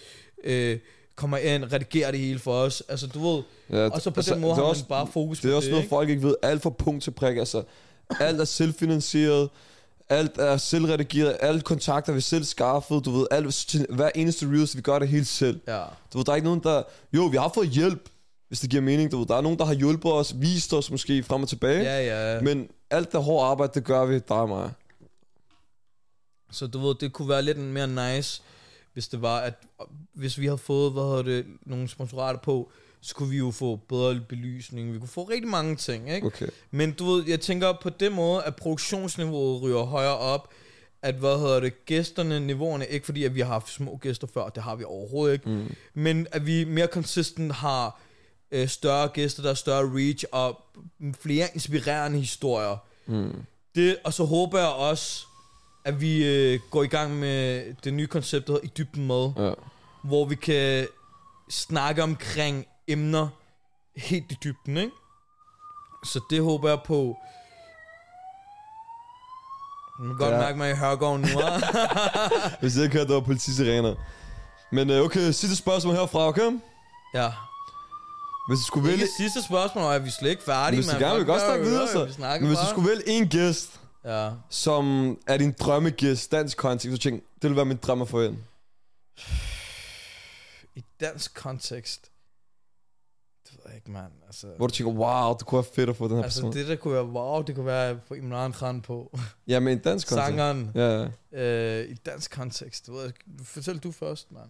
øh, 0.43 0.79
kommer 1.15 1.37
ind, 1.37 1.63
redigerer 1.73 2.11
det 2.11 2.19
hele 2.19 2.39
for 2.39 2.53
os. 2.53 2.83
Altså, 2.89 3.07
du 3.07 3.33
ved, 3.33 3.43
Ja, 3.69 3.89
og 3.89 4.01
så 4.01 4.09
på 4.09 4.19
altså, 4.19 4.33
den 4.33 4.41
måde 4.41 4.49
det 4.51 4.57
er 4.57 4.61
har 4.61 4.63
man 4.63 4.69
også- 4.69 4.85
bare 4.85 5.07
fokus 5.07 5.39
Det 5.39 5.45
er 5.47 5.51
på 5.51 5.55
også 5.55 5.65
det, 5.65 5.71
noget, 5.71 5.83
ikke? 5.83 5.89
folk 5.89 6.09
ikke 6.09 6.23
ved. 6.23 6.35
Alt 6.41 6.61
fra 6.61 6.69
punkt 6.69 7.03
til 7.03 7.11
prik. 7.11 7.37
Altså, 7.37 7.63
alt 8.19 8.41
er 8.41 8.45
selvfinansieret. 8.45 9.49
Alt 10.13 10.37
er 10.37 10.57
selvredigeret. 10.57 11.37
Alle 11.39 11.61
kontakter 11.61 12.13
vi 12.13 12.21
selv 12.21 12.43
skaffet. 12.43 13.05
Du 13.05 13.11
ved, 13.11 13.27
alt, 13.31 13.75
hver 13.89 14.09
eneste 14.15 14.45
reels, 14.45 14.75
vi 14.75 14.81
gør 14.81 14.99
det 14.99 15.07
helt 15.07 15.27
selv. 15.27 15.59
Ja. 15.67 15.83
Du 16.13 16.17
ved, 16.17 16.25
der 16.25 16.31
er 16.31 16.35
ikke 16.35 16.47
nogen, 16.47 16.63
der... 16.63 16.83
Jo, 17.13 17.25
vi 17.25 17.37
har 17.37 17.51
fået 17.53 17.69
hjælp, 17.69 18.09
hvis 18.47 18.59
det 18.59 18.69
giver 18.69 18.81
mening. 18.81 19.11
Du 19.11 19.17
ved, 19.17 19.27
der 19.27 19.35
er 19.35 19.41
nogen, 19.41 19.59
der 19.59 19.65
har 19.65 19.73
hjulpet 19.73 20.13
os, 20.13 20.33
vist 20.35 20.73
os 20.73 20.91
måske 20.91 21.23
frem 21.23 21.41
og 21.41 21.49
tilbage. 21.49 21.83
Ja, 21.83 22.33
ja. 22.33 22.41
Men 22.41 22.67
alt 22.89 23.11
det 23.11 23.23
hårde 23.23 23.45
arbejde, 23.45 23.71
det 23.73 23.83
gør 23.83 24.05
vi, 24.05 24.13
dig 24.13 24.37
og 24.37 24.49
mig. 24.49 24.71
Så 26.51 26.67
du 26.67 26.87
ved, 26.87 26.95
det 26.99 27.13
kunne 27.13 27.29
være 27.29 27.41
lidt 27.41 27.57
mere 27.57 27.87
nice, 27.87 28.41
hvis 28.93 29.07
det 29.07 29.21
var, 29.21 29.39
at 29.39 29.53
hvis 30.13 30.39
vi 30.39 30.45
havde 30.45 30.57
fået, 30.57 30.91
hvad 30.91 31.03
hedder 31.03 31.23
det, 31.23 31.45
nogle 31.65 31.87
sponsorater 31.87 32.39
på, 32.39 32.71
så 33.01 33.15
kunne 33.15 33.29
vi 33.29 33.37
jo 33.37 33.51
få 33.51 33.75
bedre 33.75 34.21
belysning. 34.29 34.93
Vi 34.93 34.99
kunne 34.99 35.07
få 35.07 35.23
rigtig 35.23 35.49
mange 35.49 35.75
ting, 35.75 36.11
ikke? 36.11 36.27
Okay. 36.27 36.47
Men 36.71 36.91
du 36.91 37.05
ved, 37.05 37.23
jeg 37.27 37.41
tænker 37.41 37.73
på 37.81 37.89
den 37.89 38.13
måde, 38.13 38.43
at 38.43 38.55
produktionsniveauet 38.55 39.61
ryger 39.61 39.83
højere 39.83 40.17
op, 40.17 40.49
at 41.01 41.15
hvad 41.15 41.39
hedder 41.39 41.59
det, 41.59 41.85
gæsterne, 41.85 42.39
niveauerne, 42.39 42.87
ikke 42.87 43.05
fordi 43.05 43.23
at 43.23 43.35
vi 43.35 43.39
har 43.39 43.47
haft 43.47 43.69
små 43.69 43.97
gæster 43.97 44.27
før, 44.33 44.49
det 44.49 44.63
har 44.63 44.75
vi 44.75 44.83
overhovedet 44.83 45.33
ikke, 45.33 45.49
mm. 45.49 45.75
men 45.93 46.27
at 46.31 46.45
vi 46.45 46.63
mere 46.63 46.87
consistent 46.87 47.51
har 47.51 48.01
øh, 48.51 48.67
større 48.67 49.07
gæster, 49.07 49.43
der 49.43 49.49
er 49.49 49.53
større 49.53 49.91
reach, 49.95 50.25
og 50.31 50.61
flere 51.19 51.47
inspirerende 51.53 52.19
historier. 52.19 52.77
Mm. 53.05 53.43
Det, 53.75 53.97
og 54.03 54.13
så 54.13 54.23
håber 54.23 54.59
jeg 54.59 54.67
også, 54.67 55.25
at 55.85 56.01
vi 56.01 56.25
øh, 56.25 56.59
går 56.71 56.83
i 56.83 56.87
gang 56.87 57.15
med 57.19 57.65
det 57.83 57.93
nye 57.93 58.07
koncept, 58.07 58.47
der 58.47 58.53
hedder 58.53 58.65
I 58.67 58.71
dybden 58.77 59.07
med, 59.07 59.31
Ja. 59.37 59.53
hvor 60.03 60.25
vi 60.25 60.35
kan 60.35 60.87
snakke 61.49 62.03
omkring 62.03 62.65
emner 62.87 63.27
helt 63.95 64.31
i 64.31 64.37
dybden, 64.43 64.77
ikke? 64.77 64.91
Så 66.05 66.19
det 66.29 66.41
håber 66.43 66.69
jeg 66.69 66.79
på. 66.85 67.17
Man 69.99 70.07
kan 70.09 70.17
godt 70.17 70.33
Ja. 70.33 70.39
mærke 70.39 70.57
mig 70.57 70.71
i 70.71 70.73
Hørgården 70.73 71.21
nu, 71.21 71.27
hva'? 71.27 71.69
Hvis 72.61 72.75
jeg 72.75 72.83
ikke 72.83 72.97
hørte, 72.97 73.07
der 73.07 73.13
var 73.13 73.21
politisirener. 73.25 73.95
Men 74.71 74.89
øh, 74.89 75.01
okay, 75.05 75.31
sidste 75.31 75.55
spørgsmål 75.55 75.95
herfra, 75.95 76.27
okay? 76.27 76.59
ja. 77.13 77.31
Hvis 78.49 78.59
du 78.59 78.63
skulle 78.65 78.87
vælge... 78.87 79.01
Ikke 79.01 79.13
sidste 79.17 79.43
spørgsmål, 79.43 79.83
og 79.83 79.95
er 79.95 79.99
vi 79.99 80.09
slet 80.09 80.29
ikke 80.29 80.43
færdige, 80.43 80.77
Hvis 80.77 80.85
du 80.85 80.91
mand. 80.91 81.03
gerne 81.03 81.17
vil 81.17 81.25
godt 81.25 81.41
snakke 81.41 81.65
er 81.65 81.69
videre, 81.69 81.87
så. 81.87 82.15
Men 82.19 82.47
hvis 82.47 82.57
du 82.57 82.65
skulle 82.69 82.89
vælge 82.89 83.07
en 83.09 83.27
gæst, 83.27 83.79
Ja. 84.05 84.31
som 84.49 85.17
er 85.27 85.37
din 85.37 85.51
drømmegæst, 85.59 86.31
dansk 86.31 86.57
kontekst, 86.57 86.95
så 86.97 87.01
tænk, 87.01 87.23
det 87.41 87.49
vil 87.49 87.55
være 87.55 87.65
min 87.65 87.77
drøm 87.77 88.01
at 88.01 88.07
få 88.09 88.21
ind. 88.21 88.37
I 90.75 90.83
dansk 91.01 91.33
kontekst. 91.35 92.11
Det 93.43 93.51
ved 93.53 93.61
jeg 93.65 93.75
ikke, 93.75 93.91
mand. 93.91 94.11
Altså, 94.27 94.47
Hvor 94.57 94.67
du 94.67 94.73
tænker, 94.73 94.93
wow, 94.93 95.33
det 95.37 95.45
kunne 95.45 95.57
være 95.57 95.73
fedt 95.75 95.89
at 95.89 95.95
få 95.95 96.07
den 96.07 96.15
her 96.15 96.23
altså 96.23 96.41
person. 96.41 96.53
det 96.53 96.67
der 96.67 96.75
kunne 96.75 96.93
være, 96.93 97.05
wow, 97.05 97.41
det 97.41 97.55
kunne 97.55 97.65
være 97.65 97.99
få 98.07 98.13
Imran 98.13 98.51
Khan 98.53 98.81
på. 98.81 99.19
Ja, 99.47 99.59
men 99.59 99.77
en 99.77 99.83
dansk 99.83 100.07
kontekst. 100.07 100.27
Sangeren. 100.27 100.71
Ja, 100.75 101.07
ja. 101.31 101.79
Øh, 101.81 101.89
I 101.89 101.93
dansk 101.93 102.31
kontekst. 102.31 102.85
Det 102.85 102.93
ved 102.93 103.11
fortæl 103.43 103.77
du 103.77 103.91
først, 103.91 104.31
mand. 104.31 104.49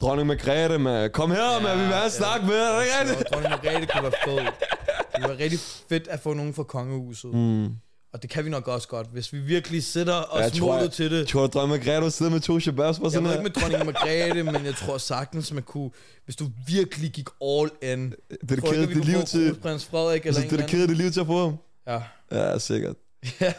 Dronning 0.00 0.26
Margrethe, 0.28 0.78
man. 0.78 1.10
Kom 1.12 1.30
her, 1.30 1.52
ja, 1.52 1.60
man. 1.62 1.78
Vi 1.78 1.82
vil 1.84 1.92
have 1.94 2.10
snakke 2.10 2.46
med 2.46 2.54
dig. 2.54 2.64
Er 2.64 2.78
det 2.78 2.84
ikke 2.84 2.98
rigtigt? 3.00 3.18
Så 3.18 3.24
Dronning 3.32 3.50
Margrethe 3.50 3.86
kunne 3.86 4.02
være 4.02 4.12
fed. 4.24 4.36
Det 4.36 5.22
kunne 5.24 5.28
være 5.28 5.38
rigtig 5.38 5.58
fedt 5.88 6.08
at 6.08 6.20
få 6.20 6.34
nogen 6.34 6.54
fra 6.54 6.62
kongehuset. 6.62 7.34
Mm. 7.34 7.76
Og 8.16 8.22
det 8.22 8.30
kan 8.30 8.44
vi 8.44 8.50
nok 8.50 8.68
også 8.68 8.88
godt, 8.88 9.06
hvis 9.12 9.32
vi 9.32 9.38
virkelig 9.38 9.84
sætter 9.84 10.14
os 10.34 10.42
jeg 10.44 10.54
ja, 10.54 10.60
målet 10.60 10.80
jeg- 10.82 10.92
til 10.92 11.10
det. 11.10 11.28
Tror 11.28 11.46
du, 11.46 11.46
Dronning 11.58 11.78
Margrethe 11.78 12.02
vil 12.02 12.12
sidde 12.12 12.30
med 12.30 12.40
to 12.40 12.60
shabazz 12.60 12.98
på 12.98 13.04
Jeg 13.04 13.12
sådan 13.12 13.26
her? 13.26 13.32
ikke 13.32 13.42
med 13.42 13.50
dronning 13.50 13.84
Margrethe, 13.84 14.42
men 14.42 14.64
jeg 14.64 14.74
tror 14.76 14.98
sagtens, 14.98 15.52
man 15.52 15.62
kunne, 15.62 15.90
hvis 16.24 16.36
du 16.36 16.46
virkelig 16.66 17.10
gik 17.10 17.28
all 17.44 17.70
in. 17.82 18.14
Dedikeret 18.48 18.88
dit 18.88 19.04
liv 19.04 19.22
til... 19.22 19.54
Prins 19.62 19.84
Frederik 19.84 20.20
eller 20.20 20.26
Altså, 20.38 20.40
eller 20.42 20.52
anden. 20.52 20.58
dedikeret 20.58 20.88
dit 20.88 20.96
liv 20.96 21.10
til 21.10 21.20
at 21.20 21.26
få 21.26 21.38
ham? 21.44 21.56
Ja. 21.86 22.00
Ja, 22.32 22.58
sikkert. 22.58 22.96
Ja. 23.40 23.52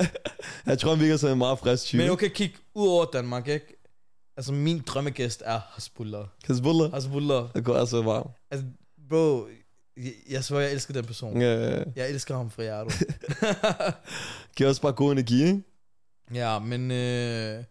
jeg 0.66 0.78
tror, 0.78 0.90
han 0.94 1.00
virker 1.00 1.16
som 1.16 1.30
en 1.30 1.38
meget 1.38 1.58
frisk 1.58 1.84
type. 1.84 2.02
Men 2.02 2.10
okay, 2.10 2.28
kig 2.28 2.54
ud 2.74 2.88
over 2.88 3.04
Danmark, 3.12 3.48
ikke? 3.48 3.66
Altså, 4.36 4.52
min 4.52 4.82
drømmegæst 4.86 5.42
er 5.46 5.60
Hasbullah. 5.72 6.24
Hezbollah. 6.48 6.92
Hasbullah. 6.92 7.44
Det 7.54 7.64
går 7.64 7.74
altså 7.76 8.02
varmt. 8.02 8.30
Altså, 8.50 8.66
bro, 9.10 9.46
jeg, 10.04 10.12
jeg 10.30 10.44
svær, 10.44 10.60
jeg 10.60 10.72
elsker 10.72 10.94
den 10.94 11.04
person. 11.04 11.40
Ja, 11.40 11.54
ja, 11.54 11.76
ja. 11.76 11.82
Jeg 11.96 12.10
elsker 12.10 12.36
ham 12.36 12.50
fra 12.50 12.62
hjertet. 12.62 13.02
Giver 14.56 14.68
også 14.68 14.82
bare 14.82 14.92
god 14.92 15.12
energi, 15.12 15.42
ikke? 15.44 15.62
Ja, 16.34 16.58
men... 16.58 16.90
Øh, 16.90 17.64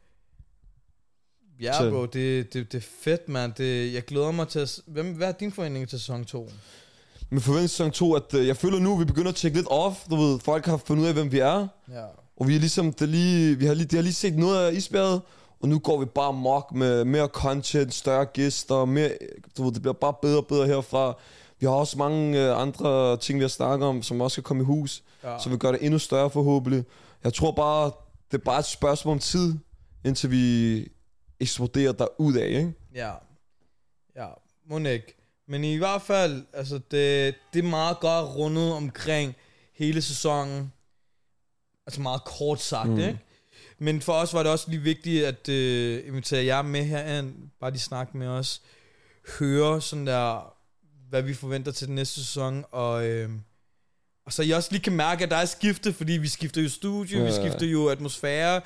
ja, 1.61 1.89
bro, 1.89 2.05
det, 2.05 2.53
det, 2.53 2.71
det 2.71 2.77
er 2.77 2.87
fedt, 3.01 3.29
mand. 3.29 3.53
Det, 3.53 3.93
jeg 3.93 4.05
glæder 4.05 4.31
mig 4.31 4.47
til... 4.47 4.59
at 4.59 4.79
Hvem, 4.87 5.13
hvad 5.13 5.27
er 5.27 5.31
din 5.31 5.51
forventning 5.51 5.89
til 5.89 5.99
sæson 5.99 6.25
2? 6.25 6.49
Men 7.29 7.41
forventning 7.41 7.69
til 7.69 7.77
sæson 7.77 7.91
2, 7.91 8.13
at 8.13 8.33
øh, 8.33 8.47
jeg 8.47 8.57
føler 8.57 8.79
nu, 8.79 8.93
at 8.93 8.99
vi 8.99 9.05
begynder 9.05 9.29
at 9.29 9.35
tjekke 9.35 9.57
lidt 9.57 9.67
off. 9.69 9.97
Du 10.09 10.15
ved, 10.15 10.39
folk 10.39 10.65
har 10.65 10.77
fundet 10.77 11.03
ud 11.03 11.07
af, 11.07 11.13
hvem 11.13 11.31
vi 11.31 11.39
er. 11.39 11.67
Ja. 11.91 12.05
Og 12.37 12.47
vi 12.47 12.55
er 12.55 12.59
ligesom, 12.59 12.93
det 12.93 13.01
er 13.01 13.05
lige, 13.05 13.55
vi 13.59 13.65
har 13.65 13.73
lige, 13.73 13.85
de 13.85 13.95
har 13.95 14.03
lige 14.03 14.13
set 14.13 14.37
noget 14.37 14.67
af 14.67 14.73
isbjerget. 14.73 15.21
Og 15.61 15.69
nu 15.69 15.79
går 15.79 15.99
vi 15.99 16.05
bare 16.05 16.33
mok 16.33 16.71
med 16.75 17.05
mere 17.05 17.27
content, 17.27 17.93
større 17.93 18.25
gæster, 18.25 18.85
mere, 18.85 19.11
du 19.57 19.63
ved, 19.63 19.73
det 19.73 19.81
bliver 19.81 19.93
bare 19.93 20.13
bedre 20.21 20.37
og 20.37 20.47
bedre 20.47 20.67
herfra. 20.67 21.17
Vi 21.59 21.65
har 21.65 21.73
også 21.73 21.97
mange 21.97 22.45
øh, 22.49 22.61
andre 22.61 23.17
ting, 23.17 23.39
vi 23.39 23.43
har 23.43 23.49
snakket 23.49 23.87
om, 23.87 24.03
som 24.03 24.21
også 24.21 24.35
skal 24.35 24.43
komme 24.43 24.63
i 24.63 24.65
hus. 24.65 25.03
ja. 25.23 25.39
Så 25.39 25.49
vi 25.49 25.57
gør 25.57 25.71
det 25.71 25.83
endnu 25.85 25.99
større 25.99 26.29
forhåbentlig. 26.29 26.83
Jeg 27.23 27.33
tror 27.33 27.51
bare, 27.51 27.91
det 28.31 28.37
er 28.37 28.43
bare 28.43 28.59
et 28.59 28.65
spørgsmål 28.65 29.11
om 29.13 29.19
tid, 29.19 29.53
indtil 30.05 30.31
vi 30.31 30.87
eksploderer 31.39 31.91
derudad, 31.91 32.41
ikke? 32.43 32.73
Ja. 32.95 33.11
Ja, 34.15 34.27
må 34.69 34.77
ikke. 34.79 35.15
Men 35.47 35.63
i 35.63 35.75
hvert 35.75 36.01
fald, 36.01 36.45
altså 36.53 36.75
det, 36.91 37.35
det 37.53 37.59
er 37.65 37.69
meget 37.69 37.99
godt 37.99 38.35
rundet 38.35 38.73
omkring 38.73 39.35
hele 39.73 40.01
sæsonen. 40.01 40.73
Altså 41.87 42.01
meget 42.01 42.23
kort 42.25 42.61
sagt, 42.61 42.89
Mm. 42.89 42.99
ikke? 42.99 43.19
Men 43.79 44.01
for 44.01 44.13
os 44.13 44.33
var 44.33 44.43
det 44.43 44.51
også 44.51 44.69
lige 44.69 44.81
vigtigt 44.81 45.25
at 45.25 45.49
øh, 45.49 46.07
invitere 46.07 46.45
jer 46.45 46.61
med 46.61 46.83
herind. 46.83 47.33
Bare 47.59 47.71
de 47.71 47.79
snakke 47.79 48.17
med 48.17 48.27
os. 48.27 48.61
Høre 49.39 49.81
sådan 49.81 50.07
der, 50.07 50.53
hvad 51.09 51.21
vi 51.21 51.33
forventer 51.33 51.71
til 51.71 51.87
den 51.87 51.95
næste 51.95 52.15
sæson. 52.15 52.63
Og, 52.71 53.05
øh, 53.07 53.29
og 54.25 54.33
så 54.33 54.43
I 54.43 54.51
også 54.51 54.69
lige 54.71 54.81
kan 54.81 54.93
mærke, 54.93 55.23
at 55.23 55.31
der 55.31 55.37
er 55.37 55.45
skifte, 55.45 55.93
fordi 55.93 56.11
vi 56.13 56.27
skifter 56.27 56.61
jo 56.61 56.69
studie, 56.69 57.17
Ja. 57.19 57.25
vi 57.25 57.31
skifter 57.31 57.65
jo 57.65 57.87
atmosfære. 57.87 58.61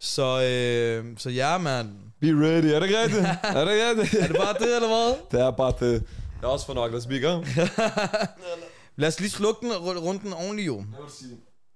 Så, 0.00 0.42
øh, 0.42 1.04
så 1.18 1.30
ja, 1.30 1.58
mand. 1.58 1.88
Be 2.20 2.26
ready, 2.26 2.64
er 2.64 2.80
det 2.80 2.86
ikke 2.86 3.02
rigtigt? 3.02 3.22
er 3.42 3.64
det 3.64 3.72
ikke 3.72 3.88
rigtigt? 3.90 4.14
Er 4.22 4.26
det 4.26 4.36
bare 4.36 4.54
det, 4.54 4.74
eller 4.76 4.88
hvad? 4.88 5.14
det 5.32 5.46
er 5.46 5.50
bare 5.50 5.72
det. 5.80 6.02
Jeg 6.40 6.46
er 6.46 6.52
også 6.52 6.66
for 6.66 6.74
nok, 6.74 6.90
lad 6.90 6.98
os 6.98 7.06
blive 7.06 7.44
Lad 8.96 9.08
os 9.08 9.20
lige 9.20 9.30
slukke 9.30 9.60
den 9.60 9.70
og 9.70 10.02
runde 10.02 10.20
den 10.24 10.32
ordentligt, 10.32 10.66
jo. 10.66 10.74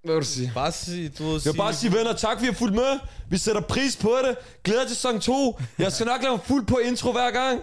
Hvad 0.04 0.14
vil 0.14 0.20
du 0.20 0.26
sige? 0.26 0.52
Bare 0.54 0.72
sige, 0.72 1.08
du 1.08 1.24
ved, 1.24 1.40
Jeg 1.44 1.52
vil 1.52 1.58
bare 1.58 1.74
sige, 1.74 1.92
venner, 1.92 2.12
tak 2.12 2.37
fordi 2.38 2.44
I 2.44 2.50
har 2.52 2.58
fulgt 2.58 2.74
med. 2.74 2.98
Vi 3.30 3.38
sætter 3.38 3.61
pris 3.62 3.96
på 3.96 4.16
det. 4.26 4.37
Glæder 4.64 4.87
til 4.87 4.96
sæson 4.96 5.20
2. 5.20 5.61
Jeg 5.78 5.92
skal 5.92 6.06
nok 6.06 6.22
lave 6.22 6.35
en 6.35 6.40
fuld 6.44 6.66
på 6.66 6.76
intro 6.85 7.12
hver 7.12 7.30
gang. 7.30 7.61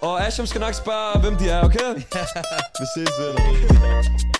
Og 0.00 0.26
Asham 0.26 0.46
skal 0.46 0.60
nok 0.60 0.74
spørge, 0.74 1.20
hvem 1.20 1.36
de 1.36 1.48
er, 1.48 1.64
okay? 1.64 1.94
Vi 2.80 2.86
ses, 2.94 3.10
venner. 3.20 4.32